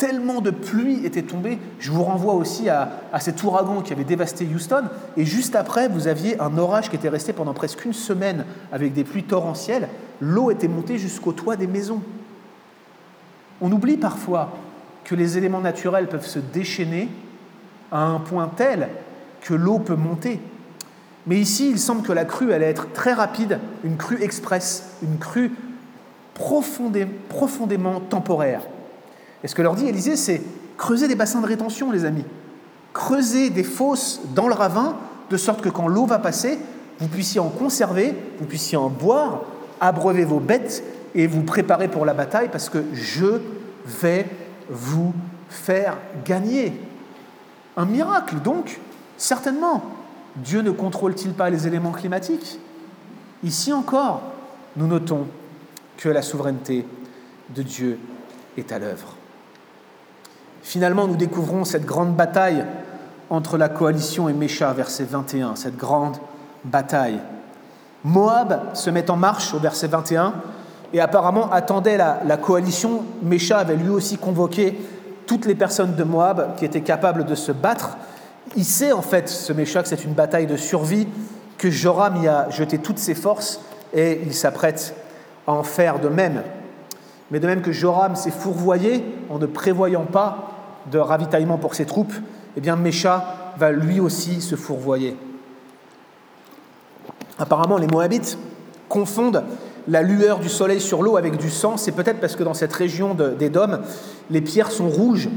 tellement 0.02 0.40
de 0.40 0.50
pluie 0.50 1.06
était 1.06 1.22
tombée. 1.22 1.60
Je 1.78 1.92
vous 1.92 2.02
renvoie 2.02 2.34
aussi 2.34 2.68
à, 2.68 2.90
cet 3.20 3.40
ouragan 3.44 3.82
qui 3.82 3.92
avait 3.92 4.02
dévasté 4.02 4.44
Houston. 4.52 4.86
Et 5.16 5.24
juste 5.24 5.54
après, 5.54 5.86
vous 5.86 6.08
aviez 6.08 6.40
un 6.40 6.58
orage 6.58 6.90
qui 6.90 6.96
était 6.96 7.08
resté 7.08 7.32
pendant 7.32 7.54
presque 7.54 7.84
une 7.84 7.92
semaine 7.92 8.44
avec 8.72 8.94
des 8.94 9.04
pluies 9.04 9.22
torrentielles. 9.22 9.88
L'eau 10.20 10.50
était 10.50 10.66
montée 10.66 10.98
jusqu'au 10.98 11.30
toit 11.30 11.54
des 11.54 11.68
maisons. 11.68 12.02
On 13.60 13.70
oublie 13.70 13.96
parfois 13.96 14.50
que 15.04 15.14
les 15.14 15.38
éléments 15.38 15.60
naturels 15.60 16.08
peuvent 16.08 16.26
se 16.26 16.38
déchaîner 16.38 17.08
à 17.90 18.04
un 18.04 18.18
point 18.18 18.50
tel 18.56 18.88
que 19.40 19.54
l'eau 19.54 19.78
peut 19.78 19.96
monter. 19.96 20.40
Mais 21.26 21.38
ici, 21.38 21.70
il 21.70 21.78
semble 21.78 22.02
que 22.02 22.12
la 22.12 22.24
crue 22.24 22.52
allait 22.52 22.70
être 22.70 22.92
très 22.92 23.12
rapide, 23.12 23.58
une 23.84 23.96
crue 23.96 24.22
express, 24.22 24.94
une 25.02 25.18
crue 25.18 25.52
profondément 26.34 28.00
temporaire. 28.00 28.62
Et 29.44 29.48
ce 29.48 29.54
que 29.54 29.62
leur 29.62 29.74
dit 29.74 29.86
Élisée, 29.86 30.16
c'est 30.16 30.42
creuser 30.76 31.08
des 31.08 31.14
bassins 31.14 31.40
de 31.40 31.46
rétention, 31.46 31.92
les 31.92 32.04
amis. 32.04 32.24
Creuser 32.92 33.50
des 33.50 33.62
fosses 33.62 34.20
dans 34.34 34.48
le 34.48 34.54
ravin, 34.54 34.96
de 35.30 35.36
sorte 35.36 35.62
que 35.62 35.68
quand 35.68 35.88
l'eau 35.88 36.06
va 36.06 36.18
passer, 36.18 36.58
vous 36.98 37.08
puissiez 37.08 37.40
en 37.40 37.48
conserver, 37.48 38.14
vous 38.38 38.46
puissiez 38.46 38.76
en 38.76 38.88
boire, 38.88 39.42
abreuver 39.80 40.24
vos 40.24 40.40
bêtes 40.40 40.82
et 41.14 41.26
vous 41.26 41.42
préparer 41.42 41.88
pour 41.88 42.04
la 42.04 42.14
bataille, 42.14 42.48
parce 42.50 42.68
que 42.68 42.84
je 42.92 43.40
vais 43.84 44.26
vous 44.72 45.14
faire 45.48 45.96
gagner. 46.24 46.72
Un 47.76 47.84
miracle, 47.84 48.36
donc, 48.36 48.80
certainement. 49.16 49.82
Dieu 50.36 50.62
ne 50.62 50.70
contrôle-t-il 50.70 51.34
pas 51.34 51.50
les 51.50 51.66
éléments 51.66 51.92
climatiques? 51.92 52.58
Ici 53.44 53.72
encore, 53.72 54.22
nous 54.76 54.86
notons 54.86 55.26
que 55.98 56.08
la 56.08 56.22
souveraineté 56.22 56.86
de 57.50 57.62
Dieu 57.62 57.98
est 58.56 58.72
à 58.72 58.78
l'œuvre. 58.78 59.14
Finalement, 60.62 61.06
nous 61.06 61.16
découvrons 61.16 61.64
cette 61.64 61.84
grande 61.84 62.14
bataille 62.14 62.64
entre 63.30 63.58
la 63.58 63.68
coalition 63.68 64.28
et 64.28 64.32
Mécha, 64.32 64.72
verset 64.72 65.04
21, 65.04 65.56
cette 65.56 65.76
grande 65.76 66.16
bataille. 66.64 67.20
Moab 68.04 68.74
se 68.74 68.90
met 68.90 69.10
en 69.10 69.16
marche 69.16 69.54
au 69.54 69.58
verset 69.58 69.88
21 69.88 70.34
et 70.92 71.00
apparemment 71.00 71.50
attendait 71.50 71.96
la, 71.96 72.36
coalition. 72.36 73.02
Mécha 73.22 73.58
avait 73.58 73.76
lui 73.76 73.88
aussi 73.88 74.18
convoqué 74.18 74.78
toutes 75.26 75.46
les 75.46 75.54
personnes 75.54 75.94
de 75.94 76.04
Moab 76.04 76.56
qui 76.56 76.64
étaient 76.64 76.82
capables 76.82 77.24
de 77.24 77.34
se 77.34 77.52
battre. 77.52 77.96
Il 78.56 78.64
sait 78.64 78.92
en 78.92 79.02
fait, 79.02 79.28
ce 79.28 79.52
Mécha, 79.52 79.82
que 79.82 79.88
c'est 79.88 80.04
une 80.04 80.12
bataille 80.12 80.46
de 80.46 80.56
survie, 80.56 81.08
que 81.58 81.70
Joram 81.70 82.22
y 82.22 82.28
a 82.28 82.50
jeté 82.50 82.78
toutes 82.78 82.98
ses 82.98 83.14
forces 83.14 83.60
et 83.94 84.20
il 84.24 84.34
s'apprête 84.34 84.94
à 85.46 85.52
en 85.52 85.62
faire 85.62 85.98
de 86.00 86.08
même. 86.08 86.42
Mais 87.30 87.40
de 87.40 87.46
même 87.46 87.62
que 87.62 87.72
Joram 87.72 88.16
s'est 88.16 88.30
fourvoyé 88.30 89.04
en 89.30 89.38
ne 89.38 89.46
prévoyant 89.46 90.04
pas 90.04 90.50
de 90.90 90.98
ravitaillement 90.98 91.56
pour 91.56 91.74
ses 91.74 91.86
troupes, 91.86 92.12
eh 92.56 92.60
bien 92.60 92.76
Mécha 92.76 93.54
va 93.56 93.70
lui 93.70 94.00
aussi 94.00 94.40
se 94.40 94.56
fourvoyer. 94.56 95.16
Apparemment, 97.38 97.78
les 97.78 97.86
Moabites 97.86 98.36
confondent 98.88 99.44
la 99.88 100.02
lueur 100.02 100.38
du 100.38 100.48
soleil 100.48 100.80
sur 100.80 101.02
l'eau 101.02 101.16
avec 101.16 101.36
du 101.36 101.50
sang. 101.50 101.76
C'est 101.76 101.92
peut-être 101.92 102.20
parce 102.20 102.36
que 102.36 102.42
dans 102.42 102.54
cette 102.54 102.72
région 102.72 103.14
d'Édom, 103.14 103.78
les 104.30 104.40
pierres 104.40 104.70
sont 104.70 104.88
rouges. 104.88 105.28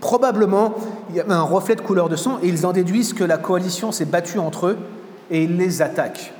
Probablement, 0.00 0.74
il 1.10 1.16
y 1.16 1.20
a 1.20 1.24
un 1.28 1.42
reflet 1.42 1.76
de 1.76 1.82
couleur 1.82 2.08
de 2.08 2.16
sang 2.16 2.38
et 2.42 2.48
ils 2.48 2.64
en 2.64 2.72
déduisent 2.72 3.12
que 3.12 3.24
la 3.24 3.36
coalition 3.36 3.92
s'est 3.92 4.06
battue 4.06 4.38
entre 4.38 4.68
eux 4.68 4.78
et 5.30 5.44
ils 5.44 5.56
les 5.56 5.82
attaquent. 5.82 6.32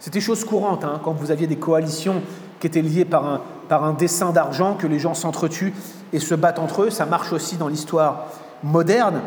C'était 0.00 0.20
chose 0.20 0.44
courante 0.44 0.84
hein, 0.84 1.00
quand 1.02 1.12
vous 1.12 1.30
aviez 1.30 1.46
des 1.46 1.56
coalitions 1.56 2.22
qui 2.60 2.66
étaient 2.66 2.82
liées 2.82 3.04
par 3.04 3.26
un, 3.26 3.40
par 3.68 3.84
un 3.84 3.92
dessin 3.92 4.30
d'argent, 4.30 4.74
que 4.74 4.86
les 4.86 4.98
gens 4.98 5.14
s'entretuent 5.14 5.74
et 6.12 6.18
se 6.18 6.34
battent 6.34 6.58
entre 6.58 6.82
eux. 6.82 6.90
Ça 6.90 7.06
marche 7.06 7.32
aussi 7.32 7.56
dans 7.56 7.68
l'histoire 7.68 8.26
moderne. 8.62 9.20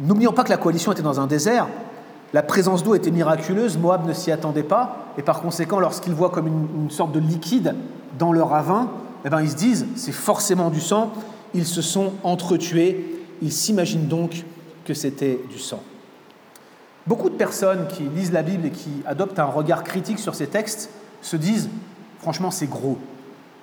N'oublions 0.00 0.32
pas 0.32 0.44
que 0.44 0.50
la 0.50 0.56
coalition 0.56 0.92
était 0.92 1.02
dans 1.02 1.20
un 1.20 1.26
désert. 1.26 1.66
La 2.34 2.42
présence 2.42 2.84
d'eau 2.84 2.94
était 2.94 3.10
miraculeuse, 3.10 3.78
Moab 3.78 4.06
ne 4.06 4.12
s'y 4.12 4.30
attendait 4.30 4.62
pas, 4.62 5.14
et 5.16 5.22
par 5.22 5.40
conséquent, 5.40 5.80
lorsqu'ils 5.80 6.12
voient 6.12 6.30
comme 6.30 6.46
une, 6.46 6.90
sorte 6.90 7.12
de 7.12 7.20
liquide 7.20 7.74
dans 8.18 8.32
le 8.32 8.42
ravin, 8.42 8.90
eh 9.24 9.30
ben, 9.30 9.40
ils 9.40 9.50
se 9.50 9.56
disent, 9.56 9.86
c'est 9.96 10.12
forcément 10.12 10.68
du 10.68 10.80
sang, 10.80 11.12
ils 11.54 11.66
se 11.66 11.80
sont 11.80 12.12
entretués, 12.24 13.24
ils 13.40 13.52
s'imaginent 13.52 14.08
donc 14.08 14.44
que 14.84 14.92
c'était 14.92 15.40
du 15.50 15.58
sang. 15.58 15.82
Beaucoup 17.06 17.30
de 17.30 17.36
personnes 17.36 17.86
qui 17.88 18.02
lisent 18.02 18.32
la 18.32 18.42
Bible 18.42 18.66
et 18.66 18.70
qui 18.70 18.90
adoptent 19.06 19.38
un 19.38 19.46
regard 19.46 19.82
critique 19.82 20.18
sur 20.18 20.34
ces 20.34 20.46
textes 20.46 20.90
se 21.22 21.36
disent, 21.36 21.70
franchement, 22.20 22.50
c'est 22.50 22.68
gros, 22.68 22.98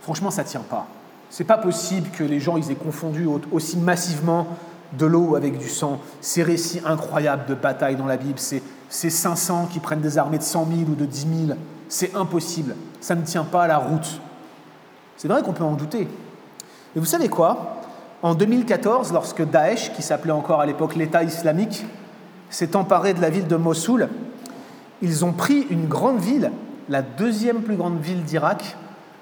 franchement, 0.02 0.32
ça 0.32 0.44
ne 0.44 0.48
tient 0.48 0.66
pas. 0.68 0.88
C'est 1.30 1.44
pas 1.44 1.58
possible 1.58 2.10
que 2.10 2.24
les 2.24 2.40
gens 2.40 2.58
ils 2.58 2.72
aient 2.72 2.76
confondu 2.76 3.28
aussi 3.52 3.78
massivement 3.78 4.48
de 4.94 5.06
l'eau 5.06 5.36
avec 5.36 5.58
du 5.58 5.70
sang, 5.70 6.00
ces 6.22 6.44
récits 6.44 6.82
incroyables 6.86 7.46
de 7.48 7.56
bataille 7.56 7.96
dans 7.96 8.06
la 8.06 8.18
Bible, 8.18 8.40
ces, 8.40 8.62
ces 8.90 9.10
500 9.10 9.70
qui 9.72 9.80
prennent 9.80 10.02
des 10.02 10.18
armées 10.18 10.38
de 10.38 10.44
100 10.44 10.68
000 10.68 10.82
ou 10.92 10.96
de 10.96 11.06
10 11.06 11.48
000, 11.48 11.58
c'est 11.90 12.16
impossible, 12.16 12.76
ça 13.02 13.16
ne 13.16 13.24
tient 13.24 13.44
pas 13.44 13.68
la 13.68 13.78
route. 13.78 14.20
C'est 15.18 15.28
vrai 15.28 15.42
qu'on 15.44 15.54
peut 15.54 15.64
en 15.64 15.74
douter. 15.74 16.08
Mais 16.94 17.00
vous 17.00 17.06
savez 17.06 17.30
quoi? 17.30 17.82
En 18.22 18.36
2014, 18.36 19.14
lorsque 19.14 19.44
Daesh, 19.44 19.94
qui 19.94 20.02
s'appelait 20.02 20.32
encore 20.32 20.62
à 20.62 20.66
l'époque 20.66 20.96
l'État 20.96 21.24
islamique, 21.24 21.86
s'est 22.50 22.76
emparé 22.76 23.14
de 23.14 23.22
la 23.22 23.30
ville 23.30 23.48
de 23.48 23.56
Mossoul, 23.56 24.10
ils 25.02 25.26
ont 25.26 25.34
pris 25.34 25.68
une 25.70 25.88
grande 25.88 26.20
ville, 26.20 26.52
la 26.90 27.02
deuxième 27.02 27.62
plus 27.62 27.76
grande 27.76 28.00
ville 28.00 28.24
d'Irak, 28.24 28.78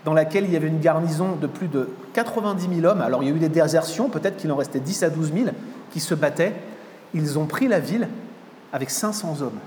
dans 0.06 0.14
laquelle 0.14 0.46
il 0.46 0.52
y 0.52 0.56
avait 0.56 0.68
une 0.68 0.80
garnison 0.80 1.36
de 1.36 1.48
plus 1.48 1.68
de 1.68 1.90
90 2.14 2.76
000 2.82 2.86
hommes. 2.86 3.02
Alors 3.02 3.24
il 3.24 3.30
y 3.30 3.32
a 3.32 3.36
eu 3.36 3.40
des 3.40 3.50
désertions, 3.50 4.10
peut-être 4.10 4.38
qu'il 4.38 4.52
en 4.52 4.56
restait 4.56 4.80
10 4.80 5.04
à 5.04 5.10
12 5.10 5.34
000 5.34 5.46
qui 5.92 6.00
se 6.00 6.14
battaient. 6.14 6.54
Ils 7.14 7.40
ont 7.40 7.46
pris 7.46 7.68
la 7.68 7.80
ville 7.80 8.08
avec 8.72 8.90
500 8.90 9.42
hommes. 9.42 9.60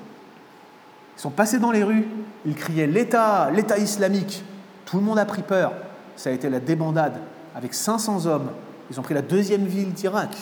Ils 1.16 1.20
sont 1.20 1.30
passés 1.30 1.58
dans 1.58 1.70
les 1.70 1.82
rues, 1.82 2.06
ils 2.44 2.54
criaient 2.54 2.86
l'État, 2.86 3.50
l'État 3.50 3.78
islamique. 3.78 4.44
Tout 4.84 4.98
le 4.98 5.02
monde 5.02 5.18
a 5.18 5.24
pris 5.24 5.42
peur. 5.42 5.72
Ça 6.16 6.30
a 6.30 6.32
été 6.32 6.50
la 6.50 6.60
débandade 6.60 7.14
avec 7.54 7.72
500 7.72 8.26
hommes. 8.26 8.50
Ils 8.90 9.00
ont 9.00 9.02
pris 9.02 9.14
la 9.14 9.22
deuxième 9.22 9.64
ville 9.64 9.92
d'Irak. 9.92 10.36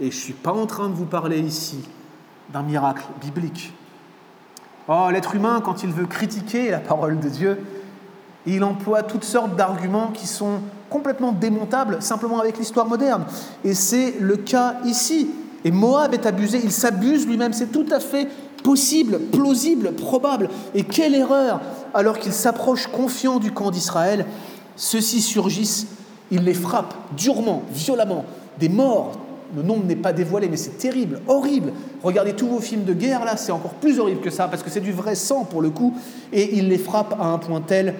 Et 0.00 0.10
je 0.10 0.16
ne 0.16 0.22
suis 0.22 0.32
pas 0.32 0.52
en 0.52 0.66
train 0.66 0.88
de 0.88 0.94
vous 0.94 1.04
parler 1.04 1.40
ici 1.40 1.86
d'un 2.52 2.62
miracle 2.62 3.04
biblique. 3.20 3.72
Oh, 4.88 5.08
l'être 5.12 5.34
humain, 5.34 5.60
quand 5.62 5.82
il 5.82 5.92
veut 5.92 6.06
critiquer 6.06 6.70
la 6.70 6.78
parole 6.78 7.18
de 7.18 7.28
Dieu, 7.28 7.58
il 8.54 8.64
emploie 8.64 9.02
toutes 9.02 9.24
sortes 9.24 9.56
d'arguments 9.56 10.10
qui 10.12 10.26
sont 10.26 10.60
complètement 10.90 11.32
démontables 11.32 12.00
simplement 12.00 12.40
avec 12.40 12.58
l'histoire 12.58 12.86
moderne. 12.86 13.24
Et 13.64 13.74
c'est 13.74 14.14
le 14.20 14.36
cas 14.36 14.76
ici. 14.84 15.30
Et 15.64 15.70
Moab 15.70 16.14
est 16.14 16.24
abusé, 16.24 16.60
il 16.62 16.70
s'abuse 16.70 17.26
lui-même, 17.26 17.52
c'est 17.52 17.72
tout 17.72 17.86
à 17.90 18.00
fait 18.00 18.28
possible, 18.62 19.18
plausible, 19.32 19.92
probable. 19.92 20.48
Et 20.74 20.84
quelle 20.84 21.14
erreur 21.14 21.60
Alors 21.94 22.18
qu'il 22.18 22.32
s'approche 22.32 22.86
confiant 22.86 23.38
du 23.38 23.52
camp 23.52 23.70
d'Israël, 23.70 24.26
ceux-ci 24.76 25.20
surgissent, 25.20 25.88
il 26.30 26.44
les 26.44 26.54
frappe 26.54 26.94
durement, 27.16 27.62
violemment, 27.72 28.24
des 28.58 28.68
morts. 28.68 29.18
Le 29.56 29.62
nombre 29.62 29.86
n'est 29.86 29.96
pas 29.96 30.12
dévoilé, 30.12 30.48
mais 30.48 30.58
c'est 30.58 30.76
terrible, 30.78 31.20
horrible. 31.26 31.72
Regardez 32.02 32.34
tous 32.34 32.46
vos 32.46 32.60
films 32.60 32.84
de 32.84 32.92
guerre, 32.92 33.24
là, 33.24 33.36
c'est 33.36 33.50
encore 33.50 33.74
plus 33.74 33.98
horrible 33.98 34.20
que 34.20 34.30
ça, 34.30 34.46
parce 34.46 34.62
que 34.62 34.70
c'est 34.70 34.80
du 34.80 34.92
vrai 34.92 35.14
sang 35.14 35.44
pour 35.44 35.62
le 35.62 35.70
coup, 35.70 35.94
et 36.32 36.58
il 36.58 36.68
les 36.68 36.78
frappe 36.78 37.16
à 37.18 37.24
un 37.24 37.38
point 37.38 37.62
tel 37.62 37.94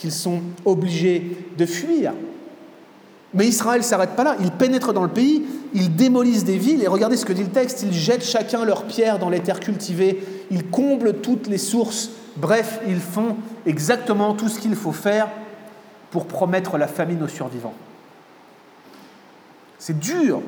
qu'ils 0.00 0.12
sont 0.12 0.40
obligés 0.64 1.36
de 1.58 1.66
fuir. 1.66 2.14
Mais 3.34 3.46
Israël 3.46 3.80
ne 3.80 3.84
s'arrête 3.84 4.16
pas 4.16 4.24
là, 4.24 4.34
ils 4.40 4.50
pénètrent 4.50 4.94
dans 4.94 5.02
le 5.02 5.10
pays, 5.10 5.44
ils 5.74 5.94
démolissent 5.94 6.44
des 6.44 6.56
villes, 6.56 6.82
et 6.82 6.88
regardez 6.88 7.16
ce 7.16 7.26
que 7.26 7.34
dit 7.34 7.42
le 7.44 7.50
texte, 7.50 7.82
ils 7.82 7.92
jettent 7.92 8.24
chacun 8.24 8.64
leurs 8.64 8.84
pierres 8.84 9.18
dans 9.18 9.28
les 9.28 9.40
terres 9.40 9.60
cultivées, 9.60 10.24
ils 10.50 10.66
comblent 10.66 11.20
toutes 11.20 11.46
les 11.46 11.58
sources, 11.58 12.10
bref, 12.36 12.80
ils 12.88 12.98
font 12.98 13.36
exactement 13.66 14.32
tout 14.32 14.48
ce 14.48 14.58
qu'il 14.58 14.74
faut 14.74 14.90
faire 14.92 15.28
pour 16.10 16.26
promettre 16.26 16.78
la 16.78 16.88
famine 16.88 17.22
aux 17.22 17.28
survivants. 17.28 17.74
C'est 19.78 19.98
dur, 19.98 20.40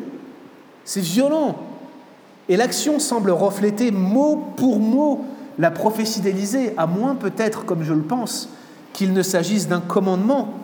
c'est 0.84 1.03
violent, 1.03 1.59
et 2.48 2.57
l'action 2.57 2.98
semble 2.98 3.30
refléter 3.30 3.90
mot 3.90 4.55
pour 4.57 4.80
mot 4.80 5.24
la 5.59 5.70
prophétie 5.70 6.22
d'Élysée, 6.22 6.72
à 6.78 6.86
moins 6.86 7.14
peut-être, 7.14 7.66
comme 7.66 7.84
je 7.84 7.92
le 7.92 8.03
pense, 8.03 8.48
qu'il 8.93 9.12
ne 9.12 9.22
s'agisse 9.22 9.68
d'un 9.68 9.80
commandement. 9.80 10.55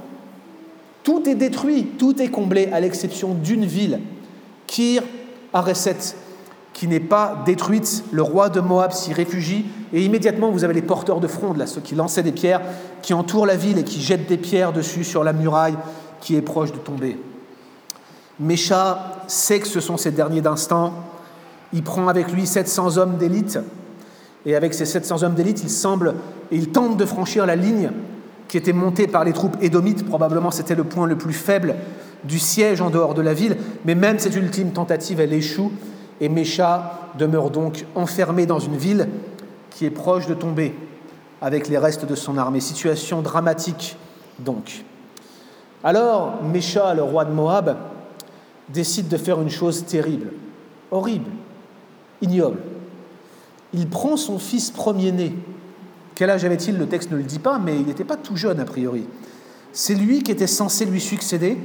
Tout 1.03 1.29
est 1.29 1.35
détruit, 1.35 1.85
tout 1.99 2.21
est 2.21 2.29
comblé, 2.29 2.69
à 2.73 2.81
l'exception 2.81 3.35
d'une 3.35 3.65
ville, 3.65 4.01
Kir 4.67 5.03
Areset, 5.53 6.15
qui 6.75 6.87
n'est 6.87 7.01
pas 7.01 7.43
détruite. 7.47 8.05
Le 8.13 8.23
roi 8.23 8.51
de 8.51 8.61
Moab 8.61 8.93
s'y 8.93 9.13
réfugie, 9.13 9.65
et 9.93 10.05
immédiatement 10.05 10.51
vous 10.51 10.65
avez 10.65 10.75
les 10.75 10.83
porteurs 10.83 11.21
de 11.21 11.27
fronde, 11.27 11.65
ceux 11.67 11.81
qui 11.81 11.95
lançaient 11.95 12.23
des 12.23 12.33
pierres, 12.33 12.61
qui 13.03 13.15
entourent 13.15 13.47
la 13.47 13.57
ville 13.57 13.79
et 13.79 13.85
qui 13.85 14.03
jettent 14.03 14.29
des 14.29 14.37
pierres 14.37 14.73
dessus 14.73 15.05
sur 15.05 15.25
la 15.25 15.33
muraille 15.33 15.77
qui 16.21 16.37
est 16.37 16.43
proche 16.43 16.73
de 16.73 16.79
tomber. 16.79 17.19
Mécha 18.41 19.17
sait 19.27 19.61
que 19.61 19.67
ce 19.67 19.81
sont 19.81 19.97
ses 19.97 20.11
derniers 20.11 20.41
d'instant. 20.41 20.93
Il 21.73 21.83
prend 21.83 22.09
avec 22.09 22.33
lui 22.33 22.47
700 22.47 22.97
hommes 22.97 23.17
d'élite. 23.17 23.59
Et 24.47 24.55
avec 24.55 24.75
ces 24.75 24.85
700 24.85 25.23
hommes 25.25 25.35
d'élite, 25.35 25.63
il 25.63 25.71
semble 25.71 26.15
et 26.51 26.57
il 26.57 26.71
tente 26.71 26.97
de 26.97 27.05
franchir 27.05 27.45
la 27.47 27.57
ligne 27.57 27.91
qui 28.49 28.57
était 28.57 28.73
monté 28.73 29.07
par 29.07 29.25
les 29.25 29.33
troupes 29.33 29.57
édomites. 29.61 30.07
Probablement, 30.07 30.51
c'était 30.51 30.75
le 30.75 30.85
point 30.85 31.07
le 31.07 31.17
plus 31.17 31.35
faible 31.35 31.77
du 32.25 32.39
siège 32.39 32.81
en 32.81 32.91
dehors 32.91 33.15
de 33.15 33.23
la 33.23 33.35
ville. 33.35 33.57
Mais 33.85 33.95
même 33.95 34.19
cette 34.19 34.35
ultime 34.35 34.73
tentative, 34.73 35.21
elle 35.21 35.33
échoue. 35.33 35.71
Et 36.21 36.29
Mécha 36.29 37.11
demeure 37.17 37.51
donc 37.51 37.85
enfermé 37.95 38.47
dans 38.47 38.59
une 38.59 38.77
ville 38.77 39.09
qui 39.71 39.85
est 39.87 39.91
proche 39.91 40.27
de 40.27 40.35
tomber 40.35 40.75
avec 41.41 41.69
les 41.69 41.79
restes 41.79 42.05
de 42.05 42.15
son 42.15 42.37
armée. 42.39 42.61
Situation 42.61 43.23
dramatique, 43.23 43.97
donc. 44.41 44.85
Alors, 45.85 46.43
Mécha, 46.43 46.95
le 46.95 47.03
roi 47.03 47.25
de 47.25 47.33
Moab, 47.33 47.77
décide 48.69 49.09
de 49.09 49.17
faire 49.17 49.41
une 49.41 49.51
chose 49.51 49.85
terrible, 49.87 50.33
horrible, 50.91 51.31
ignoble. 52.21 52.59
Il 53.73 53.89
prend 53.89 54.17
son 54.17 54.39
fils 54.39 54.71
premier-né, 54.71 55.35
quel 56.19 56.31
âge 56.31 56.45
avait-il 56.45 56.77
Le 56.77 56.89
texte 56.89 57.13
ne 57.13 57.17
le 57.17 57.23
dit 57.23 57.39
pas, 57.39 57.61
mais 57.61 57.77
il 57.77 57.87
n'était 57.87 58.03
pas 58.03 58.17
tout 58.17 58.35
jeune 58.35 58.59
a 58.59 58.65
priori. 58.65 59.07
C'est 59.73 59.95
lui 59.95 60.25
qui 60.25 60.33
était 60.33 60.49
censé 60.49 60.85
lui 60.85 61.01
succéder. 61.01 61.57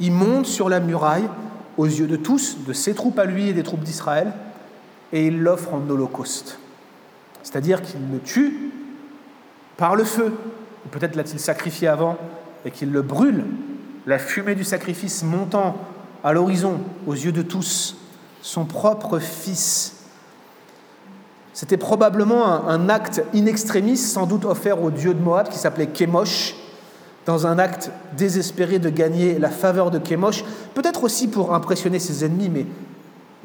Il 0.00 0.12
monte 0.12 0.46
sur 0.46 0.70
la 0.70 0.80
muraille 0.80 1.28
aux 1.76 1.84
yeux 1.84 2.06
de 2.06 2.16
tous, 2.16 2.56
de 2.66 2.72
ses 2.72 2.94
troupes 2.94 3.18
à 3.18 3.26
lui 3.26 3.50
et 3.50 3.52
des 3.52 3.62
troupes 3.62 3.82
d'Israël, 3.82 4.32
et 5.12 5.26
il 5.26 5.42
l'offre 5.42 5.74
en 5.74 5.90
holocauste. 5.90 6.58
C'est-à-dire 7.42 7.82
qu'il 7.82 8.00
le 8.10 8.18
tue 8.18 8.70
par 9.76 9.94
le 9.94 10.04
feu, 10.04 10.32
ou 10.86 10.88
peut-être 10.88 11.14
l'a-t-il 11.14 11.38
sacrifié 11.38 11.86
avant, 11.86 12.16
et 12.64 12.70
qu'il 12.70 12.90
le 12.90 13.02
brûle, 13.02 13.44
la 14.06 14.18
fumée 14.18 14.54
du 14.54 14.64
sacrifice 14.64 15.22
montant 15.22 15.76
à 16.24 16.32
l'horizon 16.32 16.80
aux 17.06 17.12
yeux 17.12 17.30
de 17.30 17.42
tous, 17.42 17.98
son 18.40 18.64
propre 18.64 19.18
fils 19.18 19.95
c'était 21.56 21.78
probablement 21.78 22.68
un, 22.68 22.90
acte 22.90 23.24
in 23.34 23.46
extremis, 23.46 23.96
sans 23.96 24.26
doute 24.26 24.44
offert 24.44 24.82
au 24.82 24.90
dieu 24.90 25.14
de 25.14 25.22
Moab 25.22 25.48
qui 25.48 25.56
s'appelait 25.56 25.86
Kémosh, 25.86 26.54
dans 27.24 27.46
un 27.46 27.58
acte 27.58 27.90
désespéré 28.14 28.78
de 28.78 28.90
gagner 28.90 29.38
la 29.38 29.48
faveur 29.48 29.90
de 29.90 29.98
Kémosh, 29.98 30.44
peut-être 30.74 31.02
aussi 31.02 31.28
pour 31.28 31.54
impressionner 31.54 31.98
ses 31.98 32.26
ennemis, 32.26 32.50
mais 32.50 32.66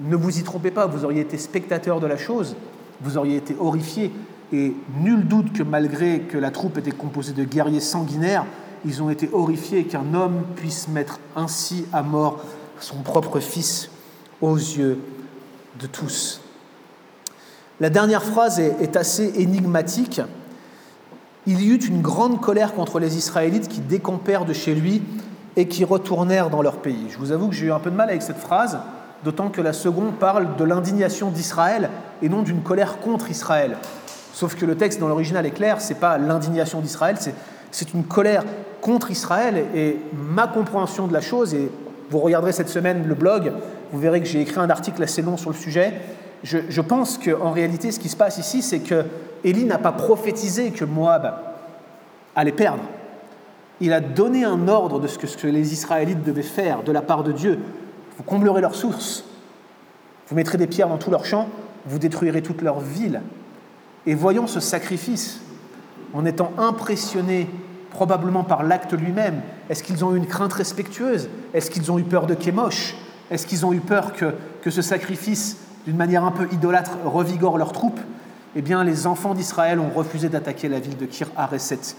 ne 0.01 0.17
vous 0.17 0.39
y 0.39 0.43
trompez 0.43 0.71
pas, 0.71 0.87
vous 0.87 1.05
auriez 1.05 1.21
été 1.21 1.37
spectateur 1.37 2.01
de 2.01 2.07
la 2.07 2.17
chose, 2.17 2.57
vous 2.99 3.17
auriez 3.17 3.37
été 3.37 3.55
horrifié, 3.57 4.11
et 4.51 4.75
nul 4.99 5.25
doute 5.25 5.53
que 5.53 5.63
malgré 5.63 6.19
que 6.19 6.37
la 6.37 6.51
troupe 6.51 6.79
était 6.79 6.91
composée 6.91 7.31
de 7.31 7.45
guerriers 7.45 7.79
sanguinaires, 7.79 8.45
ils 8.83 9.01
ont 9.01 9.09
été 9.09 9.29
horrifiés 9.31 9.85
qu'un 9.85 10.13
homme 10.13 10.41
puisse 10.57 10.89
mettre 10.89 11.21
ainsi 11.37 11.85
à 11.93 12.03
mort 12.03 12.43
son 12.81 13.03
propre 13.03 13.39
fils 13.39 13.89
aux 14.41 14.57
yeux 14.57 14.99
de 15.79 15.87
tous. 15.87 16.41
La 17.81 17.89
dernière 17.89 18.23
phrase 18.23 18.59
est, 18.59 18.95
assez 18.95 19.41
énigmatique. 19.41 20.21
Il 21.47 21.61
y 21.61 21.69
eut 21.69 21.83
une 21.83 22.03
grande 22.03 22.39
colère 22.39 22.75
contre 22.75 22.99
les 22.99 23.17
Israélites 23.17 23.67
qui 23.67 23.81
décampèrent 23.81 24.45
de 24.45 24.53
chez 24.53 24.75
lui 24.75 25.01
et 25.55 25.67
qui 25.67 25.83
retournèrent 25.83 26.51
dans 26.51 26.61
leur 26.61 26.77
pays. 26.77 27.07
Je 27.09 27.17
vous 27.17 27.31
avoue 27.31 27.47
que 27.47 27.55
j'ai 27.55 27.65
eu 27.65 27.71
un 27.71 27.79
peu 27.79 27.89
de 27.89 27.95
mal 27.95 28.09
avec 28.09 28.21
cette 28.21 28.37
phrase, 28.37 28.77
d'autant 29.23 29.49
que 29.49 29.61
la 29.61 29.73
seconde 29.73 30.13
parle 30.13 30.57
de 30.57 30.63
l'indignation 30.63 31.31
d'Israël 31.31 31.89
et 32.21 32.29
non 32.29 32.43
d'une 32.43 32.61
colère 32.61 32.99
contre 32.99 33.31
Israël. 33.31 33.77
Sauf 34.31 34.53
que 34.53 34.67
le 34.67 34.77
texte 34.77 34.99
dans 34.99 35.07
l'original 35.07 35.47
est 35.47 35.49
clair, 35.49 35.81
c'est 35.81 35.95
pas 35.95 36.19
l'indignation 36.19 36.81
d'Israël, 36.81 37.17
c'est 37.71 37.93
une 37.95 38.03
colère 38.03 38.43
contre 38.81 39.09
Israël. 39.09 39.65
Et 39.73 39.97
ma 40.13 40.45
compréhension 40.45 41.07
de 41.07 41.13
la 41.13 41.21
chose, 41.21 41.55
et 41.55 41.71
vous 42.11 42.19
regarderez 42.19 42.51
cette 42.51 42.69
semaine 42.69 43.07
le 43.07 43.15
blog, 43.15 43.51
vous 43.91 43.99
verrez 43.99 44.21
que 44.21 44.27
j'ai 44.27 44.41
écrit 44.41 44.59
un 44.59 44.69
article 44.69 45.01
assez 45.01 45.23
long 45.23 45.35
sur 45.35 45.49
le 45.49 45.55
sujet. 45.55 45.99
Je, 46.43 46.81
pense 46.81 47.19
qu'en 47.19 47.51
réalité, 47.51 47.91
ce 47.91 47.99
qui 47.99 48.09
se 48.09 48.15
passe 48.15 48.39
ici, 48.39 48.61
c'est 48.61 48.79
que 48.79 49.05
Élie 49.43 49.65
n'a 49.65 49.77
pas 49.77 49.91
prophétisé 49.91 50.71
que 50.71 50.85
Moab 50.85 51.35
allait 52.35 52.51
perdre. 52.51 52.83
Il 53.79 53.93
a 53.93 53.99
donné 53.99 54.43
un 54.43 54.67
ordre 54.67 54.99
de 54.99 55.07
ce 55.07 55.17
que, 55.17 55.47
les 55.47 55.73
Israélites 55.73 56.23
devaient 56.23 56.41
faire 56.41 56.83
de 56.83 56.91
la 56.91 57.01
part 57.01 57.23
de 57.23 57.31
Dieu. 57.31 57.59
Vous 58.17 58.23
comblerez 58.23 58.61
leurs 58.61 58.75
sources, 58.75 59.23
vous 60.27 60.35
mettrez 60.35 60.57
des 60.57 60.67
pierres 60.67 60.89
dans 60.89 60.97
tous 60.97 61.11
leurs 61.11 61.25
champs, 61.25 61.47
vous 61.85 61.99
détruirez 61.99 62.41
toutes 62.41 62.61
leurs 62.61 62.79
villes. 62.79 63.21
Et 64.07 64.15
voyant 64.15 64.47
ce 64.47 64.59
sacrifice, 64.59 65.41
en 66.13 66.25
étant 66.25 66.51
impressionnés 66.57 67.47
probablement 67.91 68.43
par 68.43 68.63
l'acte 68.63 68.93
lui-même, 68.93 69.41
est-ce 69.69 69.83
qu'ils 69.83 70.03
ont 70.03 70.15
eu 70.15 70.17
une 70.17 70.27
crainte 70.27 70.53
respectueuse? 70.53 71.29
Est-ce 71.53 71.69
qu'ils 71.69 71.91
ont 71.91 71.99
eu 71.99 72.03
peur 72.03 72.25
de 72.25 72.33
Kémosh 72.33 72.95
Est-ce 73.29 73.45
qu'ils 73.45 73.65
ont 73.65 73.73
eu 73.73 73.79
peur 73.79 74.13
que 74.13 74.69
ce 74.69 74.81
sacrifice, 74.81 75.57
d'une 75.85 75.97
manière 75.97 76.23
un 76.23 76.31
peu 76.31 76.47
idolâtre, 76.51 76.91
revigore 77.05 77.57
leurs 77.57 77.71
troupes 77.71 77.99
Eh 78.55 78.61
bien, 78.61 78.83
les 78.83 79.07
enfants 79.07 79.33
d'Israël 79.33 79.79
ont 79.79 79.89
refusé 79.89 80.29
d'attaquer 80.29 80.69
la 80.69 80.79
ville 80.79 80.97
de 80.97 81.05
Kir 81.05 81.27
Hareset 81.35 81.95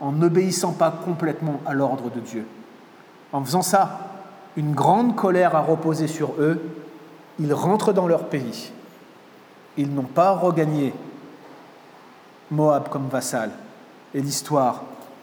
en 0.00 0.12
n'obéissant 0.12 0.72
pas 0.72 0.90
complètement 0.90 1.60
à 1.66 1.74
l'ordre 1.74 2.10
de 2.10 2.20
Dieu. 2.20 2.46
En 3.32 3.44
faisant 3.44 3.62
ça, 3.62 4.00
une 4.56 4.74
grande 4.74 5.16
colère 5.16 5.56
a 5.56 5.60
reposé 5.60 6.06
sur 6.06 6.34
eux. 6.38 6.60
Ils 7.38 7.52
rentrent 7.52 7.92
dans 7.92 8.06
leur 8.06 8.28
pays. 8.28 8.72
Ils 9.76 9.92
n'ont 9.92 10.02
pas 10.02 10.32
regagné 10.32 10.94
Moab 12.50 12.88
comme 12.88 13.08
vassal. 13.08 13.50
Et 14.14 14.20
l'histoire 14.20 14.82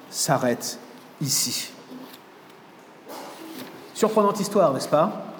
s'arrête 0.09 0.79
ici. 1.21 1.71
Surprenante 3.93 4.39
histoire, 4.39 4.73
n'est-ce 4.73 4.89
pas? 4.89 5.30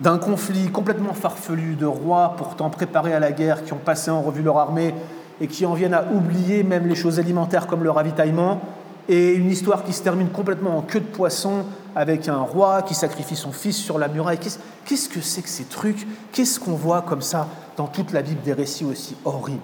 D'un 0.00 0.18
conflit 0.18 0.70
complètement 0.70 1.12
farfelu 1.12 1.74
de 1.74 1.86
rois 1.86 2.34
pourtant 2.36 2.70
préparés 2.70 3.14
à 3.14 3.18
la 3.18 3.32
guerre, 3.32 3.64
qui 3.64 3.72
ont 3.72 3.78
passé 3.78 4.12
en 4.12 4.22
revue 4.22 4.42
leur 4.42 4.58
armée 4.58 4.94
et 5.40 5.48
qui 5.48 5.66
en 5.66 5.74
viennent 5.74 5.94
à 5.94 6.04
oublier 6.12 6.62
même 6.62 6.86
les 6.86 6.94
choses 6.94 7.18
alimentaires 7.18 7.66
comme 7.66 7.82
le 7.82 7.90
ravitaillement, 7.90 8.60
et 9.08 9.32
une 9.32 9.50
histoire 9.50 9.84
qui 9.84 9.92
se 9.92 10.02
termine 10.02 10.28
complètement 10.28 10.76
en 10.76 10.82
queue 10.82 11.00
de 11.00 11.04
poisson 11.04 11.64
avec 11.96 12.28
un 12.28 12.38
roi 12.38 12.82
qui 12.82 12.94
sacrifie 12.94 13.36
son 13.36 13.52
fils 13.52 13.76
sur 13.76 13.98
la 13.98 14.06
muraille. 14.06 14.38
Qu'est-ce 14.84 15.08
que 15.08 15.20
c'est 15.20 15.42
que 15.42 15.48
ces 15.48 15.64
trucs? 15.64 16.06
Qu'est-ce 16.30 16.60
qu'on 16.60 16.74
voit 16.74 17.02
comme 17.02 17.22
ça 17.22 17.48
dans 17.76 17.86
toute 17.86 18.12
la 18.12 18.22
Bible 18.22 18.42
des 18.42 18.52
récits 18.52 18.84
aussi 18.84 19.16
horribles? 19.24 19.62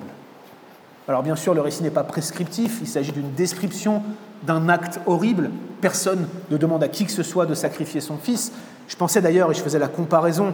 Alors 1.06 1.22
bien 1.22 1.36
sûr, 1.36 1.54
le 1.54 1.60
récit 1.60 1.82
n'est 1.82 1.90
pas 1.90 2.04
prescriptif, 2.04 2.78
il 2.80 2.88
s'agit 2.88 3.12
d'une 3.12 3.32
description 3.32 4.02
d'un 4.44 4.68
acte 4.68 5.00
horrible. 5.06 5.50
Personne 5.80 6.26
ne 6.50 6.56
demande 6.56 6.82
à 6.82 6.88
qui 6.88 7.04
que 7.04 7.12
ce 7.12 7.22
soit 7.22 7.46
de 7.46 7.54
sacrifier 7.54 8.00
son 8.00 8.16
fils. 8.16 8.52
Je 8.88 8.96
pensais 8.96 9.20
d'ailleurs, 9.20 9.50
et 9.50 9.54
je 9.54 9.60
faisais 9.60 9.78
la 9.78 9.88
comparaison 9.88 10.52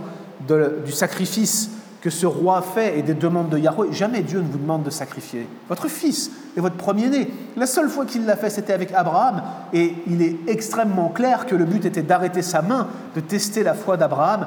du 0.49 0.93
sacrifice 0.93 1.70
que 2.01 2.09
ce 2.09 2.24
roi 2.24 2.62
fait 2.62 2.99
et 2.99 3.03
des 3.03 3.12
demandes 3.12 3.51
de 3.51 3.59
Yahweh. 3.59 3.93
Jamais 3.93 4.22
Dieu 4.22 4.41
ne 4.41 4.51
vous 4.51 4.59
demande 4.59 4.85
de 4.85 4.91
sacrifier 4.91 5.47
votre 5.68 5.87
fils 5.89 6.31
et 6.57 6.61
votre 6.61 6.76
premier-né. 6.76 7.28
La 7.57 7.66
seule 7.66 7.91
fois 7.91 8.07
qu'il 8.07 8.24
l'a 8.24 8.37
fait, 8.37 8.49
c'était 8.49 8.72
avec 8.72 8.91
Abraham, 8.93 9.43
et 9.74 9.95
il 10.07 10.22
est 10.22 10.37
extrêmement 10.47 11.11
clair 11.11 11.45
que 11.45 11.55
le 11.55 11.66
but 11.66 11.85
était 11.85 12.03
d'arrêter 12.03 12.41
sa 12.41 12.62
main, 12.62 12.89
de 13.14 13.20
tester 13.20 13.62
la 13.62 13.74
foi 13.74 13.99
d'Abraham, 13.99 14.47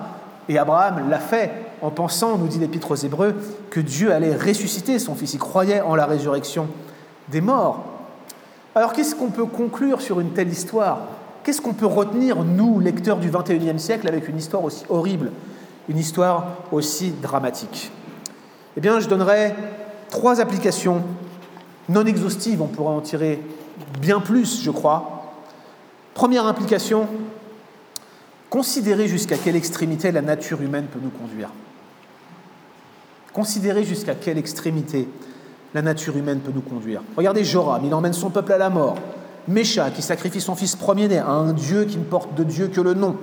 et 0.49 0.57
Abraham 0.57 1.09
l'a 1.09 1.19
fait 1.19 1.51
en 1.81 1.91
pensant, 1.91 2.37
nous 2.37 2.47
dit 2.47 2.57
l'Épître 2.59 2.91
aux 2.91 2.95
Hébreux, 2.95 3.35
que 3.69 3.79
Dieu 3.79 4.11
allait 4.11 4.35
ressusciter 4.35 4.97
son 4.97 5.13
Fils. 5.13 5.33
Il 5.33 5.39
croyait 5.39 5.81
en 5.81 5.95
la 5.95 6.05
résurrection 6.05 6.67
des 7.29 7.41
morts. 7.41 7.83
Alors 8.73 8.93
qu'est-ce 8.93 9.13
qu'on 9.13 9.29
peut 9.29 9.45
conclure 9.45 10.01
sur 10.01 10.19
une 10.19 10.31
telle 10.31 10.49
histoire? 10.49 11.01
Qu'est-ce 11.43 11.61
qu'on 11.61 11.73
peut 11.73 11.85
retenir, 11.85 12.43
nous, 12.43 12.79
lecteurs 12.79 13.17
du 13.17 13.29
XXIe 13.29 13.77
siècle, 13.77 14.07
avec 14.07 14.29
une 14.29 14.37
histoire 14.37 14.63
aussi 14.63 14.85
horrible, 14.89 15.31
une 15.89 15.97
histoire 15.97 16.57
aussi 16.71 17.11
dramatique? 17.21 17.91
Eh 18.77 18.81
bien, 18.81 18.99
je 18.99 19.09
donnerai 19.09 19.53
trois 20.09 20.39
applications 20.39 21.03
non 21.89 22.05
exhaustives, 22.05 22.61
on 22.61 22.67
pourrait 22.67 22.93
en 22.93 23.01
tirer 23.01 23.41
bien 23.99 24.21
plus, 24.21 24.61
je 24.61 24.71
crois. 24.71 25.33
Première 26.13 26.45
implication, 26.45 27.07
considérer 28.49 29.07
jusqu'à 29.07 29.37
quelle 29.37 29.55
extrémité 29.55 30.11
la 30.11 30.21
nature 30.21 30.61
humaine 30.61 30.85
peut 30.85 30.99
nous 31.01 31.09
conduire. 31.09 31.49
Considérez 33.33 33.83
jusqu'à 33.83 34.15
quelle 34.15 34.37
extrémité 34.37 35.09
la 35.73 35.81
nature 35.81 36.15
humaine 36.15 36.39
peut 36.39 36.51
nous 36.53 36.61
conduire. 36.61 37.01
Regardez 37.17 37.43
Joram, 37.43 37.83
il 37.83 37.93
emmène 37.93 38.13
son 38.13 38.29
peuple 38.29 38.53
à 38.53 38.57
la 38.57 38.69
mort. 38.69 38.95
Mécha, 39.47 39.89
qui 39.91 40.01
sacrifie 40.01 40.41
son 40.41 40.55
fils 40.55 40.75
premier-né 40.75 41.17
à 41.17 41.29
un 41.29 41.53
Dieu 41.53 41.85
qui 41.85 41.97
ne 41.97 42.03
porte 42.03 42.35
de 42.35 42.43
Dieu 42.43 42.67
que 42.67 42.81
le 42.81 42.93
nom. 42.93 43.17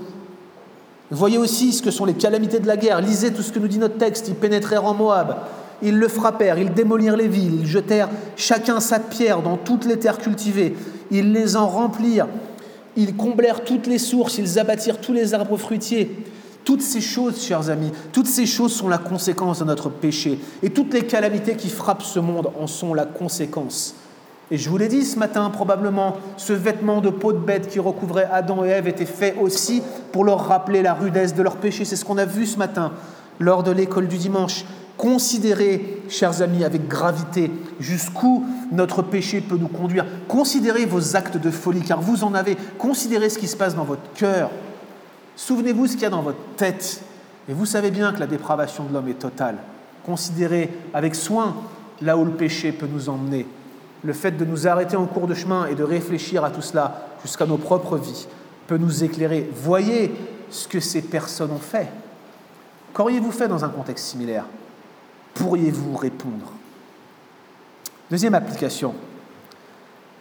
Voyez 1.10 1.38
aussi 1.38 1.72
ce 1.72 1.82
que 1.82 1.90
sont 1.90 2.04
les 2.04 2.14
calamités 2.14 2.60
de 2.60 2.66
la 2.66 2.76
guerre. 2.76 3.00
Lisez 3.00 3.32
tout 3.32 3.42
ce 3.42 3.52
que 3.52 3.58
nous 3.58 3.68
dit 3.68 3.78
notre 3.78 3.98
texte. 3.98 4.28
Ils 4.28 4.34
pénétrèrent 4.34 4.84
en 4.84 4.94
Moab. 4.94 5.36
Ils 5.82 5.98
le 5.98 6.08
frappèrent, 6.08 6.58
ils 6.58 6.72
démolirent 6.72 7.16
les 7.16 7.28
villes, 7.28 7.60
ils 7.62 7.66
jetèrent 7.66 8.10
chacun 8.36 8.80
sa 8.80 8.98
pierre 8.98 9.40
dans 9.42 9.56
toutes 9.56 9.86
les 9.86 9.98
terres 9.98 10.18
cultivées. 10.18 10.76
Ils 11.10 11.32
les 11.32 11.56
en 11.56 11.66
remplirent. 11.66 12.28
Ils 12.96 13.16
comblèrent 13.16 13.64
toutes 13.64 13.86
les 13.86 13.98
sources, 13.98 14.38
ils 14.38 14.58
abattirent 14.58 15.00
tous 15.00 15.12
les 15.12 15.32
arbres 15.32 15.56
fruitiers. 15.56 16.24
Toutes 16.64 16.82
ces 16.82 17.00
choses, 17.00 17.42
chers 17.42 17.70
amis, 17.70 17.90
toutes 18.12 18.26
ces 18.26 18.44
choses 18.44 18.74
sont 18.74 18.88
la 18.88 18.98
conséquence 18.98 19.60
de 19.60 19.64
notre 19.64 19.88
péché. 19.88 20.38
Et 20.62 20.70
toutes 20.70 20.92
les 20.92 21.06
calamités 21.06 21.56
qui 21.56 21.70
frappent 21.70 22.02
ce 22.02 22.18
monde 22.18 22.50
en 22.60 22.66
sont 22.66 22.92
la 22.92 23.06
conséquence. 23.06 23.94
Et 24.50 24.58
je 24.58 24.68
vous 24.68 24.76
l'ai 24.78 24.88
dit 24.88 25.04
ce 25.04 25.18
matin, 25.18 25.48
probablement, 25.50 26.16
ce 26.36 26.52
vêtement 26.52 27.00
de 27.00 27.10
peau 27.10 27.32
de 27.32 27.38
bête 27.38 27.68
qui 27.68 27.78
recouvrait 27.78 28.28
Adam 28.32 28.64
et 28.64 28.68
Ève 28.68 28.88
était 28.88 29.06
fait 29.06 29.36
aussi 29.40 29.82
pour 30.10 30.24
leur 30.24 30.46
rappeler 30.46 30.82
la 30.82 30.94
rudesse 30.94 31.34
de 31.34 31.42
leur 31.42 31.56
péché. 31.56 31.84
C'est 31.84 31.96
ce 31.96 32.04
qu'on 32.04 32.18
a 32.18 32.24
vu 32.24 32.46
ce 32.46 32.58
matin 32.58 32.92
lors 33.38 33.62
de 33.62 33.70
l'école 33.70 34.08
du 34.08 34.18
dimanche. 34.18 34.64
Considérez, 34.96 36.02
chers 36.08 36.42
amis, 36.42 36.64
avec 36.64 36.88
gravité 36.88 37.50
jusqu'où 37.78 38.44
notre 38.72 39.02
péché 39.02 39.40
peut 39.40 39.56
nous 39.56 39.68
conduire. 39.68 40.04
Considérez 40.26 40.84
vos 40.84 41.16
actes 41.16 41.36
de 41.36 41.50
folie, 41.50 41.82
car 41.82 42.00
vous 42.00 42.24
en 42.24 42.34
avez. 42.34 42.56
Considérez 42.76 43.30
ce 43.30 43.38
qui 43.38 43.48
se 43.48 43.56
passe 43.56 43.76
dans 43.76 43.84
votre 43.84 44.12
cœur. 44.14 44.50
Souvenez-vous 45.36 45.86
ce 45.86 45.92
qu'il 45.92 46.02
y 46.02 46.06
a 46.06 46.10
dans 46.10 46.22
votre 46.22 46.42
tête. 46.56 47.02
Et 47.48 47.52
vous 47.52 47.66
savez 47.66 47.90
bien 47.90 48.12
que 48.12 48.20
la 48.20 48.26
dépravation 48.26 48.84
de 48.84 48.92
l'homme 48.92 49.08
est 49.08 49.14
totale. 49.14 49.56
Considérez 50.04 50.68
avec 50.92 51.14
soin 51.14 51.54
là 52.02 52.18
où 52.18 52.24
le 52.24 52.32
péché 52.32 52.72
peut 52.72 52.88
nous 52.92 53.08
emmener. 53.08 53.46
Le 54.02 54.12
fait 54.12 54.32
de 54.32 54.44
nous 54.44 54.66
arrêter 54.66 54.96
en 54.96 55.06
cours 55.06 55.26
de 55.26 55.34
chemin 55.34 55.66
et 55.66 55.74
de 55.74 55.84
réfléchir 55.84 56.44
à 56.44 56.50
tout 56.50 56.62
cela 56.62 57.08
jusqu'à 57.22 57.46
nos 57.46 57.58
propres 57.58 57.98
vies 57.98 58.26
peut 58.66 58.78
nous 58.78 59.04
éclairer. 59.04 59.50
Voyez 59.54 60.12
ce 60.50 60.66
que 60.68 60.80
ces 60.80 61.02
personnes 61.02 61.50
ont 61.50 61.58
fait. 61.58 61.88
Qu'auriez-vous 62.94 63.32
fait 63.32 63.48
dans 63.48 63.64
un 63.64 63.68
contexte 63.68 64.06
similaire? 64.06 64.44
Pourriez-vous 65.34 65.96
répondre? 65.96 66.52
Deuxième 68.10 68.34
application. 68.34 68.94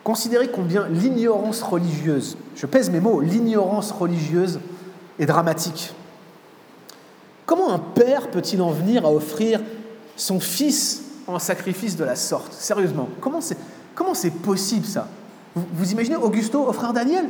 Considérez 0.04 0.50
combien 0.50 0.88
l'ignorance 0.88 1.62
religieuse, 1.62 2.38
je 2.56 2.66
pèse 2.66 2.90
mes 2.90 3.00
mots, 3.00 3.22
l'ignorance 3.22 3.92
religieuse 3.92 4.60
et 5.18 5.26
dramatique. 5.26 5.94
Comment 7.46 7.74
un 7.74 7.80
père 7.80 8.30
peut-il 8.30 8.62
en 8.62 8.72
venir 8.72 9.06
à 9.06 9.12
offrir 9.12 9.62
son 10.16 10.40
fils 10.40 11.04
en 11.34 11.40
sacrifice 11.40 11.96
de 11.96 12.04
la 12.04 12.16
sorte. 12.16 12.54
Sérieusement, 12.54 13.10
comment 13.22 13.42
c'est, 13.42 13.58
comment 13.96 14.14
c'est 14.14 14.32
possible 14.32 14.86
ça? 14.86 15.08
Vous, 15.56 15.92
imaginez 15.92 16.16
Augusto 16.16 16.68
offrir 16.68 16.94
Daniel? 16.94 17.28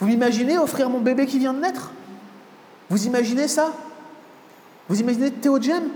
Vous 0.00 0.08
imaginez 0.08 0.58
offrir 0.58 0.90
mon 0.90 1.00
bébé 1.00 1.26
qui 1.26 1.38
vient 1.38 1.54
de 1.54 1.60
naître? 1.60 1.90
Vous 2.90 3.06
imaginez 3.06 3.48
ça? 3.48 3.72
Vous 4.88 5.00
imaginez 5.00 5.30
Théodème 5.30 5.88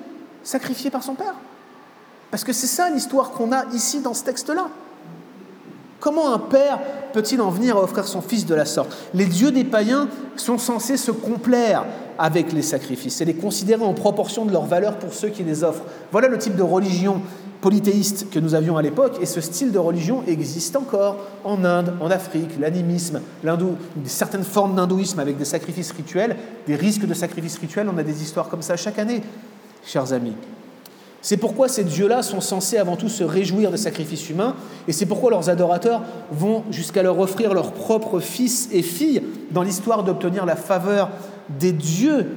sacrifié 0.43 0.91
par 0.91 1.03
son 1.03 1.15
père? 1.15 1.35
Parce 2.31 2.45
que 2.45 2.53
c'est 2.53 2.67
ça 2.67 2.91
l'histoire 2.91 3.31
qu'on 3.31 3.53
a 3.53 3.67
ici 3.73 4.01
dans 4.01 4.15
ce 4.15 4.25
texte-là. 4.25 4.69
Comment 6.01 6.33
un 6.33 6.39
père 6.39 6.79
peut-il 7.13 7.41
en 7.41 7.51
venir 7.51 7.77
à 7.77 7.83
offrir 7.83 8.07
son 8.07 8.21
fils 8.21 8.47
de 8.47 8.55
la 8.55 8.65
sorte? 8.65 8.97
Les 9.15 9.27
dieux 9.27 9.51
des 9.51 9.65
païens 9.65 10.09
sont 10.37 10.59
censés 10.59 10.97
se 10.97 11.11
complaire 11.11 11.85
avec 12.19 12.53
les 12.53 12.63
sacrifices 12.63 13.21
et 13.21 13.25
les 13.25 13.35
considérer 13.35 13.83
en 13.83 13.95
proportion 13.95 14.45
de 14.45 14.53
leur 14.53 14.65
valeur 14.65 14.99
pour 14.99 15.13
ceux 15.13 15.29
qui 15.29 15.43
les 15.43 15.65
offrent. 15.65 15.85
Voilà 16.13 16.29
le 16.29 16.39
type 16.39 16.57
de 16.57 16.63
religion 16.63 17.21
polythéiste 17.61 18.31
que 18.31 18.39
nous 18.39 18.55
avions 18.55 18.77
à 18.77 18.83
l'époque, 18.83 19.19
et 19.21 19.27
ce 19.27 19.41
style 19.41 19.73
de 19.73 19.79
religion 19.81 20.23
existe 20.29 20.77
encore 20.77 21.17
en 21.45 21.65
Inde, 21.65 21.93
en 22.01 22.09
Afrique, 22.09 22.51
l'animisme, 22.61 23.21
certaines 24.05 24.45
formes 24.45 24.77
d'hindouisme 24.77 25.19
avec 25.19 25.37
des 25.37 25.45
sacrifices 25.45 25.91
rituels, 25.91 26.37
des 26.69 26.77
risques 26.77 27.07
de 27.07 27.15
sacrifices 27.15 27.59
rituels, 27.59 27.89
on 27.93 27.99
a 27.99 28.05
des 28.05 28.23
histoires 28.23 28.49
comme 28.49 28.63
ça 28.63 28.77
chaque 28.77 29.01
année, 29.01 29.23
chers 29.85 30.13
amis. 30.13 30.35
C'est 31.21 31.37
pourquoi 31.37 31.69
ces 31.69 31.85
dieux-là 31.85 32.23
sont 32.23 32.41
censés 32.41 32.79
avant 32.79 32.97
tout 32.97 33.09
se 33.09 33.25
réjouir 33.25 33.71
des 33.71 33.77
sacrifices 33.77 34.31
humains, 34.31 34.55
et 34.87 34.93
c'est 34.93 35.07
pourquoi 35.07 35.31
leurs 35.31 35.51
adorateurs 35.51 36.03
vont 36.31 36.63
jusqu'à 36.71 37.03
leur 37.03 37.19
offrir 37.19 37.55
leurs 37.55 37.73
propres 37.73 38.21
fils 38.21 38.69
et 38.73 38.83
filles 38.83 39.23
dans 39.51 39.63
l'histoire 39.63 40.05
d'obtenir 40.05 40.47
la 40.47 40.57
faveur 40.57 41.11
des 41.49 41.73
dieux. 41.73 42.37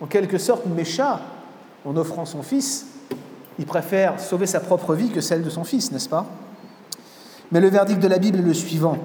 En 0.00 0.06
quelque 0.06 0.38
sorte, 0.38 0.64
Mécha, 0.66 1.20
en 1.84 1.96
offrant 1.96 2.24
son 2.24 2.42
fils, 2.42 2.86
il 3.58 3.66
préfère 3.66 4.18
sauver 4.18 4.46
sa 4.46 4.60
propre 4.60 4.94
vie 4.94 5.10
que 5.10 5.20
celle 5.20 5.42
de 5.42 5.50
son 5.50 5.64
fils, 5.64 5.92
n'est-ce 5.92 6.08
pas? 6.08 6.26
Mais 7.52 7.60
le 7.60 7.68
verdict 7.68 8.00
de 8.00 8.08
la 8.08 8.18
Bible 8.18 8.38
est 8.38 8.42
le 8.42 8.54
suivant. 8.54 8.96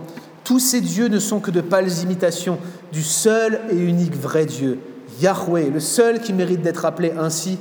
Tous 0.46 0.60
ces 0.60 0.80
dieux 0.80 1.08
ne 1.08 1.20
sont 1.20 1.40
que 1.40 1.52
de 1.52 1.62
pâles 1.62 1.92
imitations 2.04 2.60
du 2.94 3.04
seul 3.04 3.60
et 3.72 3.76
unique 3.76 4.16
vrai 4.16 4.46
Dieu, 4.46 4.80
Yahweh, 5.20 5.70
le 5.70 5.80
seul 5.80 6.22
qui 6.22 6.32
mérite 6.32 6.62
d'être 6.62 6.86
appelé 6.86 7.12
ainsi. 7.18 7.58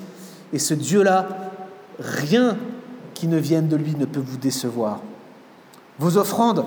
Et 0.55 0.61
ce 0.61 0.73
Dieu-là, 0.73 1.27
rien 1.99 2.57
qui 3.13 3.27
ne 3.27 3.37
vienne 3.37 3.67
de 3.67 3.75
lui 3.75 3.97
ne 3.97 4.05
peut 4.05 4.23
vous 4.25 4.37
décevoir. 4.37 5.01
Vos 5.99 6.17
offrandes 6.17 6.65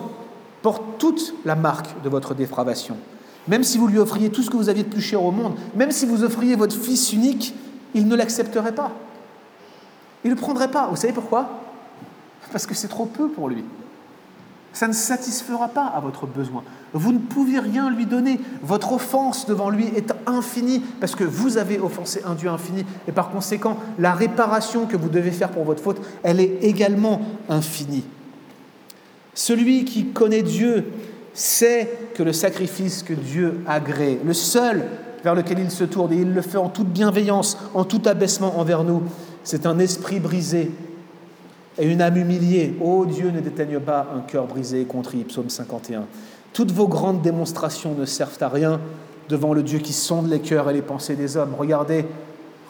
portent 0.62 1.00
toute 1.00 1.34
la 1.46 1.56
marque 1.56 2.02
de 2.04 2.10
votre 2.10 2.36
dépravation. 2.36 2.98
Même 3.48 3.64
si 3.64 3.78
vous 3.78 3.88
lui 3.88 3.98
offriez 3.98 4.30
tout 4.30 4.44
ce 4.44 4.50
que 4.50 4.58
vous 4.58 4.68
aviez 4.68 4.84
de 4.84 4.90
plus 4.90 5.02
cher 5.02 5.24
au 5.24 5.32
monde, 5.32 5.54
même 5.74 5.92
si 5.92 6.06
vous 6.06 6.26
offriez 6.26 6.58
votre 6.58 6.76
fils 6.76 7.14
unique, 7.14 7.56
il 7.94 8.10
ne 8.10 8.16
l'accepterait 8.18 8.76
pas. 8.76 8.92
Il 10.26 10.32
ne 10.32 10.36
le 10.36 10.42
prendrait 10.42 10.70
pas. 10.70 10.88
Vous 10.88 10.98
savez 10.98 11.14
pourquoi? 11.14 11.48
Parce 12.52 12.66
que 12.66 12.76
c'est 12.76 12.90
trop 12.90 13.06
peu 13.06 13.30
pour 13.30 13.48
lui. 13.48 13.64
Ça 14.78 14.88
ne 14.88 14.94
satisfera 14.94 15.70
pas 15.70 15.88
à 15.88 16.00
votre 16.00 16.28
besoin. 16.28 16.64
Vous 16.94 17.12
ne 17.12 17.18
pouvez 17.18 17.58
rien 17.58 17.90
lui 17.90 18.06
donner. 18.06 18.40
Votre 18.62 18.94
offense 18.94 19.48
devant 19.48 19.72
lui 19.72 19.88
est 19.96 20.14
infinie 20.28 20.84
parce 21.00 21.16
que 21.16 21.24
vous 21.24 21.58
avez 21.58 21.80
offensé 21.80 22.22
un 22.28 22.36
Dieu 22.36 22.48
infini. 22.48 22.86
Et 23.08 23.12
par 23.12 23.32
conséquent, 23.32 23.80
la 23.98 24.14
réparation 24.14 24.86
que 24.86 24.96
vous 24.96 25.10
devez 25.10 25.32
faire 25.32 25.50
pour 25.50 25.64
votre 25.64 25.82
faute, 25.82 26.00
elle 26.22 26.40
est 26.40 26.60
également 26.62 27.22
infinie. 27.50 28.04
Celui 29.34 29.84
qui 29.84 30.10
connaît 30.10 30.44
Dieu 30.44 30.86
sait 31.34 32.12
que 32.14 32.22
le 32.22 32.32
sacrifice 32.32 33.02
que 33.02 33.14
Dieu 33.14 33.62
agrée, 33.66 34.20
le 34.24 34.36
seul 34.36 34.86
vers 35.24 35.34
lequel 35.34 35.58
il 35.58 35.72
se 35.72 35.86
tourne, 35.86 36.14
et 36.14 36.18
il 36.18 36.36
le 36.36 36.42
fait 36.44 36.60
en 36.60 36.70
toute 36.70 36.90
bienveillance, 36.90 37.58
en 37.74 37.84
tout 37.84 38.04
abaissement 38.06 38.60
envers 38.60 38.84
nous, 38.84 39.02
c'est 39.44 39.66
un 39.66 39.80
esprit 39.80 40.20
brisé 40.20 40.70
et 41.80 41.86
une 41.86 42.02
âme 42.02 42.18
humiliée. 42.18 42.76
Ô 42.82 43.02
oh, 43.02 43.06
Dieu, 43.06 43.32
ne 43.32 43.40
déteigne 43.40 43.80
pas 43.80 44.08
un 44.16 44.22
cœur 44.22 44.46
brisé 44.46 44.82
et 44.82 44.86
contrit, 44.86 45.24
psaume 45.24 45.50
51. 45.50 46.06
Toutes 46.54 46.72
vos 46.72 46.88
grandes 46.88 47.22
démonstrations 47.22 47.94
ne 47.94 48.06
servent 48.06 48.42
à 48.42 48.50
rien 48.50 48.80
devant 49.30 49.54
le 49.54 49.64
Dieu 49.64 49.80
qui 49.80 49.94
sonde 49.94 50.30
les 50.30 50.40
cœurs 50.40 50.70
et 50.70 50.74
les 50.74 50.82
pensées 50.82 51.16
des 51.16 51.38
hommes. 51.38 51.54
Regardez, 51.58 52.06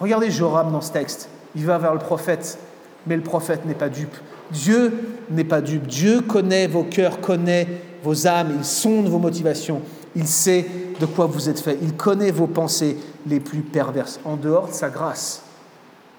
regardez 0.00 0.30
Joram 0.30 0.72
dans 0.72 0.80
ce 0.80 0.92
texte. 0.92 1.28
Il 1.56 1.64
va 1.64 1.78
vers 1.78 1.92
le 1.92 2.00
prophète, 2.00 2.58
mais 3.06 3.16
le 3.16 3.22
prophète 3.22 3.64
n'est 3.64 3.74
pas 3.74 3.88
dupe. 3.88 4.14
Dieu 4.50 4.92
n'est 5.30 5.44
pas 5.44 5.60
dupe. 5.60 5.86
Dieu 5.86 6.20
connaît 6.20 6.66
vos 6.66 6.84
cœurs, 6.84 7.20
connaît 7.20 7.66
vos 8.02 8.26
âmes, 8.26 8.52
il 8.58 8.64
sonde 8.64 9.08
vos 9.08 9.18
motivations, 9.18 9.82
il 10.14 10.26
sait 10.26 10.66
de 11.00 11.06
quoi 11.06 11.26
vous 11.26 11.48
êtes 11.48 11.60
fait, 11.60 11.78
il 11.82 11.94
connaît 11.94 12.30
vos 12.30 12.46
pensées 12.46 12.96
les 13.26 13.40
plus 13.40 13.60
perverses. 13.60 14.20
En 14.24 14.36
dehors 14.36 14.68
de 14.68 14.72
sa 14.72 14.88
grâce, 14.88 15.42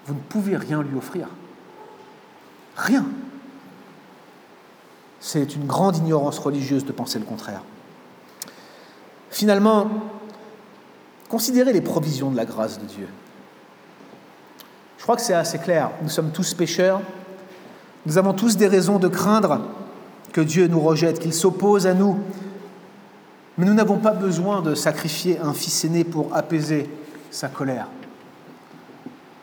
vous 0.06 0.14
ne 0.14 0.20
pouvez 0.28 0.56
rien 0.56 0.82
lui 0.82 0.96
offrir. 0.96 1.28
Rien. 2.76 3.04
C'est 5.20 5.54
une 5.54 5.66
grande 5.66 5.98
ignorance 5.98 6.38
religieuse 6.38 6.84
de 6.84 6.92
penser 6.92 7.18
le 7.18 7.24
contraire. 7.24 7.62
Finalement, 9.30 9.88
considérez 11.28 11.72
les 11.72 11.82
provisions 11.82 12.30
de 12.30 12.36
la 12.36 12.44
grâce 12.44 12.80
de 12.80 12.86
Dieu. 12.86 13.08
Je 14.96 15.02
crois 15.02 15.16
que 15.16 15.22
c'est 15.22 15.34
assez 15.34 15.58
clair. 15.58 15.90
Nous 16.02 16.08
sommes 16.08 16.30
tous 16.30 16.54
pécheurs. 16.54 17.00
Nous 18.06 18.18
avons 18.18 18.32
tous 18.32 18.56
des 18.56 18.66
raisons 18.66 18.98
de 18.98 19.08
craindre 19.08 19.60
que 20.32 20.40
Dieu 20.40 20.66
nous 20.68 20.80
rejette, 20.80 21.18
qu'il 21.18 21.34
s'oppose 21.34 21.86
à 21.86 21.94
nous. 21.94 22.18
Mais 23.58 23.66
nous 23.66 23.74
n'avons 23.74 23.98
pas 23.98 24.12
besoin 24.12 24.62
de 24.62 24.74
sacrifier 24.74 25.38
un 25.38 25.52
fils 25.52 25.84
aîné 25.84 26.04
pour 26.04 26.34
apaiser 26.34 26.88
sa 27.30 27.48
colère. 27.48 27.88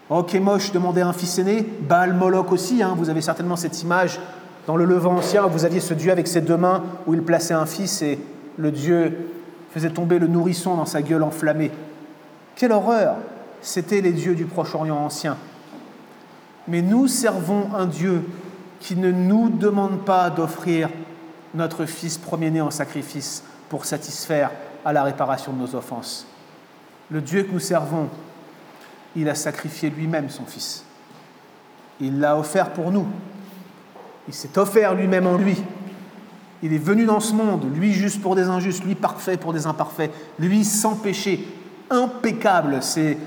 Oh, 0.10 0.26
moche, 0.42 0.72
demandait 0.72 1.02
un 1.02 1.14
fils 1.14 1.38
aîné. 1.38 1.66
Baal 1.82 2.14
Moloch 2.14 2.52
aussi, 2.52 2.82
hein. 2.82 2.96
vous 2.98 3.10
avez 3.10 3.22
certainement 3.22 3.58
cette 3.58 3.82
image 3.82 4.20
dans 4.68 4.76
le 4.76 4.84
Levant 4.86 5.16
ancien 5.16 5.48
vous 5.48 5.66
aviez 5.66 5.80
ce 5.80 5.94
Dieu 5.94 6.12
avec 6.12 6.28
ses 6.28 6.42
deux 6.42 6.58
mains 6.58 6.84
où 7.08 7.14
il 7.14 7.24
plaçait 7.24 7.54
un 7.54 7.66
fils 7.66 8.02
et 8.02 8.20
le 8.58 8.72
Dieu 8.72 9.32
faisait 9.72 9.90
tomber 9.90 10.20
le 10.20 10.28
nourrisson 10.28 10.76
dans 10.76 10.86
sa 10.86 11.02
gueule 11.02 11.24
enflammée. 11.24 11.72
Quelle 12.56 12.74
horreur 12.74 13.16
C'étaient 13.62 14.02
les 14.02 14.12
dieux 14.12 14.36
du 14.36 14.46
Proche-Orient 14.46 14.98
ancien. 14.98 15.38
Mais 16.68 16.82
nous 16.82 17.08
servons 17.08 17.70
un 17.76 17.86
Dieu 17.86 18.24
qui 18.80 18.96
ne 18.96 19.12
nous 19.12 19.50
demande 19.50 20.04
pas 20.06 20.30
d'offrir 20.30 20.90
notre 21.54 21.86
Fils 21.86 22.18
premier-né 22.18 22.62
en 22.62 22.72
sacrifice 22.72 23.44
pour 23.70 23.86
satisfaire 23.86 24.52
à 24.86 24.94
la 24.94 25.04
réparation 25.04 25.54
de 25.54 25.60
nos 25.60 25.76
offenses. 25.76 26.28
Le 27.10 27.22
Dieu 27.22 27.44
que 27.44 27.52
nous 27.52 27.60
servons 27.60 28.10
il 29.18 29.28
a 29.30 29.36
sacrifié 29.36 29.90
lui-même 29.90 30.30
son 30.30 30.46
Fils. 30.46 30.86
Il 32.00 32.20
l'a 32.20 32.38
offert 32.38 32.72
pour 32.72 32.92
nous. 32.92 33.08
Il 34.28 34.34
s'est 34.34 34.58
offert 34.58 34.94
lui-même 34.94 35.26
en 35.26 35.38
lui. 35.38 35.58
Il 36.62 36.72
est 36.74 36.80
venu 36.80 37.06
dans 37.06 37.20
ce 37.20 37.34
monde, 37.34 37.66
lui 37.76 37.94
juste 37.94 38.22
pour 38.22 38.36
des 38.36 38.44
injustes, 38.44 38.84
lui 38.84 38.96
parfait 38.96 39.38
pour 39.38 39.54
des 39.54 39.68
imparfaits, 39.68 40.12
lui 40.40 40.64
sans 40.64 40.96
péché, 40.96 41.48
impeccable, 41.90 42.80
c'est, 42.82 43.18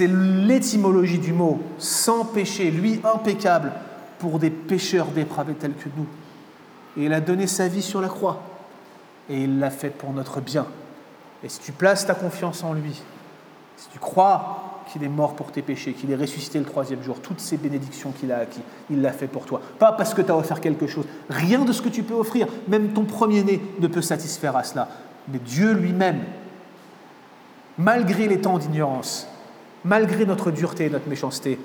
l'étymologie 0.00 1.18
du 1.18 1.32
mot, 1.32 1.60
sans 1.78 2.24
péché, 2.24 2.70
lui 2.70 3.00
impeccable 3.04 3.72
pour 4.18 4.38
des 4.38 4.50
pécheurs 4.50 5.08
dépravés 5.08 5.54
tels 5.54 5.74
que 5.74 5.88
nous. 5.96 6.06
Et 6.96 7.06
il 7.06 7.12
a 7.12 7.20
donné 7.20 7.46
sa 7.46 7.68
vie 7.68 7.82
sur 7.82 8.00
la 8.00 8.08
croix, 8.08 8.42
et 9.28 9.44
il 9.44 9.58
l'a 9.58 9.70
fait 9.70 9.90
pour 9.90 10.12
notre 10.12 10.40
bien. 10.40 10.66
Et 11.44 11.48
si 11.48 11.60
tu 11.60 11.72
places 11.72 12.06
ta 12.06 12.14
confiance 12.14 12.64
en 12.64 12.72
lui, 12.72 13.02
si 13.76 13.88
tu 13.90 13.98
crois 13.98 14.77
qu'il 14.88 15.04
est 15.04 15.08
mort 15.08 15.34
pour 15.34 15.52
tes 15.52 15.62
péchés, 15.62 15.92
qu'il 15.92 16.10
est 16.10 16.16
ressuscité 16.16 16.58
le 16.58 16.64
troisième 16.64 17.02
jour, 17.02 17.20
toutes 17.20 17.40
ces 17.40 17.56
bénédictions 17.56 18.12
qu'il 18.12 18.32
a 18.32 18.38
acquis, 18.38 18.62
il 18.90 19.00
l'a 19.00 19.12
fait 19.12 19.26
pour 19.26 19.44
toi. 19.44 19.60
Pas 19.78 19.92
parce 19.92 20.14
que 20.14 20.22
tu 20.22 20.30
as 20.30 20.36
offert 20.36 20.60
quelque 20.60 20.86
chose. 20.86 21.04
Rien 21.28 21.64
de 21.64 21.72
ce 21.72 21.82
que 21.82 21.88
tu 21.88 22.02
peux 22.02 22.14
offrir, 22.14 22.46
même 22.68 22.88
ton 22.88 23.04
premier-né, 23.04 23.60
ne 23.80 23.86
peut 23.86 24.02
satisfaire 24.02 24.56
à 24.56 24.64
cela. 24.64 24.88
Mais 25.30 25.38
Dieu 25.38 25.72
lui-même, 25.72 26.20
malgré 27.76 28.28
les 28.28 28.40
temps 28.40 28.58
d'ignorance, 28.58 29.28
malgré 29.84 30.24
notre 30.24 30.50
dureté 30.50 30.86
et 30.86 30.90
notre 30.90 31.08
méchanceté, 31.08 31.58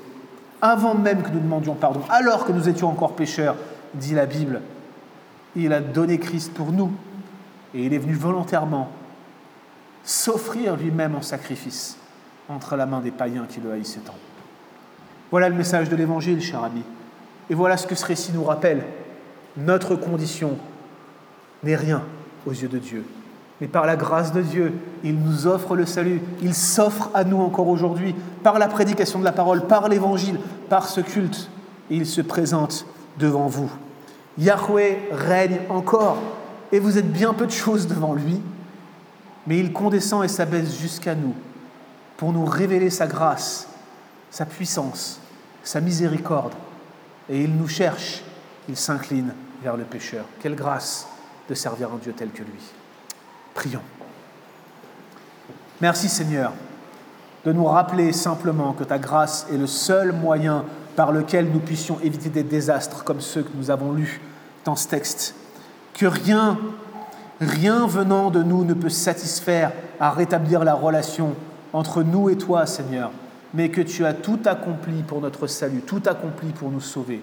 avant 0.60 0.94
même 0.94 1.22
que 1.22 1.30
nous 1.30 1.40
demandions 1.40 1.74
pardon, 1.74 2.00
alors 2.08 2.44
que 2.44 2.52
nous 2.52 2.68
étions 2.68 2.88
encore 2.88 3.14
pécheurs, 3.14 3.56
dit 3.94 4.14
la 4.14 4.26
Bible, 4.26 4.60
il 5.56 5.72
a 5.72 5.80
donné 5.80 6.18
Christ 6.18 6.52
pour 6.52 6.72
nous. 6.72 6.92
Et 7.74 7.84
il 7.84 7.92
est 7.92 7.98
venu 7.98 8.14
volontairement 8.14 8.88
s'offrir 10.04 10.76
lui-même 10.76 11.16
en 11.16 11.22
sacrifice 11.22 11.98
entre 12.48 12.76
la 12.76 12.86
main 12.86 13.00
des 13.00 13.10
païens 13.10 13.46
qui 13.48 13.60
le 13.60 13.72
haïssaient 13.72 14.00
tant. 14.00 14.14
Voilà 15.30 15.48
le 15.48 15.54
message 15.54 15.88
de 15.88 15.96
l'Évangile, 15.96 16.40
cher 16.40 16.62
ami. 16.62 16.82
Et 17.50 17.54
voilà 17.54 17.76
ce 17.76 17.86
que 17.86 17.94
ce 17.94 18.04
récit 18.04 18.32
nous 18.32 18.44
rappelle. 18.44 18.84
Notre 19.56 19.96
condition 19.96 20.56
n'est 21.62 21.76
rien 21.76 22.02
aux 22.46 22.52
yeux 22.52 22.68
de 22.68 22.78
Dieu. 22.78 23.04
Mais 23.60 23.68
par 23.68 23.86
la 23.86 23.96
grâce 23.96 24.32
de 24.32 24.42
Dieu, 24.42 24.74
il 25.02 25.18
nous 25.18 25.46
offre 25.46 25.76
le 25.76 25.86
salut. 25.86 26.20
Il 26.42 26.54
s'offre 26.54 27.10
à 27.14 27.24
nous 27.24 27.40
encore 27.40 27.68
aujourd'hui, 27.68 28.14
par 28.42 28.58
la 28.58 28.68
prédication 28.68 29.18
de 29.18 29.24
la 29.24 29.32
parole, 29.32 29.66
par 29.66 29.88
l'Évangile, 29.88 30.38
par 30.68 30.88
ce 30.88 31.00
culte. 31.00 31.48
Il 31.90 32.06
se 32.06 32.20
présente 32.20 32.86
devant 33.18 33.46
vous. 33.46 33.70
Yahweh 34.38 35.08
règne 35.12 35.60
encore, 35.70 36.18
et 36.72 36.80
vous 36.80 36.98
êtes 36.98 37.10
bien 37.10 37.34
peu 37.34 37.46
de 37.46 37.52
choses 37.52 37.86
devant 37.86 38.14
lui, 38.14 38.40
mais 39.46 39.58
il 39.58 39.72
condescend 39.72 40.24
et 40.24 40.28
s'abaisse 40.28 40.78
jusqu'à 40.78 41.14
nous 41.14 41.34
pour 42.16 42.32
nous 42.32 42.44
révéler 42.44 42.90
sa 42.90 43.06
grâce, 43.06 43.68
sa 44.30 44.46
puissance, 44.46 45.20
sa 45.62 45.80
miséricorde. 45.80 46.54
Et 47.28 47.42
il 47.42 47.56
nous 47.56 47.68
cherche, 47.68 48.22
il 48.68 48.76
s'incline 48.76 49.32
vers 49.62 49.76
le 49.76 49.84
pécheur. 49.84 50.24
Quelle 50.40 50.54
grâce 50.54 51.08
de 51.48 51.54
servir 51.54 51.92
un 51.92 51.98
Dieu 51.98 52.12
tel 52.16 52.30
que 52.30 52.42
lui. 52.42 52.60
Prions. 53.54 53.82
Merci 55.80 56.08
Seigneur 56.08 56.52
de 57.44 57.52
nous 57.52 57.64
rappeler 57.64 58.12
simplement 58.12 58.72
que 58.72 58.84
ta 58.84 58.98
grâce 58.98 59.46
est 59.52 59.58
le 59.58 59.66
seul 59.66 60.12
moyen 60.12 60.64
par 60.96 61.12
lequel 61.12 61.50
nous 61.50 61.58
puissions 61.58 61.98
éviter 62.00 62.30
des 62.30 62.42
désastres 62.42 63.04
comme 63.04 63.20
ceux 63.20 63.42
que 63.42 63.54
nous 63.54 63.70
avons 63.70 63.92
lus 63.92 64.20
dans 64.64 64.76
ce 64.76 64.88
texte. 64.88 65.34
que 65.92 66.06
rien, 66.06 66.58
rien 67.40 67.86
venant 67.86 68.30
de 68.30 68.42
nous 68.42 68.64
ne 68.64 68.72
peut 68.72 68.88
satisfaire 68.88 69.72
à 70.00 70.10
rétablir 70.10 70.64
la 70.64 70.74
relation 70.74 71.34
entre 71.74 72.04
nous 72.04 72.30
et 72.30 72.38
toi, 72.38 72.64
Seigneur, 72.64 73.10
mais 73.52 73.68
que 73.68 73.80
tu 73.82 74.06
as 74.06 74.14
tout 74.14 74.38
accompli 74.46 75.02
pour 75.02 75.20
notre 75.20 75.48
salut, 75.48 75.82
tout 75.82 76.02
accompli 76.06 76.50
pour 76.50 76.70
nous 76.70 76.80
sauver. 76.80 77.20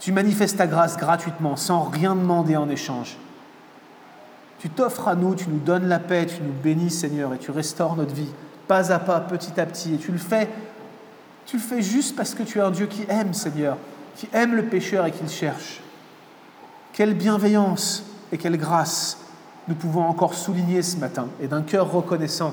Tu 0.00 0.12
manifestes 0.12 0.58
ta 0.58 0.66
grâce 0.66 0.96
gratuitement, 0.96 1.56
sans 1.56 1.84
rien 1.84 2.14
demander 2.14 2.56
en 2.56 2.68
échange. 2.68 3.16
Tu 4.58 4.68
t'offres 4.68 5.08
à 5.08 5.14
nous, 5.14 5.36
tu 5.36 5.48
nous 5.48 5.60
donnes 5.60 5.86
la 5.86 6.00
paix, 6.00 6.26
tu 6.26 6.42
nous 6.42 6.52
bénis, 6.52 6.90
Seigneur, 6.90 7.32
et 7.34 7.38
tu 7.38 7.52
restaures 7.52 7.94
notre 7.94 8.14
vie, 8.14 8.32
pas 8.66 8.92
à 8.92 8.98
pas, 8.98 9.20
petit 9.20 9.58
à 9.60 9.64
petit. 9.64 9.94
Et 9.94 9.98
tu 9.98 10.10
le 10.10 10.18
fais, 10.18 10.48
tu 11.46 11.56
le 11.56 11.62
fais 11.62 11.82
juste 11.82 12.16
parce 12.16 12.34
que 12.34 12.42
tu 12.42 12.58
es 12.58 12.62
un 12.62 12.72
Dieu 12.72 12.86
qui 12.86 13.04
aime, 13.08 13.32
Seigneur, 13.32 13.78
qui 14.16 14.28
aime 14.32 14.56
le 14.56 14.64
pécheur 14.64 15.06
et 15.06 15.12
qui 15.12 15.22
le 15.22 15.28
cherche. 15.28 15.80
Quelle 16.92 17.14
bienveillance 17.14 18.02
et 18.32 18.38
quelle 18.38 18.56
grâce 18.56 19.18
nous 19.68 19.76
pouvons 19.76 20.02
encore 20.02 20.34
souligner 20.34 20.82
ce 20.82 20.96
matin, 20.96 21.28
et 21.40 21.46
d'un 21.46 21.62
cœur 21.62 21.92
reconnaissant. 21.92 22.52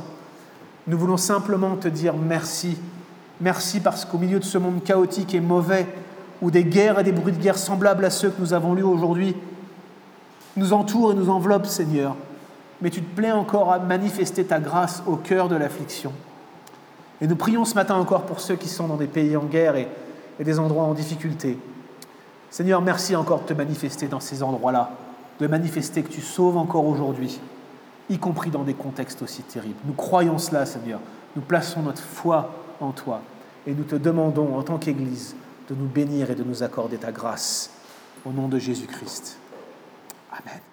Nous 0.88 0.98
voulons 0.98 1.18
simplement 1.18 1.76
te 1.76 1.88
dire 1.88 2.16
merci. 2.16 2.78
Merci 3.40 3.80
parce 3.80 4.06
qu'au 4.06 4.18
milieu 4.18 4.40
de 4.40 4.44
ce 4.44 4.58
monde 4.58 4.84
chaotique 4.84 5.34
et 5.34 5.40
mauvais, 5.40 5.88
où 6.42 6.52
des 6.52 6.66
guerres 6.66 7.00
et 7.00 7.04
des 7.04 7.12
bruits 7.12 7.34
de 7.34 7.42
guerre 7.42 7.58
semblables 7.58 8.04
à 8.04 8.10
ceux 8.10 8.30
que 8.30 8.42
nous 8.42 8.54
avons 8.54 8.74
lus 8.74 8.84
aujourd'hui 8.84 9.36
nous 10.56 10.74
entourent 10.74 11.14
et 11.14 11.16
nous 11.16 11.30
enveloppent, 11.30 11.66
Seigneur, 11.66 12.16
mais 12.82 12.90
tu 12.90 13.02
te 13.02 13.16
plais 13.16 13.32
encore 13.32 13.72
à 13.72 13.80
manifester 13.80 14.44
ta 14.44 14.60
grâce 14.60 15.02
au 15.08 15.16
cœur 15.16 15.48
de 15.48 15.56
l'affliction. 15.56 16.12
Et 17.22 17.28
nous 17.28 17.36
prions 17.36 17.66
ce 17.66 17.76
matin 17.76 17.96
encore 17.96 18.24
pour 18.24 18.40
ceux 18.40 18.56
qui 18.56 18.68
sont 18.68 18.88
dans 18.88 18.98
des 18.98 19.08
pays 19.08 19.36
en 19.38 19.46
guerre 19.46 19.78
et, 19.78 19.88
et 20.40 20.44
des 20.44 20.60
endroits 20.60 20.84
en 20.84 20.94
difficulté. 20.94 21.58
Seigneur, 22.52 22.82
merci 22.82 23.16
encore 23.16 23.42
de 23.42 23.46
te 23.46 23.54
manifester 23.54 24.08
dans 24.08 24.20
ces 24.20 24.44
endroits-là, 24.44 24.92
de 25.40 25.48
manifester 25.48 26.04
que 26.04 26.12
tu 26.12 26.22
sauves 26.22 26.58
encore 26.58 26.86
aujourd'hui, 26.86 27.40
y 28.10 28.18
compris 28.18 28.50
dans 28.50 28.64
des 28.64 28.74
contextes 28.74 29.22
aussi 29.22 29.44
terribles. 29.44 29.80
Nous 29.86 29.94
croyons 29.94 30.38
cela, 30.38 30.66
Seigneur. 30.66 31.00
Nous 31.36 31.42
plaçons 31.42 31.82
notre 31.82 32.02
foi 32.02 32.52
en 32.80 32.92
toi 32.92 33.22
et 33.66 33.74
nous 33.74 33.84
te 33.84 33.96
demandons, 33.96 34.58
en 34.58 34.64
tant 34.64 34.78
qu'Église, 34.78 35.36
de 35.70 35.76
nous 35.76 35.88
bénir 35.88 36.30
et 36.30 36.36
de 36.36 36.44
nous 36.44 36.64
accorder 36.64 36.98
ta 36.98 37.12
grâce. 37.12 37.72
Au 38.26 38.32
nom 38.32 38.48
de 38.48 38.60
Jésus-Christ. 38.60 39.38
Amen. 40.32 40.73